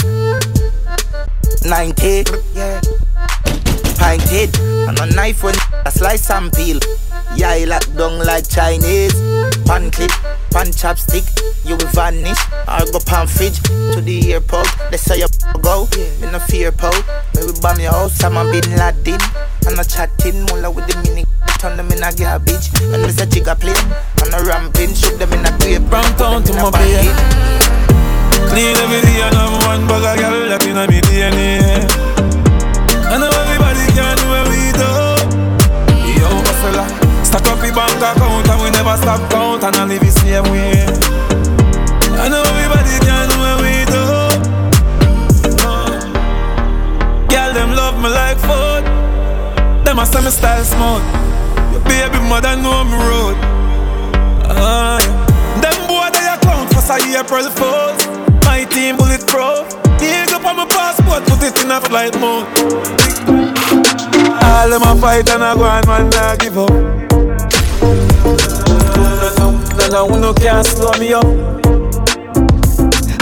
90, 1.64 2.24
yeah. 2.54 2.80
Pint 3.96 4.22
head, 4.22 4.56
and 4.88 4.98
a 4.98 5.14
knife 5.14 5.42
when 5.42 5.54
a 5.84 5.90
slice 5.90 6.30
and 6.30 6.52
peel. 6.52 6.78
Yeah, 7.34 7.50
I 7.50 7.64
lock 7.64 7.84
down 7.96 8.18
like 8.24 8.48
Chinese. 8.48 9.14
Pan 9.64 9.90
clip, 9.90 10.10
pan 10.50 10.68
chopstick, 10.72 11.26
you 11.66 11.76
will 11.76 11.90
vanish. 11.92 12.38
Or 12.70 12.86
go 12.92 13.00
pan 13.04 13.26
fridge 13.26 13.60
to 13.92 14.00
the 14.00 14.32
airport. 14.32 14.68
They 14.90 14.96
say 14.96 15.18
you 15.18 15.26
go, 15.60 15.88
me 16.20 16.30
no 16.30 16.38
fear 16.38 16.72
po. 16.72 16.90
Maybe 17.34 17.52
bomb 17.60 17.80
your 17.80 17.92
house, 17.92 18.22
I'm 18.22 18.36
a 18.36 18.44
bin 18.50 18.64
Laden. 18.78 19.20
And 19.66 19.78
a 19.78 19.84
chatting, 19.84 20.46
mulla 20.46 20.70
with 20.70 20.86
the 20.86 20.96
mini. 21.02 21.24
Turn 21.58 21.76
them 21.76 21.90
in 21.90 22.02
a 22.02 22.12
garbage. 22.14 22.70
And 22.94 23.02
we 23.02 23.10
say 23.10 23.26
jigga 23.26 23.58
play. 23.58 23.74
And 24.22 24.32
a 24.32 24.40
ramping, 24.46 24.94
shoot 24.94 25.18
them 25.18 25.32
in 25.34 25.44
a 25.44 25.50
grape. 25.58 25.82
Brown 25.90 26.06
town 26.16 26.42
to 26.44 26.52
my 26.54 26.70
bay. 26.70 27.10
Clean 28.50 28.76
every 28.78 29.00
day 29.02 29.20
and 29.26 29.34
I'm 29.34 29.52
one 29.66 29.86
bag 29.88 30.06
of 30.06 30.16
girl 30.22 30.48
that 30.48 30.62
in 30.64 30.78
a 30.78 30.86
me 30.86 31.00
DNA. 31.02 31.82
I 33.10 33.18
know 33.18 33.30
everybody 33.30 33.84
can 33.92 34.16
do 34.16 34.26
what 34.30 34.46
we 34.48 34.70
do. 34.70 34.90
Yo, 36.14 36.30
fella, 36.62 36.86
stack 37.24 37.46
up 37.50 37.58
the 37.58 37.72
bank 37.74 37.98
account 37.98 38.48
and 38.48 38.62
we 38.62 38.70
never 38.70 38.96
stop 39.02 39.20
count 39.30 39.64
and 39.64 39.76
I 39.76 39.84
live 39.84 40.00
the 40.00 40.10
same 40.10 40.44
way. 40.52 41.45
I 42.26 42.28
know 42.28 42.42
everybody 42.42 42.90
can 43.06 43.30
do 43.30 43.38
what 43.38 43.62
we 43.62 43.86
do. 43.86 44.02
Uh, 45.62 45.94
girl, 47.30 47.50
them 47.54 47.70
love 47.70 47.94
me 48.02 48.10
like 48.10 48.34
food. 48.42 48.82
Them 49.86 50.00
a 50.00 50.04
say 50.04 50.18
me 50.24 50.30
style 50.34 50.64
smooth. 50.64 51.06
Your 51.70 51.82
baby 51.86 52.18
mother 52.26 52.56
know 52.58 52.82
me 52.82 52.98
road. 52.98 53.38
Uh, 54.42 54.98
them 55.62 55.78
boy 55.86 56.10
they 56.10 56.26
a 56.26 56.34
clown 56.42 56.66
for 56.66 56.82
say 56.82 56.98
April 57.14 57.46
Fools. 57.46 58.02
My 58.42 58.64
team 58.74 58.96
bulletproof. 58.96 59.70
Dig 60.02 60.32
up 60.34 60.44
on 60.44 60.56
my 60.56 60.66
passport, 60.66 61.22
put 61.30 61.46
it 61.46 61.62
in 61.62 61.70
a 61.70 61.80
flight 61.80 62.18
mode. 62.18 62.42
All 64.42 64.68
them 64.68 64.82
a 64.82 64.96
fight 65.00 65.30
and 65.30 65.44
a 65.44 65.54
go 65.54 65.64
and 65.64 65.86
man 65.86 66.10
not 66.10 66.40
give 66.40 66.58
up. 66.58 66.70
No, 69.38 69.62
no, 69.78 70.08
no, 70.08 70.18
no 70.18 70.34
can't 70.34 70.66
slow 70.66 70.90
me 70.98 71.12
up. 71.12 71.85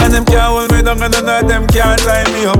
And 0.05 0.13
them 0.13 0.25
can't 0.25 0.53
hold 0.53 0.71
me 0.71 0.83
down 0.83 1.01
and 1.01 1.11
none 1.13 1.27
of 1.27 1.49
them 1.49 1.65
can't 1.65 1.99
tie 1.99 2.23
me 2.31 2.45
up. 2.45 2.59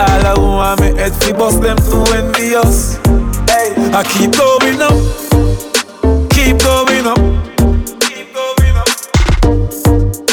All 0.00 0.26
I 0.26 0.34
want 0.38 0.80
me 0.80 0.86
head 0.96 1.12
fi 1.12 1.32
bust 1.32 1.60
them 1.60 1.76
too 1.76 2.02
envious. 2.16 2.96
Hey, 3.44 3.76
I 3.92 4.02
keep 4.08 4.32
going 4.40 4.80
up, 4.80 4.96
keep 6.32 6.56
going 6.64 7.06
up. 7.06 7.20
Keep 8.08 8.32
going 8.32 8.76
up 8.80 8.88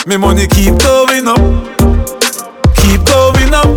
Me 0.08 0.16
money 0.16 0.48
keep 0.48 0.80
going 0.80 1.28
up, 1.28 1.44
keep 2.78 3.04
going 3.04 3.54
up, 3.54 3.68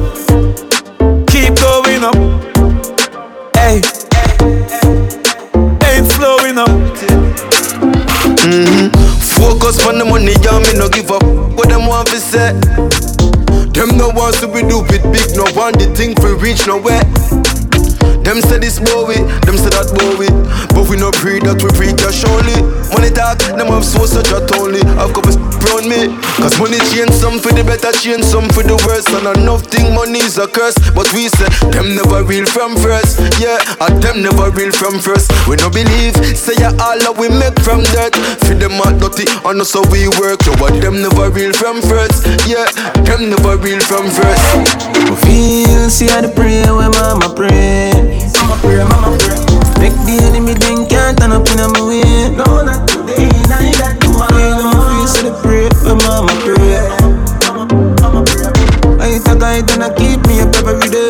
keep 1.27 1.53
going 1.59 2.05
up. 2.05 2.15
Hey, 3.57 3.83
ain't 5.83 6.07
slowing 6.13 6.59
up. 6.59 6.71
Mm-hmm. 8.39 8.90
Focus 9.51 9.85
on 9.85 9.99
the 9.99 10.05
money, 10.05 10.31
yeah, 10.47 10.61
me 10.63 10.79
no 10.79 10.89
give 10.89 11.11
up. 11.11 11.25
What 11.59 11.71
them 11.71 11.89
want 11.89 12.07
to 12.11 12.21
say? 12.21 12.53
Them 13.75 13.99
no 13.99 14.09
want 14.11 14.37
to 14.37 14.47
be 14.47 14.63
do 14.63 14.79
it 14.87 15.03
big, 15.11 15.35
no 15.35 15.43
want 15.59 15.77
the 15.77 15.93
thing 15.93 16.15
for 16.15 16.37
reach 16.37 16.69
nowhere. 16.69 17.03
Them 18.25 18.41
say 18.41 18.59
this 18.59 18.79
Bowie, 18.79 19.23
them 19.47 19.57
say 19.57 19.73
that 19.75 19.91
Bowie 19.97 20.31
But 20.77 20.89
we 20.89 20.97
no 20.97 21.11
pre 21.11 21.41
that 21.41 21.59
we 21.63 21.71
pre 21.75 21.91
cash 21.97 22.23
only 22.29 22.57
Money 22.93 23.11
talk, 23.11 23.39
them 23.57 23.69
have 23.69 23.85
so 23.85 24.07
such 24.07 24.31
a 24.31 24.39
only 24.61 24.81
Have 25.01 25.13
couple 25.15 25.51
round 25.71 25.87
me. 25.87 26.09
Cause 26.41 26.59
money 26.59 26.79
change 26.91 27.13
some 27.13 27.39
for 27.39 27.53
the 27.53 27.63
better, 27.65 27.93
change 27.93 28.25
some 28.25 28.49
for 28.51 28.63
the 28.65 28.77
worse. 28.89 29.07
And 29.13 29.27
enough 29.39 29.67
thing 29.69 29.95
money 29.95 30.21
is 30.21 30.39
a 30.39 30.49
curse. 30.49 30.77
But 30.93 31.09
we 31.13 31.29
say, 31.29 31.49
them 31.71 31.95
never 31.95 32.25
real 32.25 32.47
from 32.47 32.77
first. 32.77 33.21
Yeah, 33.39 33.61
and 33.81 34.01
them 34.03 34.23
never 34.23 34.51
real 34.51 34.73
from 34.73 34.99
first. 34.99 35.31
We 35.47 35.57
no 35.61 35.71
believe, 35.71 36.17
say 36.37 36.57
ya 36.59 36.73
all 36.81 36.99
that 36.99 37.15
we 37.17 37.29
make 37.31 37.57
from 37.63 37.85
dirt. 37.93 38.15
Feed 38.47 38.61
them 38.61 38.81
all 38.81 38.95
dirty, 38.97 39.29
and 39.47 39.61
us 39.61 39.73
how 39.75 39.85
we 39.93 40.09
work. 40.21 40.43
So 40.43 40.53
what 40.59 40.75
them 40.81 41.01
never 41.01 41.31
real 41.31 41.53
from 41.53 41.81
first. 41.85 42.27
Yeah, 42.49 42.67
them 43.07 43.31
never 43.31 43.57
real 43.61 43.81
from 43.81 44.09
first. 44.11 44.45
We 45.07 45.15
feel, 45.25 45.91
see 45.91 46.09
how 46.09 46.21
the 46.25 46.33
pray 46.35 46.65
when 46.69 46.91
mama 46.97 47.33
pray 47.35 48.10
Mama 48.35 48.57
pray, 48.63 48.83
mama 48.85 49.17
pray. 49.19 49.39
Make 49.79 49.97
the 50.07 50.19
enemy 50.27 50.55
then 50.55 50.87
can't 50.89 51.19
turn 51.19 51.33
up 51.33 51.47
in 51.47 51.61
my 51.71 51.83
way. 51.87 52.35
No, 52.35 52.63
not 52.63 52.89
today, 52.89 53.29
neither 53.47 53.95
tomorrow. 54.01 54.63
Mama 54.63 54.83
feel 54.91 55.07
so 55.07 55.21
the 55.29 55.33
pray 55.43 55.69
when 55.87 55.99
mama 56.05 56.33
pray. 56.43 56.81
I 59.53 59.63
then 59.63 59.83
I 59.83 59.95
keep 59.95 60.27
me 60.27 60.41
up 60.41 60.55
every 60.67 60.89
day. 60.91 61.10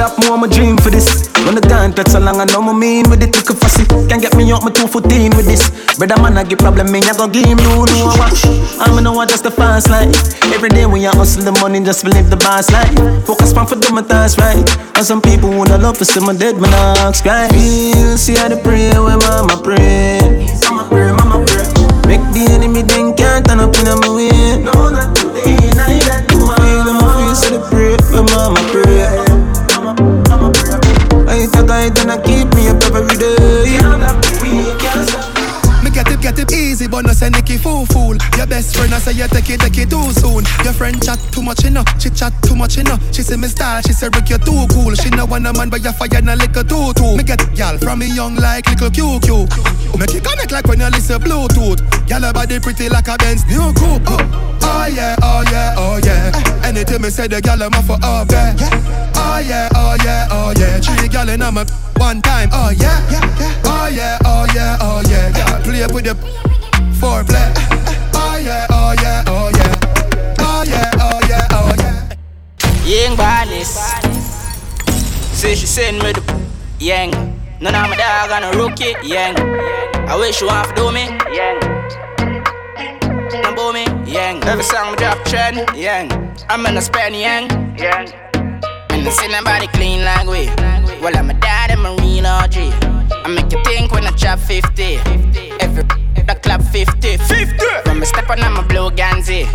Stop 0.00 0.16
me, 0.16 0.32
I'ma 0.32 0.48
dream 0.48 0.80
for 0.80 0.88
this. 0.88 1.28
When 1.44 1.54
the 1.54 1.60
gun 1.60 1.92
touch 1.92 2.08
so 2.08 2.20
long, 2.20 2.40
I 2.40 2.46
know 2.48 2.62
my 2.64 2.72
mean 2.72 3.04
with 3.12 3.20
it, 3.20 3.36
tickle 3.36 3.54
fussy. 3.56 3.84
Can't 4.08 4.22
get 4.24 4.32
me 4.32 4.48
out 4.48 4.64
my 4.64 4.72
two 4.72 4.88
foot 4.88 5.04
in 5.12 5.36
with 5.36 5.44
this. 5.44 5.68
Brother 6.00 6.16
man, 6.24 6.40
I 6.40 6.44
get 6.44 6.58
problem, 6.58 6.88
me, 6.88 7.04
I 7.04 7.12
go 7.12 7.28
him 7.28 7.60
you 7.60 8.08
know 8.08 8.16
what. 8.16 8.32
I'm 8.80 8.96
gonna 8.96 9.12
want 9.12 9.28
just 9.28 9.44
the 9.44 9.50
fast 9.50 9.90
life. 9.92 10.08
Every 10.56 10.70
day 10.70 10.86
when 10.86 11.02
you 11.04 11.12
hustle 11.12 11.44
the 11.44 11.52
money, 11.60 11.84
just 11.84 12.02
believe 12.02 12.30
the 12.30 12.40
boss 12.40 12.72
life. 12.72 12.88
Focus 13.28 13.52
on 13.52 13.66
for 13.66 13.76
do 13.76 13.92
my 13.92 14.00
right. 14.40 14.64
And 14.96 15.04
some 15.04 15.20
people 15.20 15.50
wanna 15.52 15.76
love 15.76 16.00
see 16.00 16.20
my 16.24 16.32
dead 16.32 16.56
when 16.56 16.72
I 16.72 17.12
right. 17.28 17.52
Feel, 17.52 18.16
see 18.16 18.36
how 18.40 18.48
they 18.48 18.56
pray 18.56 18.96
when 18.96 19.20
mama 19.20 19.60
pray. 19.60 20.48
Mama 20.64 20.88
pray, 20.88 21.12
mama 21.12 21.44
pray. 21.44 21.68
Make 22.08 22.24
the 22.32 22.48
enemy 22.56 22.82
then 22.88 23.12
can't 23.12 23.44
turn 23.44 23.60
up 23.60 23.76
in 23.76 23.84
my 24.00 24.08
way. 24.16 24.64
No, 24.64 24.88
not 24.88 25.12
today, 25.12 25.60
neither 25.76 26.24
tomorrow. 26.24 26.56
Feel, 26.56 26.88
feel 26.88 27.34
so 27.36 27.48
they 27.52 27.62
pray 27.68 27.92
when 28.16 28.24
mama 28.32 28.64
pray. 28.72 29.29
Get 36.32 36.52
it, 36.52 36.69
but 37.00 37.08
no 37.08 37.12
say 37.14 37.30
Nicky 37.30 37.56
fool 37.56 37.86
fool. 37.86 38.16
Your 38.36 38.46
best 38.46 38.76
friend 38.76 38.92
I 38.92 38.98
say 38.98 39.12
you 39.12 39.26
take 39.28 39.48
it, 39.48 39.60
take 39.60 39.78
it 39.78 39.88
too 39.88 40.12
soon. 40.12 40.44
Your 40.64 40.76
friend 40.76 41.00
chat 41.02 41.18
too 41.32 41.42
much, 41.42 41.64
you 41.64 41.70
know. 41.70 41.84
She 41.98 42.10
chat 42.10 42.32
too 42.42 42.54
much, 42.54 42.76
you 42.76 42.84
know. 42.84 42.98
She 43.12 43.22
say 43.22 43.36
me 43.36 43.48
style, 43.48 43.80
she 43.80 43.92
say 43.92 44.08
Rick 44.12 44.28
you 44.28 44.38
too 44.38 44.66
cool. 44.68 44.92
She 44.94 45.08
know 45.10 45.24
want 45.24 45.46
a 45.46 45.52
man, 45.52 45.70
but 45.70 45.82
you 45.82 45.92
fire 45.92 46.08
and 46.12 46.28
a 46.28 46.36
liquor 46.36 46.62
too 46.62 46.92
too. 46.92 47.16
Me 47.16 47.24
get 47.24 47.40
y'all 47.56 47.78
from 47.78 48.00
me 48.00 48.12
young 48.12 48.36
like 48.36 48.68
little 48.68 48.90
QQ. 48.90 49.48
Make 49.98 50.14
it 50.14 50.24
connect 50.24 50.52
like 50.52 50.66
when 50.66 50.80
you 50.80 50.90
listen 50.90 51.20
Bluetooth. 51.20 51.80
Y'all 52.08 52.24
a 52.24 52.32
body 52.32 52.60
pretty 52.60 52.88
like 52.88 53.08
a 53.08 53.16
Benz 53.16 53.46
new 53.46 53.72
coupe. 53.72 54.04
Oh, 54.04 54.60
oh 54.62 54.86
yeah, 54.92 55.16
oh 55.22 55.42
yeah, 55.50 55.74
oh 55.78 56.00
yeah. 56.04 56.68
Anything 56.68 57.00
me 57.00 57.08
say 57.08 57.28
the 57.28 57.40
gyal 57.40 57.64
am 57.64 57.72
for 57.84 57.96
up 58.04 58.28
there. 58.28 58.54
Oh 59.16 59.40
yeah, 59.40 59.68
oh 59.74 59.96
yeah, 60.04 60.28
oh 60.30 60.52
yeah. 60.58 60.80
Three 60.80 61.32
in 61.32 61.40
a 61.40 61.50
one 61.96 62.20
time. 62.20 62.50
Oh 62.52 62.70
yeah, 62.76 63.00
oh 63.64 63.88
yeah, 63.88 64.18
oh 64.24 64.46
yeah, 64.54 64.76
oh 64.80 65.02
yeah. 65.08 65.62
Play 65.62 65.86
with 65.94 66.04
the 66.04 66.49
foreplay. 67.00 67.48
Oh 68.14 68.36
yeah, 68.36 68.66
oh 68.70 68.94
yeah, 69.00 69.24
oh 69.26 69.48
yeah. 69.56 69.74
Oh 70.38 70.62
yeah, 70.62 70.90
oh 71.00 71.20
yeah, 71.28 71.56
oh 71.58 71.72
yeah. 71.80 71.96
Young 72.84 73.16
badness. 73.16 73.72
Say 75.32 75.54
she 75.54 75.66
send 75.66 76.02
me 76.02 76.12
the 76.12 76.22
yang. 76.78 77.10
None 77.60 77.74
of 77.74 77.88
my 77.88 77.96
dog 77.96 78.30
on 78.30 78.44
a 78.44 78.50
rookie, 78.56 78.94
yang. 79.02 79.34
I 80.08 80.16
wish 80.16 80.40
you 80.40 80.46
want 80.48 80.68
to 80.68 80.74
do 80.74 80.92
me, 80.92 81.04
yang. 81.32 81.58
No 83.42 83.54
boo 83.54 83.72
me, 83.72 83.84
yang. 84.10 84.42
Every 84.44 84.64
song 84.64 84.92
me 84.92 84.96
drop 84.96 85.24
trend, 85.24 85.56
yang. 85.76 86.12
I'm 86.48 86.66
in 86.66 86.76
a 86.76 86.82
spend, 86.82 87.16
yang, 87.16 87.48
yang. 87.78 88.12
And 88.90 89.08
I 89.08 89.10
see 89.10 89.28
nobody 89.28 89.66
clean 89.68 90.04
like 90.04 90.26
we. 90.26 90.48
Well, 91.00 91.16
I'm 91.16 91.30
a 91.30 91.34
dad 91.34 91.70
and 91.70 91.82
marine 91.82 92.26
OG. 92.26 92.56
I 93.24 93.28
make 93.28 93.52
you 93.52 93.62
think 93.64 93.92
when 93.92 94.04
I 94.04 94.10
chop 94.12 94.38
50. 94.38 94.96
Every 95.60 95.84
to 96.20 96.26
the 96.26 96.40
club 96.40 96.62
50. 96.62 97.16
50! 97.16 97.66
When 97.86 98.00
me 98.00 98.06
step 98.06 98.28
on, 98.30 98.40
I'm 98.40 98.56
a 98.56 98.62
blue 98.62 98.90
Ganzi. 98.90 99.46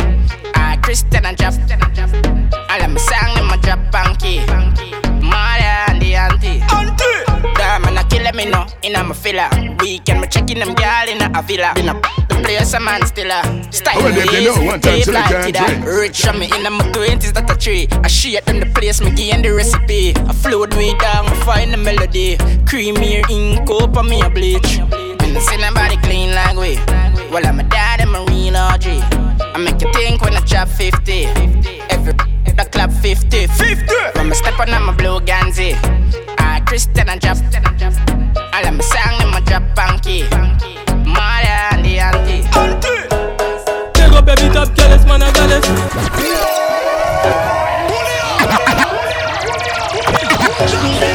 I 0.54 0.76
Christian 0.82 1.24
and 1.24 1.36
drop. 1.36 1.54
All 1.54 2.82
of 2.82 2.90
my 2.90 2.98
song, 2.98 3.34
them 3.34 3.50
a 3.50 3.56
drop 3.58 3.80
punky. 3.92 4.40
Mother 5.20 5.76
and 5.88 6.00
the 6.00 6.14
auntie. 6.14 6.62
Auntie! 6.72 7.54
Damn, 7.56 7.82
man, 7.82 7.98
I 7.98 8.04
kill 8.08 8.30
me 8.32 8.50
no. 8.50 8.66
In 8.82 8.96
a 8.96 9.14
villa. 9.14 9.50
Weekend, 9.80 10.20
me 10.20 10.26
checking 10.28 10.58
them 10.58 10.74
girl 10.74 11.08
in 11.08 11.22
a 11.22 11.42
villa. 11.42 11.74
In 11.76 11.88
a 11.88 12.00
place 12.42 12.74
a 12.74 12.80
man 12.80 13.04
still 13.06 13.30
a 13.30 13.42
Style 13.72 14.02
well, 14.02 14.12
they 14.12 14.44
know 14.44 14.62
one 14.64 14.80
time 14.80 15.00
till 15.00 15.14
like 15.14 15.84
Rich 15.84 16.26
on 16.26 16.38
me 16.38 16.46
in 16.46 16.66
a 16.66 16.70
my 16.70 16.90
twenties, 16.92 17.32
that 17.32 17.50
a 17.50 17.56
tree 17.56 17.88
I 18.04 18.08
shit 18.08 18.44
them 18.44 18.60
the 18.60 18.66
place, 18.66 19.00
me 19.00 19.10
gain 19.10 19.40
the 19.40 19.54
recipe 19.54 20.14
I 20.14 20.32
flowed 20.34 20.76
me 20.76 20.94
down, 20.98 21.26
I 21.26 21.34
find 21.44 21.72
the 21.72 21.78
melody 21.78 22.36
Creamy 22.66 23.24
ink 23.30 23.70
up 23.70 23.96
on 23.96 24.08
me 24.08 24.20
a 24.20 24.28
bleach 24.28 24.80
and 25.26 25.36
I 25.36 25.40
see 25.40 25.56
nobody 25.56 25.96
clean 25.96 26.30
like 26.30 26.56
we. 26.56 26.76
Well, 27.32 27.44
I'm 27.44 27.58
a 27.58 27.64
dad 27.64 28.00
and 28.00 28.12
marine 28.12 28.54
RG. 28.54 29.02
I 29.54 29.58
make 29.58 29.82
you 29.82 29.92
think 29.92 30.22
when 30.22 30.34
I 30.34 30.40
drop 30.40 30.68
50. 30.68 31.24
Every 31.90 32.12
the 32.12 32.68
club 32.70 32.92
50. 32.92 33.48
50. 33.48 33.94
When 34.14 34.30
I 34.30 34.34
step 34.34 34.60
on, 34.60 34.70
I'm 34.70 34.88
a 34.88 34.92
blue 34.92 35.18
Ganzi. 35.20 35.74
I 36.38 36.60
Christian 36.60 37.08
and 37.08 37.20
drop. 37.20 37.38
All 37.38 38.66
of 38.66 38.74
my 38.74 38.84
song, 38.84 39.18
them 39.18 39.34
a 39.34 39.40
drop 39.40 39.64
funky. 39.74 40.22
Mother 41.10 41.58
and 41.74 41.84
the 41.84 41.98
auntie. 41.98 42.42
Take 43.94 44.12
up 44.12 44.28
every 44.28 44.48
top 44.50 44.72
jealous 44.76 45.04
man 45.06 45.22
a 45.22 45.32
goddess. 45.32 45.66
For 50.86 51.05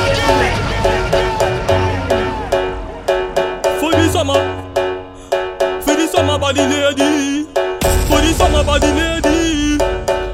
for 8.62 8.80
body 8.80 8.92
lady, 8.94 9.78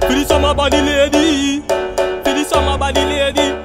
for 0.04 0.14
the 0.14 0.26
summer 0.28 0.54
body 0.54 0.82
lady, 0.82 1.62
for 1.62 2.34
the 2.36 2.44
summer 2.44 2.78
body 2.78 3.00
lady. 3.00 3.56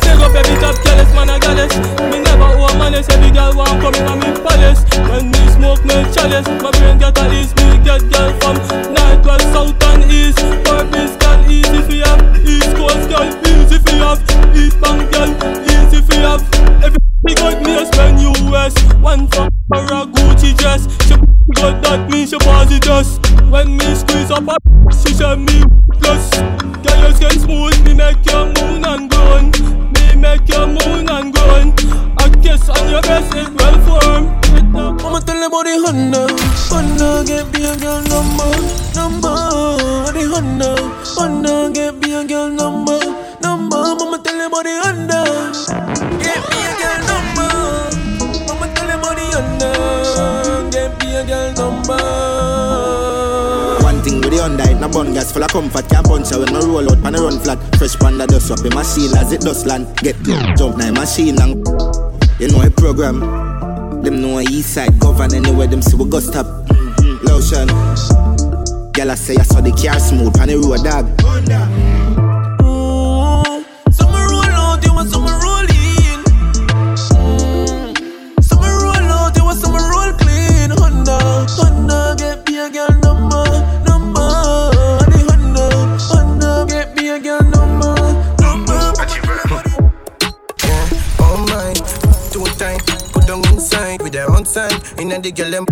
Take 0.00 0.20
up 0.24 0.32
every 0.32 0.56
top 0.56 0.76
jealous 0.84 1.12
man 1.12 1.28
a 1.28 1.38
goddess. 1.38 1.76
Me 2.08 2.20
never 2.20 2.48
owe 2.56 2.72
malice. 2.78 3.08
Every 3.10 3.30
girl 3.30 3.52
want 3.56 3.76
come 3.82 3.94
in 3.94 4.18
me 4.20 4.30
palace. 4.40 4.80
When 5.10 5.30
me 5.30 5.42
smoke 5.52 5.84
me 5.84 6.00
chalice, 6.14 6.48
my 6.62 6.70
brain 6.80 6.96
get 6.98 7.18
a 7.18 7.24
ease. 7.32 7.54
Me 7.56 7.76
get 7.84 8.00
girl 8.08 8.32
from 8.40 8.56
north, 8.94 9.26
west, 9.26 9.52
south 9.52 9.82
and 9.84 10.04
east. 10.10 10.38
Purpose 10.64 11.16
girl 11.20 11.44
easy 11.50 11.80
fi 11.84 12.08
have. 12.08 12.24
East 12.48 12.72
coast 12.76 13.04
girl 13.12 13.28
easy 13.44 13.78
fi 13.84 13.94
have. 14.00 14.20
East 14.56 14.80
bank 14.80 15.12
girl 15.12 15.30
easy 15.68 16.00
fi 16.08 16.16
have. 16.24 16.42
Every 16.80 17.34
good 17.36 17.60
news 17.68 17.90
when 17.98 18.16
US 18.16 18.72
one 19.02 19.28
for 19.28 19.47
that 21.88 22.10
means 22.10 22.30
she 22.30 22.38
positive. 22.38 23.08
When 23.50 23.76
me 23.76 23.94
squeeze 23.94 24.30
up 24.30 24.44
her, 24.44 24.60
she 25.00 25.14
show 25.14 25.36
me 25.36 25.64
plus. 26.00 26.36
Girl 26.84 27.00
your 27.00 27.12
skin 27.16 27.40
smooth, 27.40 27.80
me 27.84 27.94
make 27.94 28.20
your 28.28 28.46
moon 28.46 28.84
and 28.84 29.08
grown. 29.10 29.50
Me 29.96 30.04
make 30.16 30.46
your 30.48 30.66
moon 30.66 31.08
and 31.08 31.32
grown. 31.32 31.72
A 32.20 32.28
kiss 32.42 32.68
on 32.68 32.90
your 32.90 33.00
breast 33.02 33.34
is 33.34 33.48
well 33.56 33.78
formed. 33.86 34.38
I'ma 34.76 35.20
tell 35.20 35.36
you 35.36 35.46
about 35.46 35.64
the 35.64 35.80
Honda 35.84 36.26
Honda 36.68 37.24
get 37.26 37.50
be 37.52 37.64
a 37.64 37.74
girl 37.76 38.02
number 38.02 38.50
Number 38.94 39.34
The 40.12 40.28
Honda 40.28 40.97
no 55.28 55.34
full 55.34 55.42
of 55.44 55.50
comfort. 55.50 55.88
Can't 55.88 56.06
her 56.06 56.38
when 56.38 56.52
me 56.52 56.60
roll 56.60 56.90
out, 56.90 57.02
pan 57.02 57.14
run 57.14 57.38
flat. 57.40 57.58
Fresh 57.76 57.96
panda 57.98 58.26
dust 58.26 58.50
up 58.50 58.64
in 58.64 58.74
machine 58.74 59.16
as 59.16 59.32
it 59.32 59.40
dust 59.40 59.66
land. 59.66 59.86
Get 59.98 60.16
jump 60.56 60.76
now 60.76 60.92
machine 60.92 61.40
and 61.40 61.66
you 62.40 62.48
know 62.48 62.62
a 62.62 62.70
program. 62.70 63.20
Them 64.02 64.20
know 64.20 64.40
east 64.40 64.74
side 64.74 64.98
govern 64.98 65.34
anywhere 65.34 65.66
them 65.66 65.82
see 65.82 65.96
we 65.96 66.08
go 66.08 66.20
stop. 66.20 66.46
Mm-hmm. 66.46 67.26
Lotion. 67.26 67.68
Girl 68.92 69.10
I 69.10 69.14
say 69.14 69.36
I 69.36 69.42
saw 69.42 69.60
the 69.60 69.70
car 69.70 69.98
smooth 69.98 70.34
pan 70.34 70.48
the 70.48 70.56
road 70.56 70.84
dog. 70.84 71.06
Some 71.20 71.87
the 95.30 95.42
girl 95.42 95.50
them 95.50 95.66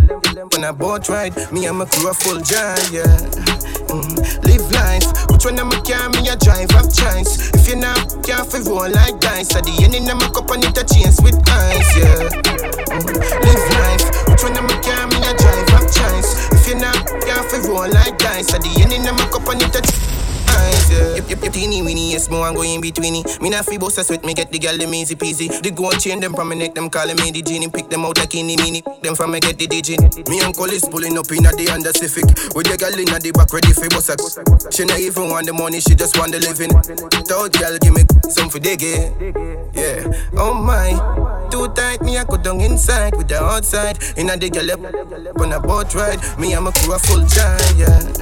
on 0.54 0.64
a 0.64 0.72
boat 0.72 1.08
ride. 1.08 1.32
Me 1.52 1.66
and 1.66 1.78
my 1.78 1.84
crew 1.86 2.10
a 2.10 2.14
full 2.14 2.40
giant, 2.40 2.92
yeah. 2.92 3.04
Mm. 3.88 4.16
Live 4.44 4.66
life. 4.72 5.06
Which 5.30 5.44
one 5.44 5.58
of 5.58 5.66
my 5.66 5.80
car 5.80 6.10
me 6.10 6.28
a 6.28 6.36
drive? 6.36 6.70
Have 6.72 6.92
choice. 6.92 7.50
If 7.54 7.68
you 7.68 7.76
not 7.76 8.24
careful, 8.24 8.60
roll 8.68 8.90
like 8.90 9.20
dice. 9.20 9.54
At 9.56 9.64
the 9.64 9.72
end 9.80 9.94
in 9.94 10.04
my 10.04 10.28
cup 10.28 10.50
and 10.50 10.64
it 10.64 10.76
a 10.76 10.84
chance 10.84 11.20
with 11.22 11.40
ice, 11.48 11.96
yeah. 11.96 12.28
Mm. 12.92 13.16
Live 13.16 13.64
life. 13.80 14.04
Which 14.28 14.42
one 14.44 14.56
of 14.60 14.64
my 14.68 14.76
car 14.84 15.06
me 15.08 15.24
a 15.24 15.32
drive? 15.32 15.68
Have 15.72 15.88
choice. 15.88 16.30
If 16.52 16.68
you 16.68 16.76
not 16.76 17.00
careful, 17.24 17.72
roll 17.72 17.88
like 17.88 18.18
dice. 18.18 18.52
At 18.52 18.60
the 18.60 18.72
end 18.82 18.92
in 18.92 19.04
my 19.04 19.26
cup 19.32 19.48
and 19.48 19.62
it 19.62 19.72
a 19.72 20.25
eyes, 20.56 20.90
yeah. 20.90 21.14
Yep, 21.16 21.30
yep, 21.30 21.42
yep, 21.44 21.52
teeny 21.52 21.82
weeny, 21.82 22.12
yes, 22.12 22.28
more 22.30 22.46
I'm 22.46 22.54
going 22.54 22.74
in 22.74 22.80
between 22.80 23.16
it. 23.16 23.40
Me 23.40 23.50
not 23.50 23.64
fi 23.64 23.76
boss 23.78 23.98
a 23.98 24.04
sweat, 24.04 24.24
me 24.24 24.34
get 24.34 24.50
the 24.50 24.58
gal 24.58 24.76
them 24.76 24.94
easy 24.94 25.14
peasy. 25.14 25.48
The 25.62 25.70
gold 25.70 26.00
chain 26.00 26.20
them 26.20 26.34
from 26.34 26.48
me 26.48 26.56
neck, 26.56 26.74
them 26.74 26.90
calling 26.90 27.16
me 27.16 27.30
the 27.30 27.42
genie. 27.42 27.68
Pick 27.68 27.88
them 27.90 28.04
out 28.04 28.18
like 28.18 28.34
any 28.34 28.56
mini. 28.56 28.82
Them 29.02 29.14
from 29.14 29.32
me 29.32 29.40
get 29.40 29.58
the 29.58 29.66
digit. 29.66 30.00
Me 30.28 30.40
and 30.40 30.54
Cole 30.56 30.72
is 30.72 30.84
pulling 30.84 31.18
up 31.18 31.30
in 31.30 31.44
the 31.44 31.70
under 31.72 31.92
Civic. 31.92 32.26
With 32.54 32.66
the 32.66 32.76
gal 32.76 32.96
in 32.98 33.06
the 33.06 33.30
back 33.32 33.52
ready 33.52 33.72
for 33.72 33.88
boss 33.90 34.08
She 34.74 34.84
not 34.84 34.98
even 34.98 35.28
want 35.30 35.46
the 35.46 35.52
money, 35.52 35.80
she 35.80 35.94
just 35.94 36.18
want 36.18 36.32
the 36.32 36.40
living. 36.40 36.72
Thought 37.26 37.52
gal 37.52 37.76
give 37.78 37.94
me 37.94 38.02
some 38.30 38.48
for 38.48 38.58
dig 38.58 38.82
it. 38.82 39.12
Yeah, 39.74 40.08
oh 40.36 40.54
my. 40.54 40.94
Too 41.50 41.68
tight, 41.74 42.02
me 42.02 42.18
I 42.18 42.24
go 42.24 42.36
down 42.36 42.60
inside 42.60 43.16
with 43.16 43.28
the 43.28 43.42
outside. 43.42 43.98
In 44.16 44.30
a 44.30 44.36
the 44.36 44.50
gal 44.50 44.70
up 44.70 45.40
on 45.40 45.52
a 45.52 45.60
boat 45.60 45.94
ride. 45.94 46.20
Me 46.38 46.54
and 46.54 46.64
my 46.64 46.72
crew 46.72 46.94
a 46.94 46.98
full 46.98 47.22
giant. 47.26 48.18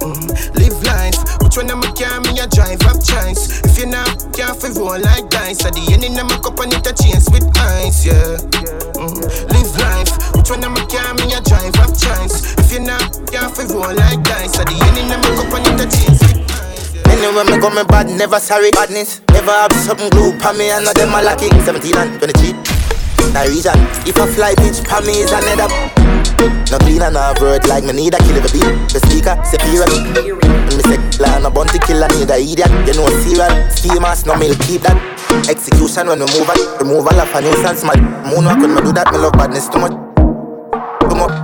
Mm, 0.00 0.28
live 0.54 0.82
life. 0.84 1.16
Which 1.42 1.56
one 1.56 1.70
of 1.76 1.84
my 1.84 1.90
car 1.92 2.20
me 2.20 2.38
a 2.40 2.46
drive 2.48 2.80
up 2.88 3.02
choice? 3.02 3.60
If 3.64 3.78
you 3.78 3.86
not 3.86 4.08
careful, 4.32 4.72
roll 4.80 5.00
like 5.00 5.28
dice. 5.28 5.64
At 5.64 5.74
the 5.74 5.84
end 5.92 6.04
in 6.04 6.14
my 6.14 6.36
cup 6.40 6.58
and 6.60 6.72
it 6.72 6.86
a 6.86 6.92
chance 6.92 7.28
with 7.28 7.44
ice, 7.56 8.04
yeah. 8.06 8.40
Mm, 8.96 9.20
live 9.52 9.72
life. 9.76 10.12
Which 10.34 10.50
one 10.50 10.64
of 10.64 10.72
my 10.72 10.84
car 10.88 11.12
me 11.20 11.32
a 11.34 11.40
drive 11.40 11.76
up 11.80 11.92
choice? 11.92 12.56
If 12.56 12.72
you 12.72 12.80
not 12.80 13.04
careful, 13.28 13.68
roll 13.76 13.92
like 13.94 14.22
dice. 14.24 14.58
At 14.58 14.66
the 14.68 14.76
end 14.76 14.96
in 14.96 15.08
my 15.12 15.28
cup 15.36 15.52
and 15.52 15.66
it 15.68 15.84
a 15.84 15.86
chance 15.88 16.20
with 16.24 16.36
Anyway, 17.12 17.44
me 17.44 17.56
go 17.60 17.70
me 17.70 17.84
bad, 17.84 18.08
never 18.08 18.40
sorry. 18.40 18.70
Badness, 18.72 19.20
never 19.32 19.52
have 19.52 19.72
something 19.72 20.10
glue 20.10 20.36
pa 20.38 20.52
me 20.52 20.70
and 20.70 20.84
not 20.84 20.96
them 20.96 21.12
a 21.12 21.22
lucky. 21.22 21.48
17 21.64 21.96
and 21.96 22.18
23. 22.18 22.52
That 23.32 23.48
reason, 23.48 23.76
if 24.08 24.16
I 24.16 24.26
fly 24.32 24.54
bitch 24.56 24.84
pa 24.86 25.00
me 25.04 25.20
is 25.20 25.32
another. 25.32 26.25
No 26.70 26.78
clean 26.78 27.02
and 27.02 27.14
no 27.14 27.32
word 27.40 27.66
like 27.68 27.84
me 27.84 27.92
need 27.92 28.14
a 28.14 28.18
kill 28.18 28.38
a 28.38 28.42
beat. 28.52 28.68
The 28.92 29.00
speaker, 29.08 29.34
superior. 29.46 29.86
And 29.88 30.74
me 30.76 30.82
say, 30.84 30.98
la 31.22 31.38
no 31.38 31.50
bounty 31.50 31.78
killer 31.78 32.08
need 32.18 32.30
a 32.30 32.36
idiot. 32.36 32.70
You 32.86 32.94
know 32.94 33.06
a 33.06 33.12
serial, 33.22 33.52
schemers, 33.70 34.26
no 34.26 34.36
milk 34.36 34.58
keep 34.66 34.82
that. 34.82 34.96
Execution 35.48 36.08
when 36.08 36.20
we 36.20 36.26
move 36.26 36.48
on, 36.48 36.58
remove 36.78 37.06
all 37.06 37.20
of 37.20 37.34
a 37.34 37.38
nuisance. 37.40 37.84
My 37.84 37.94
moonwalk 38.28 38.60
when 38.60 38.74
me 38.74 38.80
do 38.82 38.92
that, 38.92 39.10
me 39.12 39.18
love 39.18 39.32
badness 39.34 39.68
too 39.68 39.78
much. 39.80 39.94
Too 41.08 41.16
much. 41.16 41.34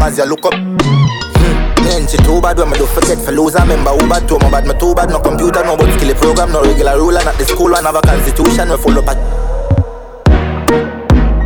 As 0.00 0.18
you 0.18 0.26
look 0.26 0.44
up. 0.46 0.54
Hmm. 0.54 1.84
Me 1.84 1.90
ain't 1.98 2.10
she 2.10 2.16
too 2.22 2.40
bad 2.40 2.58
when 2.58 2.70
me 2.70 2.78
do 2.78 2.86
forget 2.86 3.18
for 3.18 3.32
lose. 3.32 3.54
I 3.56 3.62
remember 3.62 3.90
who 3.92 4.08
bad 4.08 4.28
too, 4.28 4.38
my 4.38 4.50
bad 4.50 4.66
me 4.66 4.74
too 4.78 4.94
bad. 4.94 5.10
No 5.10 5.20
computer, 5.20 5.62
no 5.64 5.76
but 5.76 5.90
skill 5.98 6.14
program, 6.16 6.52
no 6.52 6.62
regular 6.62 6.96
ruler. 6.96 7.22
Not 7.24 7.36
the 7.38 7.44
school 7.44 7.70
one 7.72 7.84
have 7.84 7.96
a 7.96 8.00
constitution. 8.02 8.70
We 8.70 8.76
full 8.78 8.98
up 8.98 9.08
at. 9.08 9.18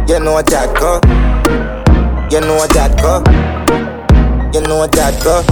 You 0.08 0.20
know 0.20 0.40
that 0.40 0.70
go. 0.78 1.00
You 2.28 2.40
know 2.40 2.66
that 2.74 2.98
go. 3.00 3.22
You 4.52 4.60
know 4.66 4.84
that 4.84 5.14
go. 5.22 5.44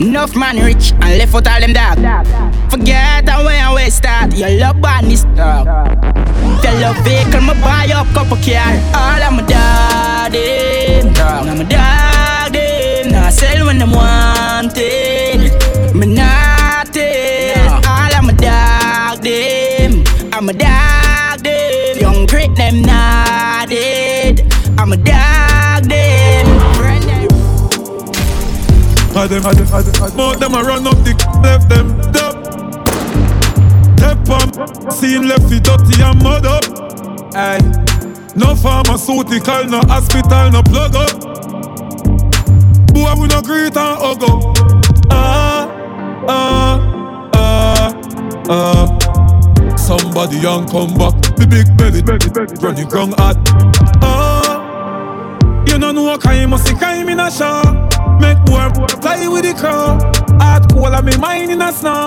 Enough 0.00 0.34
man 0.34 0.56
rich 0.56 0.92
and 0.92 1.18
left 1.18 1.34
out 1.34 1.46
all 1.46 1.60
them 1.60 1.74
dog. 1.74 1.98
Forget 2.70 3.28
and 3.28 3.44
where 3.44 3.60
and 3.60 3.74
where 3.74 3.90
start. 3.90 4.32
Your 4.32 4.48
love 4.58 4.80
badness 4.80 5.24
dog. 5.36 5.66
Tell 6.62 6.80
love 6.80 6.96
vehicle, 7.04 7.42
me 7.42 7.52
buy 7.60 7.92
up 7.94 8.06
couple 8.14 8.38
car. 8.40 8.72
All 8.96 9.22
of 9.22 9.32
my 9.36 9.42
dog 9.44 10.32
them. 10.32 11.12
I'm 11.20 11.60
a 11.60 11.64
dog 11.68 12.52
them. 12.54 13.12
Nah 13.12 13.28
sell 13.28 13.66
when 13.66 13.78
them 13.78 13.92
wanted. 13.92 15.52
Me 15.94 16.06
nothing. 16.06 17.68
All 17.84 18.14
of 18.16 18.24
my 18.24 18.32
dog 18.32 19.20
them. 19.22 20.04
I'm 20.32 20.48
a 20.48 20.52
dog 20.54 21.44
them. 21.44 21.98
Young 22.00 22.24
great 22.24 22.56
them 22.56 22.80
not. 22.80 23.61
I'm 24.82 24.92
a 24.92 24.96
dog 24.96 25.84
them. 25.84 26.46
I 29.14 29.28
them, 29.28 29.46
I 29.46 29.54
them, 29.54 29.68
I 29.72 29.80
them, 29.80 30.02
I 30.02 30.08
them. 30.08 30.16
Both 30.16 30.40
them 30.40 30.54
a 30.54 30.62
run 30.64 30.84
up 30.88 30.96
the 31.04 31.14
left 31.40 31.68
them 31.68 31.96
dub. 32.10 32.34
Step 33.96 34.28
on 34.28 34.90
scene 34.90 35.28
left 35.28 35.52
it 35.52 35.62
dirty 35.62 36.02
and 36.02 36.20
mud 36.20 36.46
up. 36.46 36.64
Aye. 37.32 37.62
No 38.34 38.56
pharmaceutical, 38.56 39.66
no 39.66 39.82
hospital, 39.86 40.50
no 40.50 40.64
plug 40.64 40.96
up. 40.96 41.20
Boy, 42.92 43.14
we 43.22 43.28
no 43.28 43.40
greet 43.40 43.76
and 43.76 43.98
hug 44.02 44.24
up. 44.24 44.58
Ah, 45.12 45.68
ah, 46.26 47.30
ah, 47.36 47.94
ah. 48.48 49.76
Somebody 49.76 50.38
young 50.38 50.66
come 50.66 50.94
back, 50.94 51.14
the 51.36 51.46
big 51.46 51.70
belly, 51.76 52.02
running 52.60 52.88
ground 52.88 53.14
hot. 53.16 53.36
Ah, 54.02 54.31
you 55.72 55.78
know 55.78 55.90
no 55.90 56.18
kind, 56.18 56.50
must 56.50 56.68
see 56.68 56.74
kind 56.74 57.08
in 57.08 57.18
a 57.18 57.30
show. 57.30 57.62
Make 58.20 58.38
boy 58.44 58.68
fly 59.00 59.26
with 59.26 59.44
the 59.44 59.54
crow. 59.56 59.96
Hard 60.38 60.70
cold 60.70 60.92
and 60.92 61.06
me 61.06 61.16
mind 61.16 61.50
in 61.50 61.62
a 61.62 61.72
snow. 61.72 62.06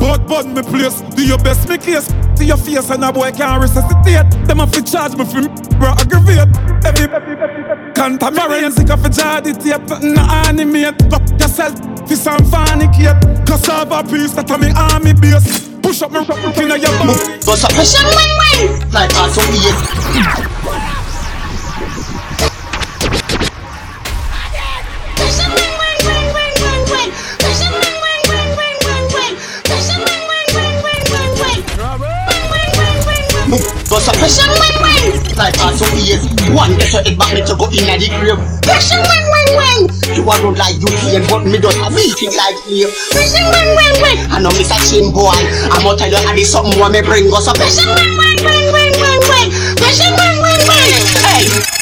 But 0.00 0.26
but 0.26 0.46
me 0.46 0.62
place, 0.62 1.00
do 1.14 1.24
your 1.24 1.38
best, 1.38 1.68
me 1.68 1.78
case. 1.78 2.08
To 2.36 2.44
your 2.44 2.56
face 2.56 2.90
and 2.90 3.04
a 3.04 3.12
boy 3.12 3.30
can't 3.30 3.62
resuscitate. 3.62 4.28
Them 4.46 4.58
have 4.58 4.72
to 4.72 4.82
charge 4.82 5.14
me 5.16 5.24
for 5.24 5.42
me, 5.42 5.48
bro, 5.78 5.94
aggravate. 5.94 6.50
Every 6.84 7.06
contaminate, 7.94 8.72
sick 8.72 8.90
of 8.90 9.04
a 9.04 9.08
jardy 9.08 9.54
tape, 9.54 9.88
nothing 9.88 10.14
to 10.14 10.20
animate. 10.20 11.00
Lock 11.10 11.22
yourself, 11.38 11.78
for 12.08 12.16
some 12.16 12.44
funny 12.50 12.88
kid. 12.88 13.16
Cassava 13.46 14.02
piece, 14.02 14.34
that 14.34 14.50
a 14.50 14.58
me 14.58 14.72
army 14.74 15.14
base. 15.14 15.68
Push 15.78 16.02
up 16.02 16.10
me, 16.10 16.18
in 16.18 16.26
your 16.82 16.92
body. 16.98 17.14
Bust 17.46 17.64
up, 17.64 17.70
push 17.72 17.94
up, 17.94 18.10
wing, 18.10 18.34
wing. 18.42 18.90
Like 18.90 19.14
also 19.14 19.40
weird. 19.54 20.95
Also. 36.12 36.54
One 36.54 36.76
get 36.78 36.92
your 36.92 37.02
head 37.02 37.18
back, 37.18 37.34
me 37.34 37.42
to 37.42 37.54
go 37.56 37.66
in 37.66 37.86
the 37.98 38.06
grave. 38.20 38.38
Push 38.62 38.92
up, 38.94 39.02
wing, 39.02 39.26
wing, 39.26 39.50
wing. 39.58 39.82
You 40.14 40.22
are 40.30 40.40
not 40.42 40.58
like 40.58 40.78
you 40.78 40.90
here, 41.02 41.22
but 41.26 41.42
me 41.44 41.58
don't 41.58 41.74
have 41.82 41.92
meeting 41.92 42.32
like 42.36 42.58
here. 42.66 42.90
Push 43.10 43.34
up, 43.34 43.50
wing, 43.50 43.70
wing, 43.74 43.96
wing. 44.02 44.18
I 44.30 44.38
know 44.38 44.50
Mr. 44.54 44.78
Chin 44.86 45.10
boy. 45.10 45.34
I'm 45.72 45.82
gonna 45.82 45.98
tell 45.98 46.10
you 46.10 46.20
how 46.22 46.34
this 46.34 46.52
something 46.52 46.78
what 46.78 46.92
me 46.92 47.02
bring 47.02 47.32
us 47.32 47.48
up. 47.48 47.56
Push 47.56 47.82
up, 47.82 47.98
wing, 47.98 48.14
wing, 48.18 48.38
wing, 48.44 48.66
wing, 48.70 48.94
wing, 48.94 49.22
wing. 49.26 49.48
Push 49.80 50.00
up, 50.06 50.14
wing, 50.14 50.38
wing, 50.42 50.62
wing. 50.70 51.02
Hey. 51.26 51.74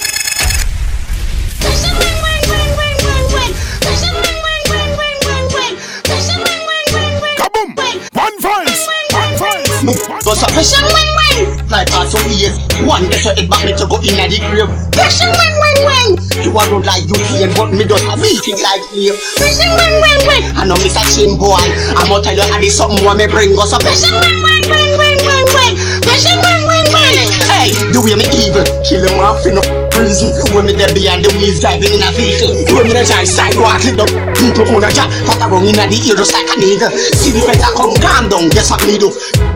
Kaboom! 7.36 7.76
One 8.14 8.36
voice! 8.40 8.88
One 9.12 9.32
voice! 9.36 10.24
Bust 10.24 10.42
up, 10.44 11.23
push 11.34 11.42
up, 11.42 11.58
wing, 11.58 11.58
wing. 11.58 11.70
Like 11.70 11.90
also 11.94 12.18
weird. 12.30 12.54
One 12.86 13.08
get 13.10 13.24
your 13.24 13.34
head 13.34 13.50
back, 13.50 13.64
me 13.66 13.72
to 13.74 13.86
go 13.86 13.96
in 13.98 14.14
the 14.14 14.38
grave. 14.50 14.70
Up, 14.70 15.34
wing, 15.34 15.54
wing, 15.58 15.80
wing. 15.86 16.10
You 16.44 16.50
are 16.54 16.68
not 16.70 16.84
like 16.86 17.04
you 17.06 17.18
here, 17.34 17.50
but 17.54 17.72
me 17.72 17.84
don't 17.84 18.02
have 18.06 18.20
meeting 18.20 18.58
like. 18.62 18.82
Push 18.90 19.58
up, 19.62 19.74
wing, 19.74 19.94
wing, 20.02 20.22
wing. 20.26 20.42
I 20.54 20.64
know 20.66 20.78
Mr. 20.78 21.02
Chin 21.10 21.38
boy. 21.38 21.58
I'm 21.98 22.08
gonna 22.08 22.22
tell 22.22 22.34
you 22.34 22.46
how 22.46 22.60
this 22.60 22.76
something 22.76 23.02
what 23.04 23.16
me 23.16 23.26
bring 23.26 23.56
us 23.58 23.72
up. 23.72 23.82
Up, 23.82 23.90
wing, 23.90 24.42
wing, 24.42 24.64
wing, 24.70 24.92
wing, 24.98 25.18
wing, 25.26 25.46
wing. 25.50 25.74
Up, 26.06 26.22
wing, 26.22 26.62
wing, 26.68 26.86
wing. 26.94 27.28
Hey, 27.50 27.74
the 27.90 27.98
way 28.02 28.14
me 28.14 28.26
evil, 28.38 28.64
kill 28.84 29.02
him 29.02 29.18
off 29.20 29.44
in 29.46 29.58
a 29.58 29.83
When 30.04 30.68
me 30.68 30.76
there 30.76 30.92
behind 30.92 31.24
the 31.24 31.32
wheels 31.40 31.64
driving 31.64 31.96
in 31.96 32.04
a 32.04 32.12
vehicle. 32.12 32.52
Me 32.84 32.92
there 32.92 33.08
side 33.08 33.24
sidewalk, 33.24 33.80
lit 33.88 33.96
up. 33.96 34.12
People 34.36 34.68
on 34.76 34.84
a 34.84 34.92
jack, 34.92 35.08
cut 35.24 35.40
a 35.40 35.48
wrong 35.48 35.64
in 35.64 35.72
the 35.80 35.96
ear 35.96 36.12
just 36.12 36.36
like 36.36 36.44
a 36.44 36.56
nigga. 36.60 36.92
See 36.92 37.32
the 37.32 37.40
better 37.48 37.72
come 37.72 37.96
calm 38.04 38.28
down, 38.28 38.52
guess 38.52 38.68
what 38.68 38.84
me 38.84 39.00
do? 39.00 39.08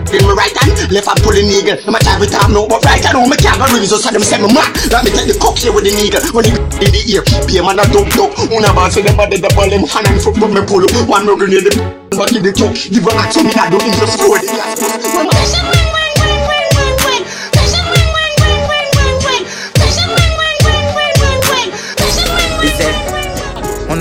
In 0.09 0.25
my 0.25 0.33
right 0.33 0.57
hand, 0.57 0.73
left 0.89 1.05
hand 1.05 1.21
pulling 1.21 1.53
nigga. 1.53 1.85
No 1.85 1.93
matter 1.93 2.17
with 2.17 2.33
time, 2.33 2.57
no, 2.57 2.65
but 2.65 2.81
right 2.89 3.05
hand, 3.05 3.29
me 3.29 3.37
can't 3.37 3.61
go 3.61 3.69
reason, 3.77 4.01
so 4.01 4.09
them 4.09 4.25
say 4.25 4.41
me 4.41 4.49
mad. 4.49 4.73
Let 4.89 5.05
me 5.05 5.13
take 5.13 5.29
the 5.29 5.37
cock 5.37 5.61
here 5.61 5.69
with 5.69 5.85
the 5.85 5.93
nigga. 5.93 6.25
When 6.33 6.49
the 6.49 6.57
in 6.81 6.97
the 6.97 7.03
ear, 7.13 7.21
be 7.45 7.61
a 7.61 7.63
man 7.63 7.77
a 7.77 7.85
dog 7.93 8.09
dog. 8.17 8.33
Una 8.49 8.73
bounce 8.73 8.97
with 8.97 9.05
them 9.05 9.21
body, 9.21 9.37
the 9.37 9.53
ball, 9.53 9.69
them 9.69 9.85
hand 9.85 10.09
and 10.09 10.17
foot, 10.17 10.41
but 10.41 10.49
me 10.49 10.65
pull 10.65 10.81
up. 10.81 10.97
One 11.05 11.29
no 11.29 11.37
grenade, 11.37 11.69
the 11.69 11.77
but 12.17 12.33
give 12.33 12.41
the 12.41 12.57
talk. 12.57 12.73
Give 12.73 13.05
a 13.05 13.13
action, 13.21 13.45
me 13.45 13.53
not 13.53 13.69
do 13.69 13.77
it, 13.85 13.93
just 14.01 14.17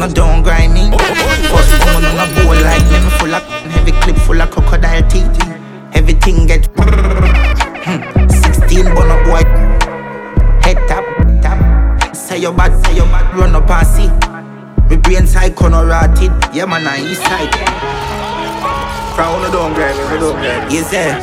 Wanna 0.08 0.16
don't 0.16 0.42
grind 0.42 0.74
me? 0.74 0.90
First 0.90 1.84
one 1.94 2.06
on 2.06 2.16
a 2.16 2.28
bowl 2.34 2.56
like 2.64 2.80
me 2.90 3.10
full 3.20 3.36
of 3.36 3.44
heavy 3.44 3.92
clip 3.92 4.16
full 4.16 4.42
of 4.42 4.50
crocodile 4.52 5.06
teeth. 5.10 5.38
Everything 5.94 6.48
get 6.48 6.66
Hmm. 7.84 8.00
16 8.30 8.86
bun 8.96 9.12
up 9.12 9.26
boy. 9.26 9.44
Head 10.64 10.78
tap, 10.88 11.04
tap. 11.42 12.16
Say 12.16 12.38
your 12.38 12.54
bad, 12.54 12.72
say 12.86 12.96
your 12.96 13.06
bad, 13.08 13.36
run 13.36 13.54
up 13.54 13.70
and 13.70 13.86
see. 13.86 14.10
Me 14.90 14.96
brain 14.96 15.28
side 15.28 15.56
corner 15.58 15.86
rotted, 15.86 16.32
yeah 16.54 16.64
man, 16.66 16.88
I 16.88 17.02
east 17.02 17.24
side. 17.24 17.54
From 19.14 19.34
wanna 19.34 19.52
don't 19.52 19.74
grind 19.74 19.98
me, 19.98 20.04
me 20.06 20.20
don't 20.22 20.38
grind 20.40 20.70
me. 20.70 20.78
Is 20.78 20.94
it? 20.94 21.18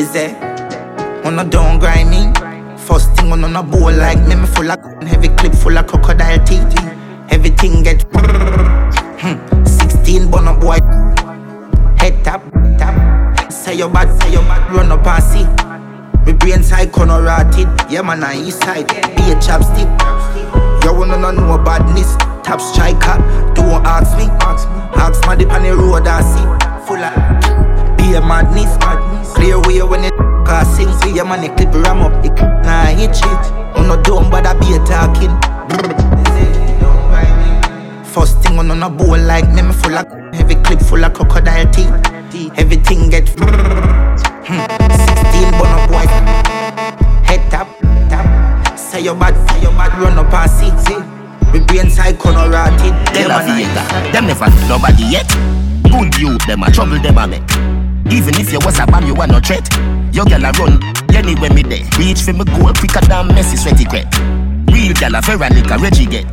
Is 0.00 0.14
it? 0.14 1.22
Wanna 1.22 1.44
don't 1.44 1.78
grind 1.78 2.08
me? 2.08 2.45
First 2.86 3.16
thing 3.16 3.32
on 3.32 3.42
on 3.42 3.56
a 3.56 3.64
bowl 3.64 3.90
like 3.90 4.20
me, 4.28 4.36
me 4.36 4.46
full 4.46 4.70
of 4.70 4.78
heavy 5.02 5.28
clip 5.30 5.52
full 5.54 5.76
of 5.76 5.88
crocodile 5.88 6.38
teeth. 6.46 6.62
Everything 7.30 7.82
get 7.82 8.02
hmm. 8.14 9.64
16 9.64 10.30
bun 10.30 10.60
boy. 10.60 10.78
Head 11.98 12.22
tap, 12.22 12.42
tap. 12.78 13.52
Say 13.52 13.74
your 13.74 13.88
bad, 13.88 14.16
say 14.22 14.30
your 14.30 14.42
bad, 14.42 14.72
run 14.72 14.92
up 14.92 15.04
and 15.04 15.24
see. 15.24 15.44
Me 16.24 16.38
brain 16.38 16.62
side 16.62 16.92
corner 16.92 17.20
rotted, 17.22 17.66
yeah 17.90 18.02
man, 18.02 18.22
I 18.22 18.36
east 18.36 18.62
side. 18.62 18.86
Be 18.86 19.32
a 19.32 19.36
chapstick. 19.42 19.90
You 20.84 20.94
wanna 20.94 21.18
know 21.18 21.32
no 21.32 21.58
badness? 21.58 22.14
Top 22.44 22.60
striker, 22.60 23.18
don't 23.56 23.84
ask 23.84 24.16
me. 24.16 24.26
Ask 24.94 25.26
my 25.26 25.34
dip 25.34 25.50
on 25.50 25.64
the 25.64 25.74
road 25.74 26.06
I 26.06 26.22
see. 26.22 26.86
Full 26.86 27.02
of 27.02 27.96
be 27.98 28.14
a 28.14 28.20
madness. 28.20 28.76
Clear 29.34 29.60
way 29.60 29.82
when 29.82 30.04
it 30.04 30.14
passing. 30.44 30.92
See 31.00 31.14
your 31.14 31.24
money 31.24 31.48
clip 31.48 31.72
ram 31.74 32.00
up 32.02 32.22
the 32.22 32.30
nah 32.64 32.86
hit 32.86 33.16
shit. 33.16 33.52
On 33.76 33.88
no 33.88 34.00
dumb 34.02 34.30
but 34.30 34.46
I 34.46 34.54
be 34.54 34.74
a 34.74 34.78
talking. 34.84 35.34
First 38.04 38.42
thing 38.42 38.58
on 38.58 38.70
on 38.70 38.82
a 38.82 38.88
bowl 38.90 39.18
like 39.18 39.48
me, 39.52 39.62
me 39.62 39.72
full 39.72 39.94
of 39.94 40.06
heavy 40.34 40.54
clip 40.62 40.80
full 40.80 41.04
of 41.04 41.12
crocodile 41.12 41.70
teeth. 41.70 41.92
Everything 42.56 43.10
get 43.10 43.28
hmm. 43.28 43.46
16 44.46 45.50
bun 45.58 45.72
up 45.74 45.90
boy. 45.90 46.06
Head 47.26 47.50
tap, 47.50 47.68
tap. 48.08 48.78
Say 48.78 49.02
your 49.02 49.14
bad, 49.14 49.34
say 49.50 49.62
your 49.62 49.72
bad, 49.72 49.92
run 50.00 50.18
up 50.18 50.32
and 50.32 50.50
see. 50.50 50.96
We 51.52 51.60
brain 51.60 51.90
side 51.90 52.18
corner 52.18 52.50
rotted. 52.50 52.92
Them 53.14 53.30
a 53.30 54.12
them 54.12 54.26
never 54.26 54.50
nobody 54.68 55.04
yet. 55.04 55.28
Good 55.84 56.18
youth, 56.18 56.46
them 56.46 56.62
a 56.62 56.70
trouble, 56.70 56.98
them 57.00 57.18
a 57.18 57.26
make. 57.26 57.75
Even 58.10 58.34
if 58.40 58.52
you 58.52 58.58
was 58.64 58.78
a 58.78 58.86
bomb, 58.86 59.06
you 59.06 59.14
were 59.14 59.26
no 59.26 59.40
threat. 59.40 59.68
Your 60.12 60.24
girl 60.24 60.44
a 60.44 60.52
run 60.52 60.80
anywhere 61.14 61.52
me 61.52 61.62
there. 61.62 61.84
Reach 61.98 62.22
for 62.22 62.32
me 62.32 62.44
goal 62.44 62.72
quicker 62.74 63.00
than 63.06 63.28
Messi 63.30 63.58
sweaty 63.58 63.84
crep. 63.84 64.06
Real 64.70 64.94
girl 64.94 65.16
a 65.16 65.20
Veronica 65.22 65.76
Reggie 65.78 66.06
get. 66.06 66.26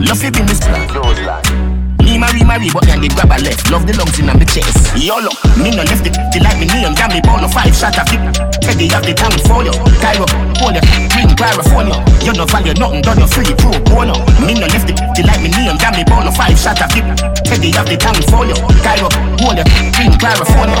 Love 0.00 0.22
you 0.22 0.30
be 0.30 0.42
Miss 0.42 0.60
Me 0.68 1.75
marry 2.18 2.42
marry 2.44 2.68
but 2.72 2.88
and 2.88 3.02
the 3.02 3.08
grab 3.08 3.32
a 3.32 3.38
left. 3.42 3.70
Love 3.70 3.86
the 3.86 3.94
lungs 3.96 4.18
in 4.18 4.26
my 4.26 4.36
chest. 4.44 4.96
YOLO, 4.96 5.32
me 5.60 5.70
no 5.72 5.82
left 5.84 6.06
it 6.06 6.14
till 6.32 6.42
like 6.42 6.58
me 6.58 6.66
name. 6.66 6.94
Damn 6.94 7.12
me 7.12 7.20
born 7.20 7.42
no 7.42 7.48
five 7.48 7.74
shot 7.74 7.96
of 7.98 8.08
it. 8.12 8.20
Teddy 8.60 8.88
have 8.92 9.04
the 9.04 9.14
tongue 9.14 9.38
for 9.46 9.62
you. 9.64 9.74
Cairo, 10.02 10.26
hold 10.60 10.76
you, 10.76 10.84
bring 11.12 11.30
California. 11.36 11.96
You 12.22 12.32
no 12.34 12.44
value 12.46 12.74
nothing, 12.76 13.02
done 13.02 13.20
you 13.20 13.28
free 13.28 13.54
pro 13.56 13.74
bono. 13.88 14.14
Oh 14.16 14.44
me 14.44 14.54
no 14.54 14.66
left 14.66 14.88
it 14.90 14.98
till 15.14 15.26
like 15.26 15.40
me 15.42 15.50
name. 15.50 15.76
Damn 15.78 15.96
me 15.96 16.04
born 16.04 16.24
no 16.26 16.32
five 16.32 16.56
shot 16.58 16.80
of 16.80 16.92
it. 16.94 17.04
Teddy 17.42 17.70
have 17.74 17.88
the 17.88 17.96
tongue 17.96 18.22
for 18.30 18.44
you. 18.46 18.56
Cairo, 18.84 19.08
hold 19.40 19.58
you, 19.58 19.66
bring 19.96 20.14
California. 20.20 20.76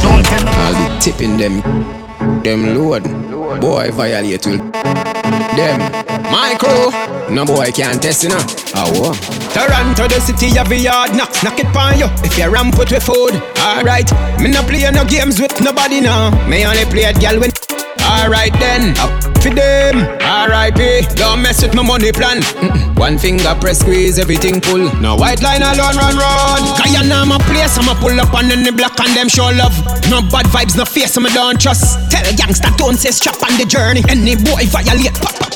Don't 0.00 0.22
tell 0.24 0.44
me. 0.44 0.52
I'll 0.54 0.76
be 0.76 0.86
tipping 1.00 1.36
them, 1.36 1.62
them 2.42 2.74
load. 2.76 3.04
Boy 3.60 3.90
violate 3.90 4.46
will. 4.46 4.58
Them, 4.58 5.80
my 6.30 6.56
crew. 6.58 6.90
No 7.34 7.44
boy 7.44 7.70
can't 7.72 8.02
test 8.02 8.22
you 8.22 8.30
now. 8.30 8.44
Ah, 8.74 8.88
what? 8.94 9.16
Toronto, 9.54 10.06
the 10.08 10.20
city 10.20 10.58
of 10.58 10.68
the 10.68 10.78
yard, 10.78 11.16
knock, 11.16 11.32
knock 11.42 11.58
it 11.58 11.66
pon 11.72 11.98
you. 11.98 12.06
If 12.24 12.36
you 12.38 12.48
ramp 12.48 12.78
with 12.78 12.90
food, 13.02 13.34
alright. 13.60 14.10
Me 14.40 14.50
no 14.50 14.62
play 14.62 14.88
no 14.90 15.04
games 15.04 15.40
with 15.40 15.60
nobody 15.60 16.00
now. 16.00 16.30
Me 16.48 16.66
only 16.66 16.84
play 16.84 17.04
a 17.04 17.12
gal 17.12 17.40
when. 17.40 17.50
Alright 18.02 18.52
then, 18.60 18.96
up 18.98 19.35
for 19.48 19.54
them. 19.54 19.96
R.I.P. 20.20 21.14
Don't 21.14 21.42
mess 21.42 21.62
with 21.62 21.74
my 21.74 21.82
money 21.82 22.12
plan. 22.12 22.40
Mm-mm. 22.40 22.98
One 22.98 23.18
finger 23.18 23.54
press 23.60 23.80
squeeze, 23.80 24.18
everything 24.18 24.60
pull. 24.60 24.90
No 25.00 25.16
white 25.16 25.42
line 25.42 25.62
alone, 25.62 25.96
run, 25.96 26.16
run. 26.16 26.62
Guyana, 26.78 27.26
my 27.26 27.38
place, 27.46 27.78
I'ma 27.78 27.94
pull 28.00 28.18
up 28.20 28.32
on 28.34 28.50
any 28.50 28.70
block 28.70 28.98
and 29.00 29.16
them 29.16 29.28
show 29.28 29.50
love. 29.50 29.76
No 30.10 30.22
bad 30.22 30.46
vibes, 30.46 30.76
no 30.76 30.84
face, 30.84 31.16
I'ma 31.16 31.28
don't 31.30 31.60
trust. 31.60 32.10
Tell 32.10 32.24
a 32.26 32.76
don't 32.76 32.96
say 32.96 33.10
strap 33.10 33.42
on 33.42 33.58
the 33.58 33.66
journey. 33.66 34.02
Any 34.08 34.36
boy 34.36 34.66
violate, 34.66 35.14
pop, 35.14 35.38
pop. 35.38 35.55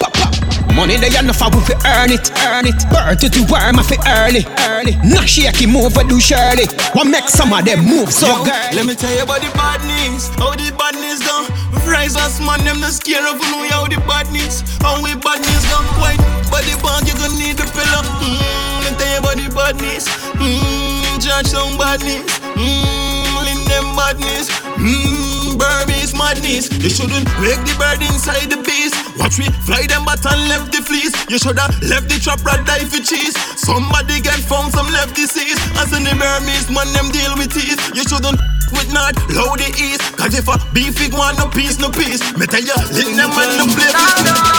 Money 0.80 0.96
they 0.96 1.12
enough, 1.12 1.44
I 1.44 1.52
will 1.52 1.60
fi 1.60 1.76
earn 1.84 2.08
it, 2.08 2.32
earn 2.48 2.64
it. 2.64 2.80
Bird 2.88 3.20
to 3.20 3.28
the 3.28 3.44
worm, 3.52 3.76
I 3.76 3.84
fi 3.84 4.00
early, 4.16 4.48
early. 4.64 4.96
Not 5.04 5.28
shaky 5.28 5.68
move, 5.68 5.92
I 5.92 6.08
do 6.08 6.16
surely. 6.16 6.64
What 6.96 7.04
make 7.04 7.28
some 7.28 7.52
of 7.52 7.68
them 7.68 7.84
move 7.84 8.08
so 8.08 8.24
Yo, 8.24 8.48
girl? 8.48 8.72
Let 8.72 8.88
me 8.88 8.96
tell 8.96 9.12
you 9.12 9.28
about 9.28 9.44
the 9.44 9.52
badness. 9.52 10.32
How 10.40 10.56
the 10.56 10.72
badness 10.72 11.20
done. 11.20 11.52
Rise 11.84 12.16
us 12.16 12.40
man, 12.40 12.64
them 12.64 12.80
not 12.80 12.96
scared 12.96 13.28
of 13.28 13.36
know 13.52 13.60
how 13.68 13.92
the 13.92 14.00
badness. 14.08 14.64
How 14.80 14.96
we 15.04 15.12
badness 15.20 15.68
done. 15.68 15.84
White 16.00 16.16
body 16.48 16.72
bag, 16.80 17.04
you 17.04 17.12
gonna 17.12 17.36
need 17.36 17.60
the 17.60 17.68
pillar. 17.76 18.00
Mmm, 18.00 18.40
let 18.80 18.88
me 18.88 18.96
tell 18.96 19.12
you 19.12 19.20
about 19.20 19.36
the 19.36 19.48
badness. 19.52 20.08
Mmm, 20.40 21.20
judge 21.20 21.52
some 21.52 21.76
badness. 21.76 22.24
Mmm, 22.56 23.36
lin 23.44 23.60
them 23.68 23.84
badness. 24.00 24.48
Mmm, 24.80 25.29
Burmese 25.60 26.16
madness. 26.16 26.72
You 26.80 26.88
shouldn't 26.88 27.28
wake 27.44 27.60
the 27.68 27.76
bird 27.76 28.00
inside 28.00 28.48
the 28.48 28.56
beast. 28.64 28.96
Watch 29.20 29.36
me 29.36 29.52
fly 29.68 29.84
them 29.84 30.08
but 30.08 30.24
and 30.24 30.48
left 30.48 30.72
the 30.72 30.80
fleece. 30.80 31.12
You 31.28 31.36
shoulda 31.36 31.68
left 31.84 32.08
the 32.08 32.16
trap 32.16 32.40
rat 32.40 32.64
die 32.64 32.88
for 32.88 33.04
cheese. 33.04 33.36
Somebody 33.60 34.24
get 34.24 34.40
found 34.40 34.72
some 34.72 34.88
left 34.88 35.12
disease. 35.14 35.60
As 35.76 35.92
in 35.92 36.08
the 36.08 36.16
Burmese 36.16 36.72
man, 36.72 36.88
them 36.96 37.12
deal 37.12 37.36
with 37.36 37.52
teeth. 37.52 37.76
You 37.92 38.08
shouldn't 38.08 38.40
with 38.72 38.88
not 38.94 39.14
low 39.36 39.52
the 39.60 39.68
east. 39.76 40.00
Cause 40.16 40.32
if 40.32 40.48
a 40.48 40.56
beef 40.72 40.96
it 41.04 41.12
want 41.12 41.36
no 41.36 41.46
peace, 41.52 41.78
no 41.78 41.90
peace. 41.92 42.24
Me 42.38 42.46
tell 42.46 42.62
you, 42.62 42.76
link 42.96 43.12
them 43.18 43.30
and 43.30 43.52
no 43.60 43.66
play 43.68 43.92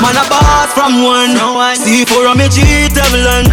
Man 0.03 0.15
a 0.15 0.23
boss 0.30 0.69
from 0.78 1.02
one. 1.02 1.34
Now 1.34 1.57
I 1.57 1.73
see 1.73 2.06
for 2.06 2.30
a 2.30 2.34
me 2.38 2.45
cheat 2.53 2.94
Teflon. 2.94 3.49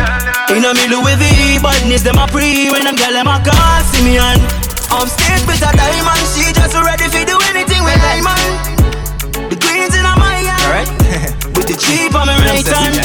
In 0.53 0.65
a 0.65 0.73
middle 0.77 1.01
with 1.01 1.19
the 1.19 1.61
badness, 1.63 2.03
them 2.03 2.19
a 2.19 2.27
pre 2.29 2.71
when 2.71 2.85
them 2.85 2.97
girl 2.97 3.13
them 3.17 3.29
a 3.29 3.41
call 3.41 3.81
see 3.89 4.68
on. 4.91 5.03
Upstate 5.03 5.45
with 5.47 5.63
a 5.63 5.71
diamond, 5.77 6.25
she 6.33 6.53
just 6.53 6.75
ready 6.75 7.09
for 7.09 7.25
do 7.25 7.37
anything 7.51 7.83
with 7.85 7.99
diamond. 8.01 8.79
The 9.51 9.57
queens 9.57 9.95
in 9.95 10.03
my 10.05 10.41
hand. 10.45 10.63
Alright. 10.65 10.91
with 11.57 11.69
the 11.69 11.77
cheap 11.77 12.15
on 12.15 12.27
my 12.27 12.37
right 12.45 12.65
hand. 12.65 12.97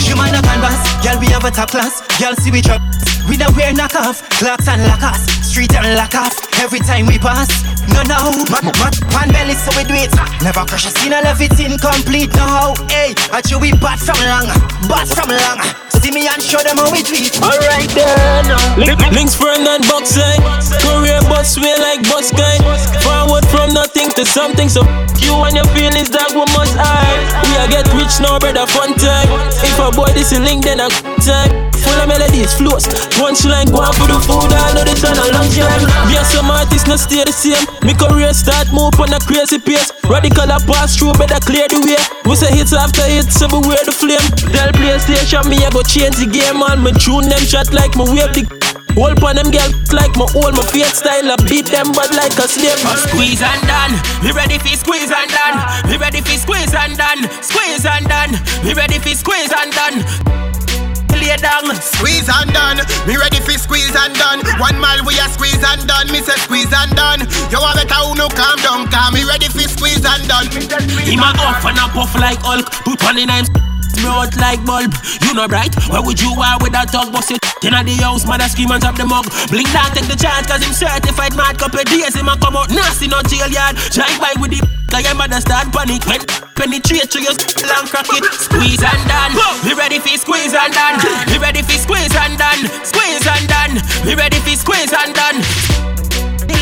She 0.00 0.14
mind 0.14 0.36
a 0.36 0.42
canvas, 0.42 0.80
girl 1.04 1.18
we 1.20 1.26
have 1.32 1.44
a 1.44 1.50
top 1.50 1.70
class. 1.70 2.00
Girl 2.18 2.34
see 2.36 2.50
we 2.50 2.60
drop. 2.60 2.82
We 3.28 3.36
don't 3.36 3.54
wear 3.56 3.72
knockoff, 3.72 4.22
clocks 4.40 4.66
and 4.66 4.82
lockers, 4.82 5.22
street 5.52 5.74
and 5.76 5.84
lock 6.00 6.14
off. 6.14 6.32
Every 6.64 6.80
time 6.80 7.04
we 7.04 7.18
pass, 7.18 7.48
no 7.92 8.00
no, 8.08 8.32
man, 8.48 8.72
man, 8.80 8.92
pan 9.12 9.28
belly 9.28 9.52
so 9.52 9.68
we 9.76 9.84
do 9.84 9.92
it. 9.92 10.08
Never 10.40 10.64
crush 10.64 10.88
a 10.88 10.90
scene, 10.90 11.12
I 11.12 11.20
love 11.20 11.42
it 11.44 11.52
incomplete. 11.60 12.32
No 12.32 12.48
how, 12.48 12.72
hey, 12.88 13.12
I 13.28 13.44
chew 13.44 13.60
we 13.60 13.76
bad 13.76 14.00
from 14.00 14.16
long, 14.24 14.48
bad 14.88 15.06
from 15.12 15.28
long. 15.28 15.60
See 15.92 16.10
me 16.10 16.26
and 16.26 16.42
show 16.42 16.58
them 16.64 16.80
how 16.80 16.90
we 16.90 17.04
do 17.04 17.14
it. 17.14 17.36
Alright 17.38 17.86
then. 17.92 18.48
Link, 18.80 18.98
links 19.12 19.36
friend 19.36 19.62
and 19.68 19.84
boxing. 19.86 20.24
Eh? 20.24 20.80
Career 20.82 21.20
bus 21.28 21.54
way 21.60 21.76
like 21.78 22.02
bus 22.08 22.32
guy. 22.32 22.58
Forward 23.04 23.46
from 23.52 23.70
nothing 23.70 24.10
to 24.18 24.24
something. 24.24 24.66
So 24.66 24.82
f- 24.82 25.22
you 25.22 25.36
and 25.46 25.54
your 25.54 25.68
feelings 25.76 26.10
that 26.10 26.34
we 26.34 26.42
must 26.56 26.74
hide. 26.74 27.22
We 27.46 27.54
a 27.54 27.70
get 27.70 27.86
rich 27.94 28.18
now, 28.18 28.42
brother, 28.42 28.66
fun 28.66 28.98
time. 28.98 29.30
If 29.62 29.78
a 29.78 29.94
boy 29.94 30.10
this 30.10 30.34
a 30.34 30.42
link, 30.42 30.64
then 30.66 30.80
a 30.82 30.90
time. 31.22 31.70
Full 31.86 31.98
of 31.98 32.08
melodies, 32.10 32.54
flows. 32.54 32.90
Punchline, 33.14 33.70
go 33.70 33.86
on 33.86 33.94
for 33.94 34.10
the 34.10 34.18
food. 34.26 34.50
I 34.50 34.74
know 34.74 34.82
this 34.82 35.06
on 35.06 35.14
a 35.14 35.26
long 35.30 35.41
time. 35.41 35.41
Me 35.42 36.14
and 36.14 36.26
some 36.26 36.50
artists 36.50 36.86
not 36.86 37.00
stay 37.02 37.24
the 37.26 37.34
same. 37.34 37.66
Me 37.82 37.94
career 37.98 38.30
start 38.30 38.70
move 38.70 38.94
on 39.02 39.10
a 39.10 39.18
crazy 39.26 39.58
pace. 39.58 39.90
Radical 40.06 40.46
a 40.46 40.62
pass 40.62 40.94
through, 40.94 41.18
better 41.18 41.42
clear 41.42 41.66
the 41.66 41.82
way. 41.82 41.98
We 42.28 42.36
say 42.38 42.54
hits 42.54 42.72
after 42.72 43.02
hits, 43.02 43.42
beware 43.42 43.82
the 43.82 43.90
flame. 43.90 44.22
Tell 44.54 44.70
PlayStation, 44.70 45.50
me 45.50 45.58
I 45.66 45.70
go 45.70 45.82
change 45.82 46.22
the 46.22 46.30
game 46.30 46.62
on 46.62 46.82
me 46.82 46.94
tune 46.94 47.26
them 47.26 47.42
shot 47.42 47.74
like 47.74 47.98
me 47.98 48.06
wave 48.06 48.30
the 48.34 48.46
Hold 48.94 49.24
on 49.24 49.36
them 49.36 49.50
girl 49.50 49.70
like 49.96 50.12
my 50.20 50.28
old 50.36 50.52
my 50.52 50.62
fate 50.68 50.92
style 50.92 51.24
I 51.24 51.36
beat 51.48 51.66
them 51.72 51.96
but 51.96 52.12
like 52.12 52.36
a 52.36 52.46
slave 52.46 52.76
Squeeze 53.08 53.40
and 53.40 53.62
done, 53.64 53.96
me 54.22 54.32
ready 54.36 54.58
for 54.58 54.76
squeeze 54.76 55.10
and 55.10 55.30
done 55.32 55.56
Me 55.88 55.96
ready 55.96 56.20
for 56.20 56.36
squeeze 56.36 56.74
and 56.74 56.96
done, 56.96 57.24
squeeze 57.40 57.86
and 57.88 58.06
done 58.06 58.32
Me 58.62 58.74
ready 58.74 58.98
for 58.98 59.16
squeeze 59.16 59.50
and 59.50 59.72
done 59.72 60.51
Lay 61.22 61.36
down 61.36 61.70
Squeeze 61.76 62.28
and 62.28 62.52
done, 62.52 62.78
me 63.06 63.16
ready 63.16 63.38
for 63.38 63.52
squeeze 63.52 63.94
and 63.94 64.12
done. 64.14 64.40
One 64.58 64.76
mile 64.80 65.06
we 65.06 65.14
a 65.14 65.28
squeeze 65.30 65.62
and 65.62 65.86
done, 65.86 66.10
me 66.10 66.18
say 66.18 66.34
squeeze 66.42 66.72
and 66.74 66.90
done. 66.96 67.20
You 67.46 67.62
have 67.62 67.76
better 67.76 67.94
who 67.94 68.16
no 68.16 68.28
calm 68.28 68.58
down, 68.58 68.90
calm. 68.90 69.14
Me 69.14 69.22
ready 69.22 69.46
for 69.46 69.60
squeeze 69.60 70.04
and 70.04 70.26
done. 70.26 70.50
Him 70.50 71.20
a 71.20 71.30
off 71.38 71.64
and 71.64 71.78
a 71.78 71.86
puff 71.94 72.14
like 72.16 72.42
Hulk 72.42 72.66
Put 72.82 73.02
one 73.04 73.18
in 73.18 73.30
out 74.00 74.34
like 74.36 74.64
bulb 74.64 74.94
You 75.22 75.34
know 75.34 75.46
right, 75.46 75.72
where 75.88 76.02
would 76.02 76.20
you 76.20 76.32
are 76.40 76.58
with 76.60 76.72
that 76.72 76.92
talk 76.92 77.12
Bust 77.12 77.32
it? 77.32 77.42
In 77.62 77.70
the 77.70 77.94
house, 78.02 78.26
mother 78.26 78.50
scream 78.50 78.74
and 78.74 78.82
drop 78.82 78.98
the 78.98 79.06
mug. 79.06 79.30
Blink 79.46 79.70
down, 79.70 79.94
take 79.94 80.10
the 80.10 80.18
chance 80.18 80.50
cause 80.50 80.58
him 80.58 80.74
certified 80.74 81.36
mad. 81.38 81.58
Couple 81.62 81.78
days 81.86 82.10
him 82.10 82.26
a 82.26 82.34
come 82.34 82.58
out 82.58 82.70
nasty, 82.74 83.06
no 83.06 83.22
jail 83.22 83.46
yard. 83.46 83.78
Drive 83.94 84.18
by 84.18 84.34
with 84.42 84.50
the 84.50 84.60
Cause 84.90 85.06
your 85.06 85.14
mother 85.14 85.40
start 85.40 85.72
panic. 85.72 86.02
When 86.04 86.20
penetrate 86.58 87.08
through 87.08 87.22
your 87.22 87.38
long 87.70 87.86
crack 87.86 88.10
it. 88.12 88.26
Squeeze 88.34 88.82
and 88.82 89.02
done. 89.08 89.32
Me 89.62 89.72
ready 89.78 90.02
for 90.02 90.12
squeeze 90.18 90.52
and 90.52 90.74
done. 90.74 90.98
Me 91.30 91.38
ready 91.38 91.62
for 91.62 91.78
squeeze 91.78 92.12
and 92.12 92.36
done. 92.36 92.66
Squeeze 92.82 93.24
and 93.24 93.46
done. 93.46 93.72
Me 94.04 94.12
ready 94.18 94.42
for 94.42 94.58
squeeze 94.58 94.92
and 94.92 95.14
done. 95.14 95.38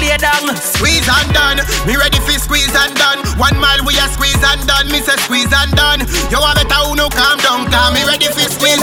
Lay 0.00 0.16
down. 0.16 0.56
Squeeze 0.56 1.06
and 1.06 1.28
done, 1.32 1.60
me 1.86 1.94
ready 1.94 2.18
for 2.24 2.32
squeeze 2.40 2.72
and 2.74 2.94
done. 2.96 3.20
One 3.38 3.54
mile 3.60 3.84
we 3.84 3.94
a 4.00 4.08
squeeze 4.08 4.40
and 4.40 4.64
done, 4.66 4.88
me 4.90 4.98
say 5.04 5.14
squeeze 5.28 5.52
and 5.52 5.70
done. 5.76 6.00
You 6.32 6.40
have 6.40 6.56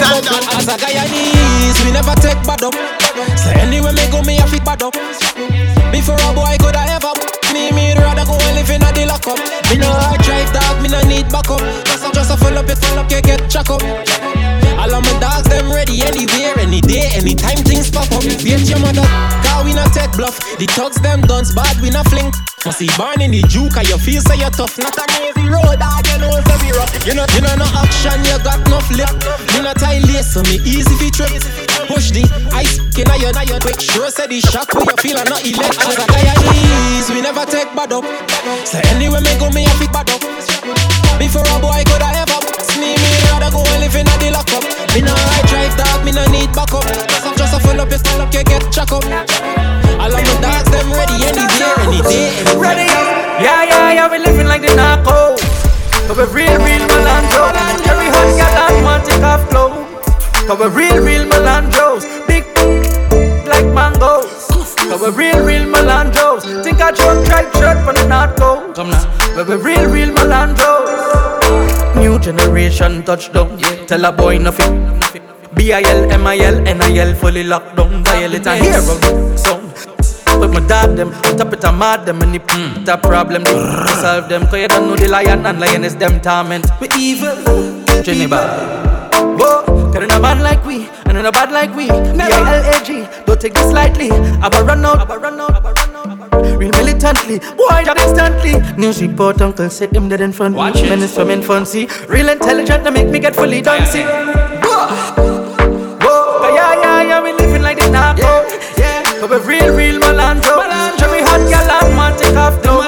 As 0.09 0.67
a 0.67 0.77
Guyanese, 0.77 1.85
we 1.85 1.91
never 1.91 2.15
take 2.15 2.41
bad 2.43 2.63
up. 2.63 2.73
So 3.37 3.49
anywhere 3.59 3.93
me 3.93 4.07
go, 4.09 4.21
me 4.21 4.37
have 4.37 4.51
to 4.51 4.63
bad 4.63 4.81
up. 4.83 4.93
Before 5.91 6.15
a 6.15 6.33
boy 6.33 6.55
could 6.59 6.75
I 6.75 6.95
ever 6.95 7.16
go 8.27 8.35
live 8.51 8.69
in 8.69 8.83
a 8.83 8.89
the 8.91 9.07
lockup. 9.07 9.39
Me 9.71 9.79
no 9.79 9.87
hard 9.87 10.19
drive 10.21 10.51
dog, 10.51 10.83
me 10.83 10.91
no 10.91 10.99
need 11.07 11.31
backup. 11.31 11.63
Just 11.87 12.03
a, 12.03 12.09
just 12.11 12.31
a 12.31 12.37
full 12.37 12.57
up, 12.59 12.67
it 12.67 12.77
full 12.77 12.99
up, 12.99 13.09
you 13.09 13.21
get 13.23 13.47
chuck 13.49 13.71
up. 13.71 13.81
All 14.77 14.93
of 14.93 15.01
my 15.01 15.13
dogs, 15.17 15.47
them 15.47 15.71
ready 15.71 16.03
anywhere, 16.03 16.59
any 16.59 16.81
day, 16.81 17.09
anytime 17.15 17.63
things 17.63 17.89
pop 17.89 18.11
up. 18.11 18.23
Wait 18.43 18.67
your 18.67 18.79
mother, 18.83 19.07
cause 19.47 19.63
we 19.63 19.73
not 19.73 19.95
take 19.95 20.11
bluff. 20.13 20.37
The 20.59 20.67
thugs, 20.75 20.99
them 20.99 21.21
guns 21.21 21.55
bad, 21.55 21.79
we 21.81 21.89
not 21.89 22.05
fling. 22.11 22.29
Must 22.65 22.77
see 22.77 22.91
born 22.99 23.21
in 23.21 23.31
the 23.31 23.41
juke, 23.47 23.79
you 23.87 23.97
feel 23.97 24.21
say 24.21 24.37
you're 24.37 24.51
tough. 24.51 24.77
Not 24.77 24.97
an 24.99 25.09
easy 25.23 25.47
road, 25.47 25.79
dog, 25.79 26.03
you 26.11 26.17
know 26.19 26.35
it's 26.35 26.51
be 26.59 26.69
rough. 26.75 26.91
You 27.07 27.15
know, 27.15 27.25
you 27.33 27.41
know 27.41 27.55
no 27.55 27.67
action, 27.79 28.19
you 28.27 28.37
got 28.43 28.59
no 28.67 28.83
flip. 28.85 29.09
You 29.55 29.63
know 29.63 29.73
tie 29.73 30.03
lace, 30.03 30.35
so 30.35 30.43
me 30.43 30.59
easy 30.67 30.93
fi 30.99 31.09
trip. 31.09 31.31
Push 31.87 32.11
the 32.11 32.23
ice, 32.53 32.79
can 32.93 33.09
I 33.09 33.15
your, 33.17 33.31
your 33.47 33.59
quick. 33.59 33.79
Sure 33.81 34.11
say 34.11 34.27
the 34.27 34.39
shock, 34.39 34.67
we 34.75 34.83
you 34.83 34.97
feel 34.99 35.17
and 35.17 35.29
not 35.29 35.41
electric. 35.41 35.87
As 35.87 35.97
a 35.97 36.05
Guyanese, 36.05 37.09
we 37.15 37.21
never 37.21 37.45
take 37.47 37.71
bad 37.75 37.91
up. 37.91 38.05
So 38.67 38.79
anywhere 38.93 39.21
me 39.21 39.33
go, 39.39 39.49
me 39.49 39.63
have 39.63 39.81
it 39.81 39.91
bad 39.91 40.09
up. 40.11 40.21
Before 41.19 41.47
a 41.47 41.55
boy 41.59 41.81
could 41.87 42.03
I 42.03 42.21
ever 42.21 42.47
me, 42.79 42.93
me 42.93 43.09
rather 43.33 43.49
go 43.51 43.61
and 43.65 43.81
live 43.81 43.95
in 43.97 44.07
a 44.07 44.15
the 44.21 44.29
lockup. 44.31 44.63
Me 44.93 45.01
no 45.01 45.13
right 45.13 45.45
drive 45.49 45.73
dog, 45.77 46.05
me 46.05 46.11
no 46.13 46.23
need 46.29 46.49
backup. 46.53 46.85
Just 46.85 47.25
a, 47.25 47.29
just 47.37 47.53
a 47.57 47.59
full 47.59 47.79
up, 47.81 47.89
you 47.91 47.99
full 47.99 48.21
up, 48.21 48.33
you 48.33 48.43
get 48.45 48.63
chuck 48.71 48.91
up. 48.93 49.03
All 49.97 50.13
of 50.13 50.21
my 50.21 50.33
dogs, 50.41 50.69
them 50.69 50.91
ready 50.93 51.17
any 51.25 51.45
day, 51.57 51.73
any 51.81 51.99
day 52.05 52.29
Ready 52.53 52.85
up, 52.85 53.07
yeah, 53.41 53.65
yeah, 53.65 53.93
yeah, 53.97 54.11
we 54.11 54.19
living 54.19 54.47
like 54.47 54.61
the 54.61 54.73
narco. 54.75 55.35
But 56.07 56.17
we 56.17 56.45
real, 56.45 56.57
real 56.61 56.83
Melandro. 56.85 57.51
Every 57.89 58.07
hot 58.13 58.29
girl 58.37 58.77
and 58.77 58.85
want 58.85 59.05
take 59.05 59.21
off 59.21 59.49
clothes. 59.49 59.86
But 60.47 60.59
we're 60.59 60.69
real, 60.69 61.03
real 61.03 61.25
Melandros. 61.25 62.03
Big 62.25 62.45
like 63.51 63.67
mangoes. 63.75 64.47
But 64.87 65.01
we 65.01 65.09
real, 65.09 65.43
real 65.43 65.65
Melandros. 65.67 66.63
Think 66.63 66.79
I 66.79 66.91
drunk 66.93 67.27
tried 67.27 67.51
shirt 67.57 67.83
from 67.83 67.95
the 67.95 68.07
narco. 68.07 68.71
Come 68.73 68.91
now. 68.91 69.03
But 69.35 69.49
we 69.49 69.55
real, 69.55 69.89
real 69.91 70.15
Melandros. 70.15 71.95
New 71.97 72.17
generation 72.19 73.03
touchdown. 73.03 73.57
Tell 73.87 74.05
a 74.05 74.11
boy 74.13 74.37
nothing. 74.37 74.97
B-I-L, 75.55 76.11
M-I-L, 76.13 76.65
N-I-L 76.65 77.15
fully 77.15 77.43
locked 77.43 77.75
down. 77.75 78.05
Violate 78.05 78.45
a 78.45 78.55
hero 78.55 79.35
sound. 79.35 79.73
With 80.39 80.53
my 80.53 80.65
dad 80.65 80.95
them, 80.95 81.11
top 81.37 81.51
it 81.51 81.63
a 81.65 81.73
mad 81.73 82.05
them 82.05 82.21
and 82.21 82.35
the 82.35 82.39
mm. 82.39 83.01
problem 83.01 83.43
they 83.43 83.51
solve 83.99 84.29
them. 84.29 84.43
Cause 84.47 84.59
you 84.61 84.67
don't 84.69 84.87
know 84.87 84.95
the 84.95 85.09
lion 85.09 85.45
and 85.45 85.59
lioness 85.59 85.95
them 85.95 86.21
torment. 86.21 86.67
We 86.79 86.87
evil, 86.95 87.35
Trinidad. 88.01 89.06
Whoa, 89.17 89.63
cause 89.91 90.03
in 90.03 90.11
a 90.11 90.19
man 90.19 90.39
like 90.41 90.63
we, 90.65 90.87
and 91.05 91.17
in 91.17 91.25
a 91.25 91.31
bad 91.31 91.51
like 91.51 91.73
we. 91.75 91.87
B-I-L-A-G, 91.87 93.07
don't 93.25 93.39
take 93.39 93.53
this 93.53 93.71
lightly. 93.71 94.11
I'ma 94.11 94.59
run 94.59 94.85
out, 94.85 94.99
I'ma 94.99 95.15
run 95.15 95.39
out, 95.39 95.55
I'ma 95.55 95.69
run 95.69 95.95
out. 95.95 96.57
Real 96.57 96.71
militantly, 96.71 97.39
boy, 97.39 97.83
job 97.85 97.97
instantly. 97.99 98.53
News 98.77 99.01
report, 99.01 99.41
uncle 99.41 99.69
said 99.69 99.95
him 99.95 100.09
dead 100.09 100.21
in 100.21 100.31
front. 100.31 100.55
Watch 100.55 100.81
me. 100.81 100.89
Menace 100.89 101.15
from 101.15 101.29
infancy. 101.29 101.87
Real 102.07 102.29
intelligent 102.29 102.83
to 102.85 102.91
make 102.91 103.07
me 103.09 103.19
get 103.19 103.35
fully 103.35 103.61
dancing. 103.61 104.05
Whoa, 104.05 104.87
whoa, 106.01 106.49
yeah, 106.53 106.81
yeah, 106.81 107.01
yeah, 107.03 107.21
we 107.21 107.33
living 107.33 107.61
like 107.61 107.79
the 107.79 107.89
narco. 107.89 108.21
Yeah, 108.21 109.03
yeah. 109.03 109.21
But 109.21 109.29
we 109.29 109.59
real, 109.59 109.75
real 109.75 109.99
Melandro. 109.99 110.57
Cherry 110.97 111.21
hot 111.21 111.47
gal 111.49 111.69
and 111.69 111.95
man 111.95 112.17
take 112.17 112.35
off 112.35 112.61
though. 112.63 112.81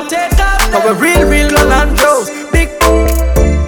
But 0.71 0.83
we're 0.85 1.01
real, 1.01 1.27
real 1.27 1.49
Melandros. 1.49 2.51
Big 2.51 2.69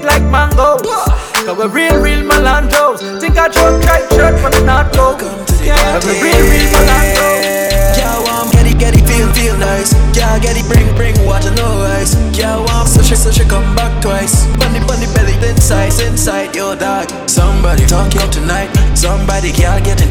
like 0.03 0.23
mangoes. 0.23 1.10
Cause 1.45 1.57
we're 1.57 1.67
real, 1.69 1.97
real 1.97 2.21
Melandros. 2.21 3.01
Think 3.19 3.37
I 3.37 3.49
joke 3.49 3.81
right 3.89 4.05
shirt 4.13 4.37
from 4.39 4.51
the 4.53 4.61
narco. 4.61 5.17
Yeah, 5.65 5.97
we're 6.05 6.21
real, 6.21 6.37
real 6.37 6.69
Melandros. 6.69 7.97
Yeah, 7.97 8.13
warm, 8.29 8.51
get 8.53 8.69
it, 8.69 8.77
get 8.77 8.93
it, 8.93 9.01
feel, 9.09 9.25
feel 9.33 9.57
nice. 9.57 9.89
Yeah, 10.15 10.37
get 10.37 10.53
it, 10.55 10.67
bring, 10.69 10.85
bring 10.93 11.17
water, 11.25 11.49
no 11.57 11.81
ice. 11.97 12.13
Yeah, 12.37 12.57
warm, 12.57 12.85
such 12.85 13.11
a, 13.11 13.15
such 13.15 13.39
a 13.39 13.45
come 13.49 13.75
back 13.75 13.89
twice. 14.03 14.45
Bunny, 14.57 14.85
bunny 14.85 15.09
belly, 15.17 15.33
inside, 15.49 15.97
inside. 16.05 16.55
Your 16.55 16.75
dog. 16.75 17.09
Somebody 17.27 17.87
talk 17.87 18.11
talking 18.11 18.29
tonight. 18.29 18.69
Somebody 18.93 19.51
girl 19.51 19.81
getting 19.81 20.10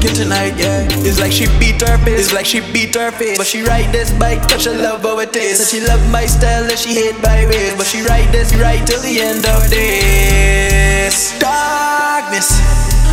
tonight. 0.00 0.54
Yeah. 0.56 0.86
It's 1.06 1.20
like 1.20 1.32
she 1.32 1.46
beat 1.58 1.80
her 1.82 1.98
face. 2.04 2.20
It's 2.20 2.32
like 2.32 2.46
she 2.46 2.60
beat 2.72 2.94
her 2.94 3.10
face. 3.10 3.38
But 3.38 3.46
she 3.46 3.62
ride 3.62 3.92
this 3.92 4.10
bike 4.18 4.42
cause 4.48 4.62
she 4.62 4.70
love 4.70 5.02
how 5.02 5.18
it 5.20 5.34
is. 5.36 5.60
And 5.60 5.68
she 5.68 5.80
love 5.86 6.02
my 6.10 6.26
style 6.26 6.64
and 6.64 6.78
she 6.78 6.94
hate 6.94 7.20
my 7.22 7.46
ways. 7.46 7.74
But 7.76 7.86
she 7.86 8.02
ride 8.02 8.30
this 8.32 8.54
right 8.56 8.84
till 8.86 9.00
the 9.00 9.20
end 9.20 9.46
of 9.46 9.70
this. 9.70 11.38
Darkness. 11.38 12.50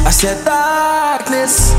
I 0.05 0.11
said 0.11 0.43
darkness. 0.43 1.73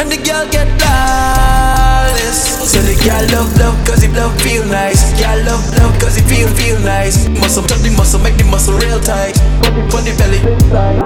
And 0.00 0.08
the 0.10 0.16
girl 0.16 0.48
get 0.48 0.64
lawless 0.80 2.40
So 2.64 2.80
the 2.80 2.96
girl 3.04 3.20
love 3.36 3.52
love 3.58 3.76
cause 3.84 4.02
it 4.02 4.12
love 4.16 4.32
feel 4.40 4.64
nice 4.64 5.12
Girl 5.20 5.44
love 5.44 5.60
love 5.76 5.92
cause 6.00 6.16
it 6.16 6.24
feel 6.24 6.48
feel 6.56 6.80
nice 6.80 7.28
Muscle 7.28 7.62
touch 7.64 7.80
the 7.80 7.90
muscle 7.90 8.18
make 8.20 8.38
the 8.38 8.44
muscle 8.44 8.72
real 8.78 8.98
tight 9.00 9.36
Put 9.92 10.08
the 10.08 10.16
belly 10.16 10.40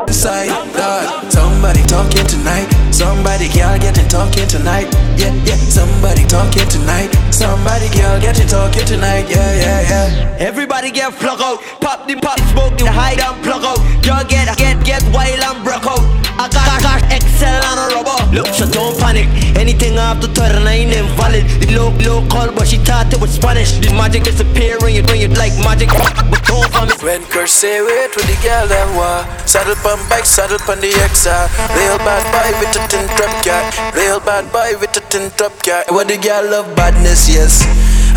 inside 0.07 0.47
God 0.77 1.33
Somebody 1.33 1.83
talking 1.91 2.25
tonight 2.27 2.84
Somebody 2.95 3.49
girl 3.49 3.77
getting 3.77 4.07
talking 4.07 4.47
tonight. 4.47 4.87
Yeah 5.19 5.35
yeah. 5.43 5.57
Somebody 5.57 6.25
talking 6.27 6.69
tonight. 6.69 7.11
Somebody 7.35 7.89
girl 7.91 8.21
getting 8.21 8.47
talking 8.47 8.87
tonight. 8.87 9.27
Yeah 9.29 9.51
yeah 9.59 9.81
yeah. 9.91 10.37
Everybody 10.39 10.93
get 10.93 11.13
plug 11.15 11.41
out. 11.41 11.59
Pop 11.81 12.07
the 12.07 12.15
pop 12.15 12.39
smoke 12.55 12.79
the 12.79 12.87
hide 12.87 13.19
and 13.19 13.43
plug 13.43 13.65
out. 13.65 13.83
Girl 14.05 14.23
get 14.29 14.57
get 14.57 14.79
get 14.87 15.03
wild 15.13 15.43
and 15.43 15.65
broke 15.65 15.91
out. 15.91 16.07
I 16.39 16.47
got, 16.47 16.67
I 16.71 16.83
got 16.83 17.13
Excel 17.13 17.63
and 17.67 17.93
a 17.93 17.97
rubber 17.97 18.04
Look 18.35 18.51
so 18.51 18.67
don't 18.67 18.99
panic. 18.99 19.31
Anything 19.55 19.95
I 19.95 20.11
after 20.11 20.27
turn 20.27 20.67
ain't 20.67 20.91
invalid 20.91 21.47
The 21.63 21.71
low 21.79 21.95
low 22.03 22.27
call 22.27 22.51
but 22.51 22.67
she 22.67 22.79
thought 22.79 23.13
it 23.15 23.21
was 23.21 23.31
Spanish. 23.31 23.79
The 23.79 23.95
magic 23.95 24.25
disappear 24.25 24.75
when 24.83 24.93
you 24.93 25.07
bring 25.07 25.23
it 25.23 25.39
like 25.39 25.55
magic. 25.63 25.87
But 25.95 26.43
don't 26.51 26.67
me. 26.67 26.99
When 26.99 27.23
curse 27.31 27.53
say 27.53 27.79
wait 27.79 28.11
with 28.17 28.27
the 28.27 28.35
girl 28.43 28.67
them 28.67 28.97
wa 28.99 29.23
Saddle 29.47 29.79
pon 29.87 30.03
bike, 30.11 30.27
saddle 30.27 30.59
pon 30.67 30.83
the 30.83 30.91
XR 30.91 31.47
Real 31.79 31.99
bad 32.03 32.27
boy 32.35 32.51
with 32.59 32.75
a 32.75 32.83
tin 32.91 33.07
trap 33.15 33.33
car 33.47 33.63
Real 33.95 34.19
bad 34.19 34.51
boy 34.51 34.75
with 34.83 34.99
a 34.99 35.03
tin 35.07 35.31
trap 35.39 35.55
car 35.63 35.85
What 35.95 36.09
the 36.09 36.19
girl 36.19 36.43
love? 36.51 36.75
Badness, 36.75 37.31
yes. 37.31 37.63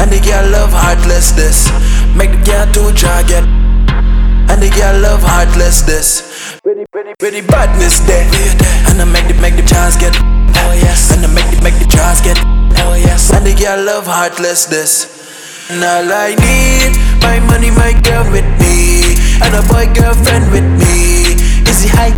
And 0.01 0.09
the 0.09 0.17
girl 0.17 0.49
love 0.49 0.73
heartlessness. 0.73 1.69
Make 2.17 2.31
the 2.31 2.41
girl 2.41 2.65
too 2.73 2.89
dragon 2.97 3.66
and 4.49 4.61
the 4.61 4.69
girl 4.69 4.99
love 5.01 5.21
heartlessness. 5.23 6.59
Ready, 6.63 6.85
ready, 6.93 7.13
ready 7.21 7.41
badness 7.41 7.99
there 8.07 8.25
And 8.89 9.01
I 9.01 9.05
make 9.05 9.27
the, 9.27 9.35
make 9.41 9.55
the 9.55 9.65
chance 9.65 9.95
get 9.95 10.15
Oh 10.15 10.73
yes. 10.73 11.11
And 11.15 11.25
I 11.25 11.29
make 11.33 11.47
the, 11.51 11.61
make 11.63 11.77
the 11.79 11.87
chance 11.87 12.21
get 12.21 12.37
Oh 12.83 12.95
yes. 12.95 13.31
And 13.33 13.45
the 13.45 13.53
girl 13.53 13.83
love 13.83 14.05
heartlessness. 14.07 15.69
And 15.69 15.83
all 15.83 16.07
I 16.11 16.35
need 16.35 16.95
My 17.21 17.39
money, 17.47 17.71
my 17.71 17.93
girl 18.01 18.25
with 18.31 18.47
me. 18.63 19.19
And 19.43 19.53
a 19.53 19.63
boy 19.67 19.91
girlfriend 19.93 20.51
with 20.51 20.67
me. 20.79 21.35
Is 21.67 21.85
it 21.85 21.91
high 21.91 22.15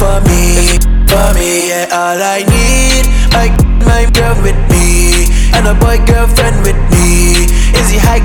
for 0.00 0.18
me? 0.26 0.80
For 1.08 1.28
me, 1.36 1.68
yeah. 1.68 1.92
All 1.92 2.20
I 2.20 2.44
need 2.48 3.04
My, 3.32 3.48
my 3.84 4.08
girl 4.16 4.36
with 4.42 4.58
me. 4.72 5.28
And 5.52 5.68
a 5.68 5.74
boy 5.76 6.00
girlfriend 6.08 6.64
with 6.64 6.80
me. 6.96 7.44
Is 7.76 7.92
it 7.92 8.00
high 8.00 8.24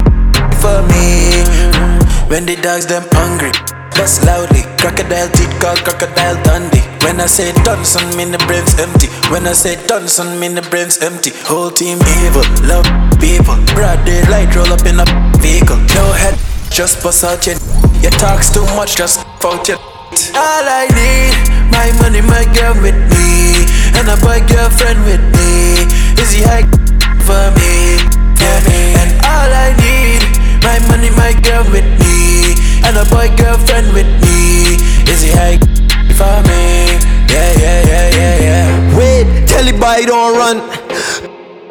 for 0.63 0.79
me 0.87 2.02
when 2.33 2.47
the 2.47 2.55
dogs 2.65 2.87
them 2.89 3.05
hungry, 3.13 3.53
bust 3.93 4.25
loudly. 4.25 4.65
Crocodile 4.81 5.29
teeth 5.37 5.53
call 5.61 5.77
crocodile 5.85 6.33
Dundee. 6.41 6.81
When 7.05 7.21
I 7.21 7.27
say 7.29 7.53
Dunson, 7.61 8.17
mean 8.17 8.31
the 8.33 8.41
brain's 8.49 8.73
empty. 8.81 9.05
When 9.29 9.45
I 9.45 9.53
say 9.53 9.77
Dunson, 9.85 10.41
mean 10.41 10.55
the 10.55 10.65
brain's 10.73 10.97
empty. 10.97 11.29
Whole 11.45 11.69
team 11.69 12.01
evil, 12.25 12.41
love 12.65 12.89
people. 13.21 13.61
Broad 13.77 14.01
daylight, 14.01 14.49
roll 14.57 14.73
up 14.73 14.81
in 14.89 14.97
a 14.97 15.05
vehicle. 15.45 15.77
No 15.93 16.05
head, 16.17 16.33
just 16.73 17.03
bust 17.05 17.23
out 17.23 17.45
your. 17.45 17.53
You 18.01 18.09
talks 18.17 18.49
too 18.49 18.65
much, 18.73 18.97
just 18.97 19.21
out 19.45 19.67
your. 19.69 19.77
All 20.33 20.65
I 20.65 20.89
need, 20.89 21.37
my 21.69 21.93
money, 22.01 22.25
my 22.25 22.49
girl 22.57 22.73
with 22.81 22.97
me, 23.13 23.61
and 23.93 24.09
a 24.09 24.17
boy 24.25 24.41
girlfriend 24.49 25.05
with 25.05 25.21
me. 25.37 25.85
Is 26.17 26.33
he 26.33 26.41
high 26.41 26.65
for 27.29 27.45
me? 27.61 28.01
Yeah, 28.41 29.05
and 29.05 29.11
all 29.21 29.51
I 29.53 29.69
need, 29.85 30.21
my 30.63 30.79
money, 30.87 31.11
my 31.19 31.35
girl 31.43 31.63
with 31.71 31.87
me, 31.99 32.55
and 32.87 32.95
a 32.97 33.05
boy 33.11 33.27
girlfriend 33.35 33.91
with 33.93 34.09
me. 34.23 34.79
Is 35.11 35.21
he 35.21 35.31
high 35.31 35.59
for 36.15 36.39
me? 36.47 36.97
Yeah, 37.27 37.51
yeah, 37.59 37.79
yeah, 37.85 38.09
yeah, 38.15 38.35
yeah. 38.47 38.97
Wait, 38.97 39.47
tell 39.47 39.63
the 39.65 39.73
boy 39.73 40.05
don't 40.05 40.37
run 40.37 40.57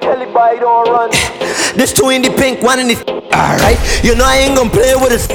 Tell 0.00 0.18
the 0.18 0.26
boy 0.26 0.58
don't 0.58 0.88
run 0.90 1.10
This 1.76 1.92
two 1.92 2.10
in 2.10 2.22
the 2.22 2.30
pink, 2.30 2.62
one 2.62 2.80
in 2.80 2.88
the 2.88 2.96
Alright, 3.32 3.78
you 4.04 4.14
know 4.14 4.24
I 4.24 4.38
ain't 4.42 4.56
gonna 4.56 4.70
play 4.70 4.94
with 4.96 5.10
this 5.10 5.26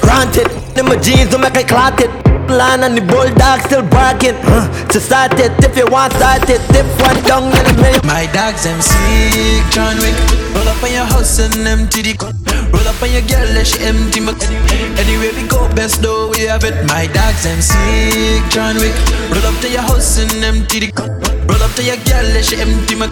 Granted, 0.00 0.52
in 0.78 0.86
my 0.86 0.96
jeans 0.96 1.30
don't 1.30 1.40
make 1.40 1.56
I 1.56 1.64
clot 1.64 2.00
it 2.00 2.10
Line 2.50 2.82
and 2.82 2.96
the 2.96 3.00
bulldog 3.00 3.60
still 3.62 3.82
barking 3.88 4.34
huh. 4.42 4.68
To 4.88 5.00
start 5.00 5.32
it, 5.40 5.52
if 5.64 5.76
you 5.76 5.86
want 5.86 6.12
start 6.14 6.48
it 6.50 6.60
If 6.76 6.86
one 7.00 7.22
down 7.24 7.44
in 7.44 7.64
the 7.64 7.76
middle 7.80 8.06
My 8.06 8.26
dogs 8.32 8.64
them 8.64 8.80
sick, 8.80 9.64
John 9.72 9.96
Wick 9.98 10.14
Roll 10.54 10.68
up 10.68 10.82
on 10.82 10.92
your 10.92 11.04
house 11.04 11.38
and 11.38 11.66
empty 11.66 12.02
the 12.02 12.14
cup 12.16 12.39
Roll 12.72 12.86
up 12.86 13.02
on 13.02 13.10
your 13.12 13.22
girl, 13.26 13.46
let 13.54 13.66
she 13.66 13.82
empty 13.84 14.20
my 14.20 14.32
Anyway 14.98 15.30
we 15.34 15.46
go 15.48 15.66
best 15.74 16.02
though 16.02 16.30
we 16.30 16.46
have 16.46 16.64
it. 16.64 16.74
My 16.86 17.06
dogs 17.06 17.44
them 17.44 17.60
sick, 17.60 18.42
John 18.50 18.76
Wick. 18.76 18.94
Roll 19.30 19.46
up 19.46 19.56
to 19.60 19.68
your 19.68 19.82
house 19.82 20.18
and 20.18 20.30
empty 20.44 20.86
the 20.86 20.90
Roll 21.50 21.62
up 21.62 21.72
to 21.74 21.82
your 21.82 21.98
girl, 22.06 22.26
let 22.34 22.44
she 22.44 22.56
empty 22.60 22.94
my 22.94 23.10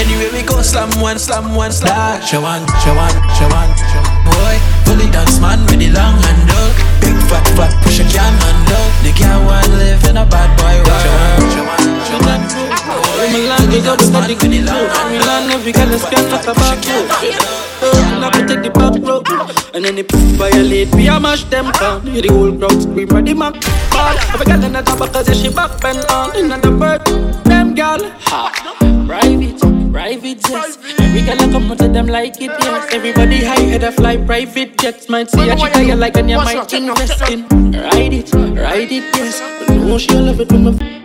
Anyway 0.00 0.28
we 0.32 0.42
go 0.42 0.62
slam 0.62 0.90
one, 1.00 1.18
slam 1.18 1.54
one, 1.54 1.72
slam 1.72 2.20
Show 2.22 2.40
one, 2.40 2.64
show 2.80 2.94
one, 2.96 3.16
show 3.36 3.48
one, 3.52 3.70
show 3.76 4.00
one 4.00 4.26
Boy, 4.32 4.56
fully 4.84 5.08
dance 5.10 5.38
man 5.40 5.60
with 5.66 5.80
the 5.80 5.90
long 5.92 6.16
handle. 6.20 6.70
Big 7.00 7.16
fat 7.28 7.46
fat 7.56 7.72
push 7.82 8.00
a 8.00 8.04
can 8.08 8.34
handle. 8.42 8.86
The 9.04 9.12
girl 9.14 9.44
want 9.46 9.68
live 9.78 10.04
in 10.08 10.16
a 10.16 10.26
bad 10.26 10.50
boy 10.58 10.76
world. 10.84 11.02
Show 11.04 11.14
one, 11.16 11.42
show 11.52 11.64
one, 11.64 11.84
show 12.06 12.20
one 12.26 12.66
Milan, 13.32 13.70
they 13.70 13.80
got 13.80 13.98
the 13.98 14.10
body 14.12 14.34
good 14.34 14.50
Milan, 14.50 15.50
every 15.50 15.72
girl 15.72 15.90
is 15.92 16.02
scared 16.02 16.30
like 16.30 16.46
a 16.46 16.54
back 16.54 17.65
Oh, 17.82 18.18
now 18.20 18.30
we 18.32 18.46
take 18.46 18.62
the 18.62 18.70
back 18.70 18.94
road. 19.02 19.26
And 19.74 19.84
then 19.84 19.96
they 19.96 20.02
violate, 20.36 20.94
we 20.94 21.08
a 21.08 21.20
mash 21.20 21.44
them 21.44 21.70
down. 21.72 22.06
Hear 22.06 22.22
the 22.22 22.28
whole 22.32 22.56
crowd 22.56 22.80
scream 22.80 23.08
for 23.08 23.20
the 23.22 23.34
Mac 23.34 23.54
Ball, 23.90 24.16
every 24.32 24.46
girl 24.46 24.64
in 24.64 24.72
the 24.72 24.82
top 24.82 24.98
because 24.98 25.28
she 25.38 25.48
back 25.52 25.80
bend 25.80 25.98
on 26.10 26.34
In 26.36 26.48
the 26.48 26.70
bird, 26.70 27.04
them 27.44 27.74
girl 27.74 27.98
Ha, 28.26 29.04
private, 29.06 29.60
private 29.92 30.40
jets. 30.42 30.78
Every 30.98 31.22
girl 31.22 31.40
I 31.40 31.52
come 31.52 31.76
to 31.76 31.88
them 31.88 32.06
like 32.06 32.40
it, 32.40 32.50
yes. 32.50 32.92
Everybody 32.92 33.44
high 33.44 33.60
head 33.60 33.84
a 33.84 33.92
fly 33.92 34.16
private 34.16 34.78
jets. 34.78 35.08
Might 35.08 35.30
see 35.30 35.48
a 35.48 35.56
chick 35.56 35.76
you 35.76 35.94
like 35.94 36.16
and 36.16 36.30
you 36.30 36.36
might 36.38 36.72
invest 36.72 37.20
in 37.30 37.46
Ride 37.72 38.12
it, 38.12 38.32
ride 38.32 38.92
it, 38.92 39.04
yes. 39.14 39.40
But 39.60 39.74
no, 39.76 39.98
she 39.98 40.14
love 40.14 40.40
it 40.40 40.50
when 40.50 40.64
my 40.64 41.02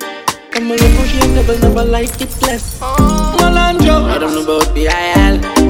Come 0.51 0.71
on, 0.71 0.77
look, 0.77 1.07
she 1.07 1.19
never, 1.33 1.57
never 1.59 1.83
like 1.83 2.21
it 2.21 2.41
less. 2.41 2.79
Malandro, 2.79 4.03
I 4.09 4.17
don't 4.17 4.33
know 4.33 4.43
about 4.43 4.73
the 4.75 4.87
IL. 4.87 5.60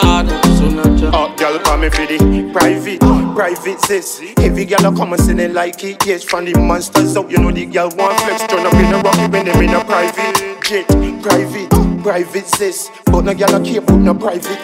Hard, 0.00 0.28
so 0.58 0.68
natural. 0.68 1.10
Oh, 1.14 1.34
girl, 1.36 1.58
call 1.60 1.78
me 1.78 1.88
for 1.90 2.06
the 2.06 2.50
private, 2.52 3.00
private 3.34 3.80
sis. 3.80 4.22
Every 4.38 4.64
girl 4.64 4.86
I 4.86 4.96
come 4.96 5.12
and 5.12 5.22
say 5.22 5.34
they 5.34 5.48
like 5.48 5.82
it. 5.84 6.04
Yes, 6.06 6.24
from 6.24 6.44
the 6.44 6.58
monsters 6.58 7.16
out, 7.16 7.30
you 7.30 7.38
know 7.38 7.50
the 7.50 7.66
girl 7.66 7.90
want 7.96 8.18
flex. 8.20 8.46
Turn 8.46 8.66
up 8.66 8.74
in 8.74 8.92
a 8.92 8.98
rocky 8.98 9.26
when 9.28 9.46
them 9.46 9.62
in 9.62 9.74
a 9.74 9.84
private 9.84 10.62
jet, 10.62 10.86
private, 11.22 12.02
private 12.02 12.46
sis. 12.46 12.90
But 13.06 13.22
no 13.22 13.34
girl 13.34 13.54
I 13.54 13.64
can't 13.64 13.86
put 13.86 13.98
no 13.98 14.14
private. 14.14 14.58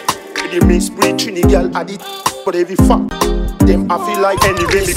They 0.51 0.59
mix 0.59 0.89
breed, 0.89 1.15
Trini 1.15 1.49
girl 1.49 1.75
add 1.75 1.89
it. 1.89 2.01
But 2.45 2.55
every 2.55 2.75
fuck, 2.75 3.09
them 3.65 3.91
I 3.91 3.97
feel 4.05 4.21
like 4.21 4.43
any 4.45 4.65
really. 4.65 4.93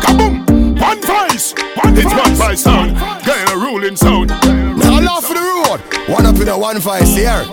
Kaboom! 0.00 0.80
One 0.80 1.00
voice! 1.02 1.54
One 1.82 1.96
it's 1.96 2.14
one 2.14 2.34
voice 2.34 2.62
sound. 2.62 2.96
Getting 3.24 3.54
a 3.54 3.56
ruling 3.56 3.96
sound. 3.96 4.28
Now 4.28 5.00
laugh 5.00 5.24
for 5.24 5.34
the 5.34 5.40
road. 5.40 5.80
One 6.08 6.26
up 6.26 6.36
in 6.36 6.48
a 6.48 6.58
one 6.58 6.78
voice 6.78 7.14
here. 7.14 7.44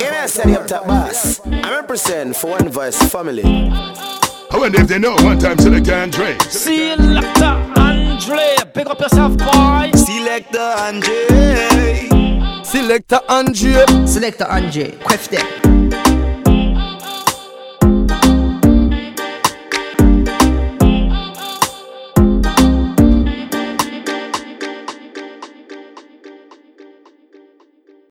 In 0.00 0.14
a 0.14 0.28
city 0.28 0.56
up 0.56 0.66
top 0.66 0.86
boss. 0.86 1.40
I 1.46 1.70
represent 1.70 2.36
for 2.36 2.50
one 2.52 2.68
voice 2.68 2.98
family. 3.10 3.42
I 3.44 4.58
wonder 4.58 4.80
if 4.80 4.88
they 4.88 4.98
know 4.98 5.14
one 5.16 5.38
time 5.38 5.58
so 5.58 5.70
they 5.70 5.80
can 5.80 6.10
drink. 6.10 6.42
Selector 6.42 7.72
Andre, 7.76 8.56
pick 8.72 8.88
up 8.88 9.00
yourself, 9.00 9.36
boy. 9.36 9.90
Selector 9.94 10.58
Andre. 10.58 12.15
Selector 12.66 13.20
Andre. 13.28 13.86
Selector 14.06 14.50
Andre, 14.50 14.90
quiff 15.04 15.28
them. 15.30 16.05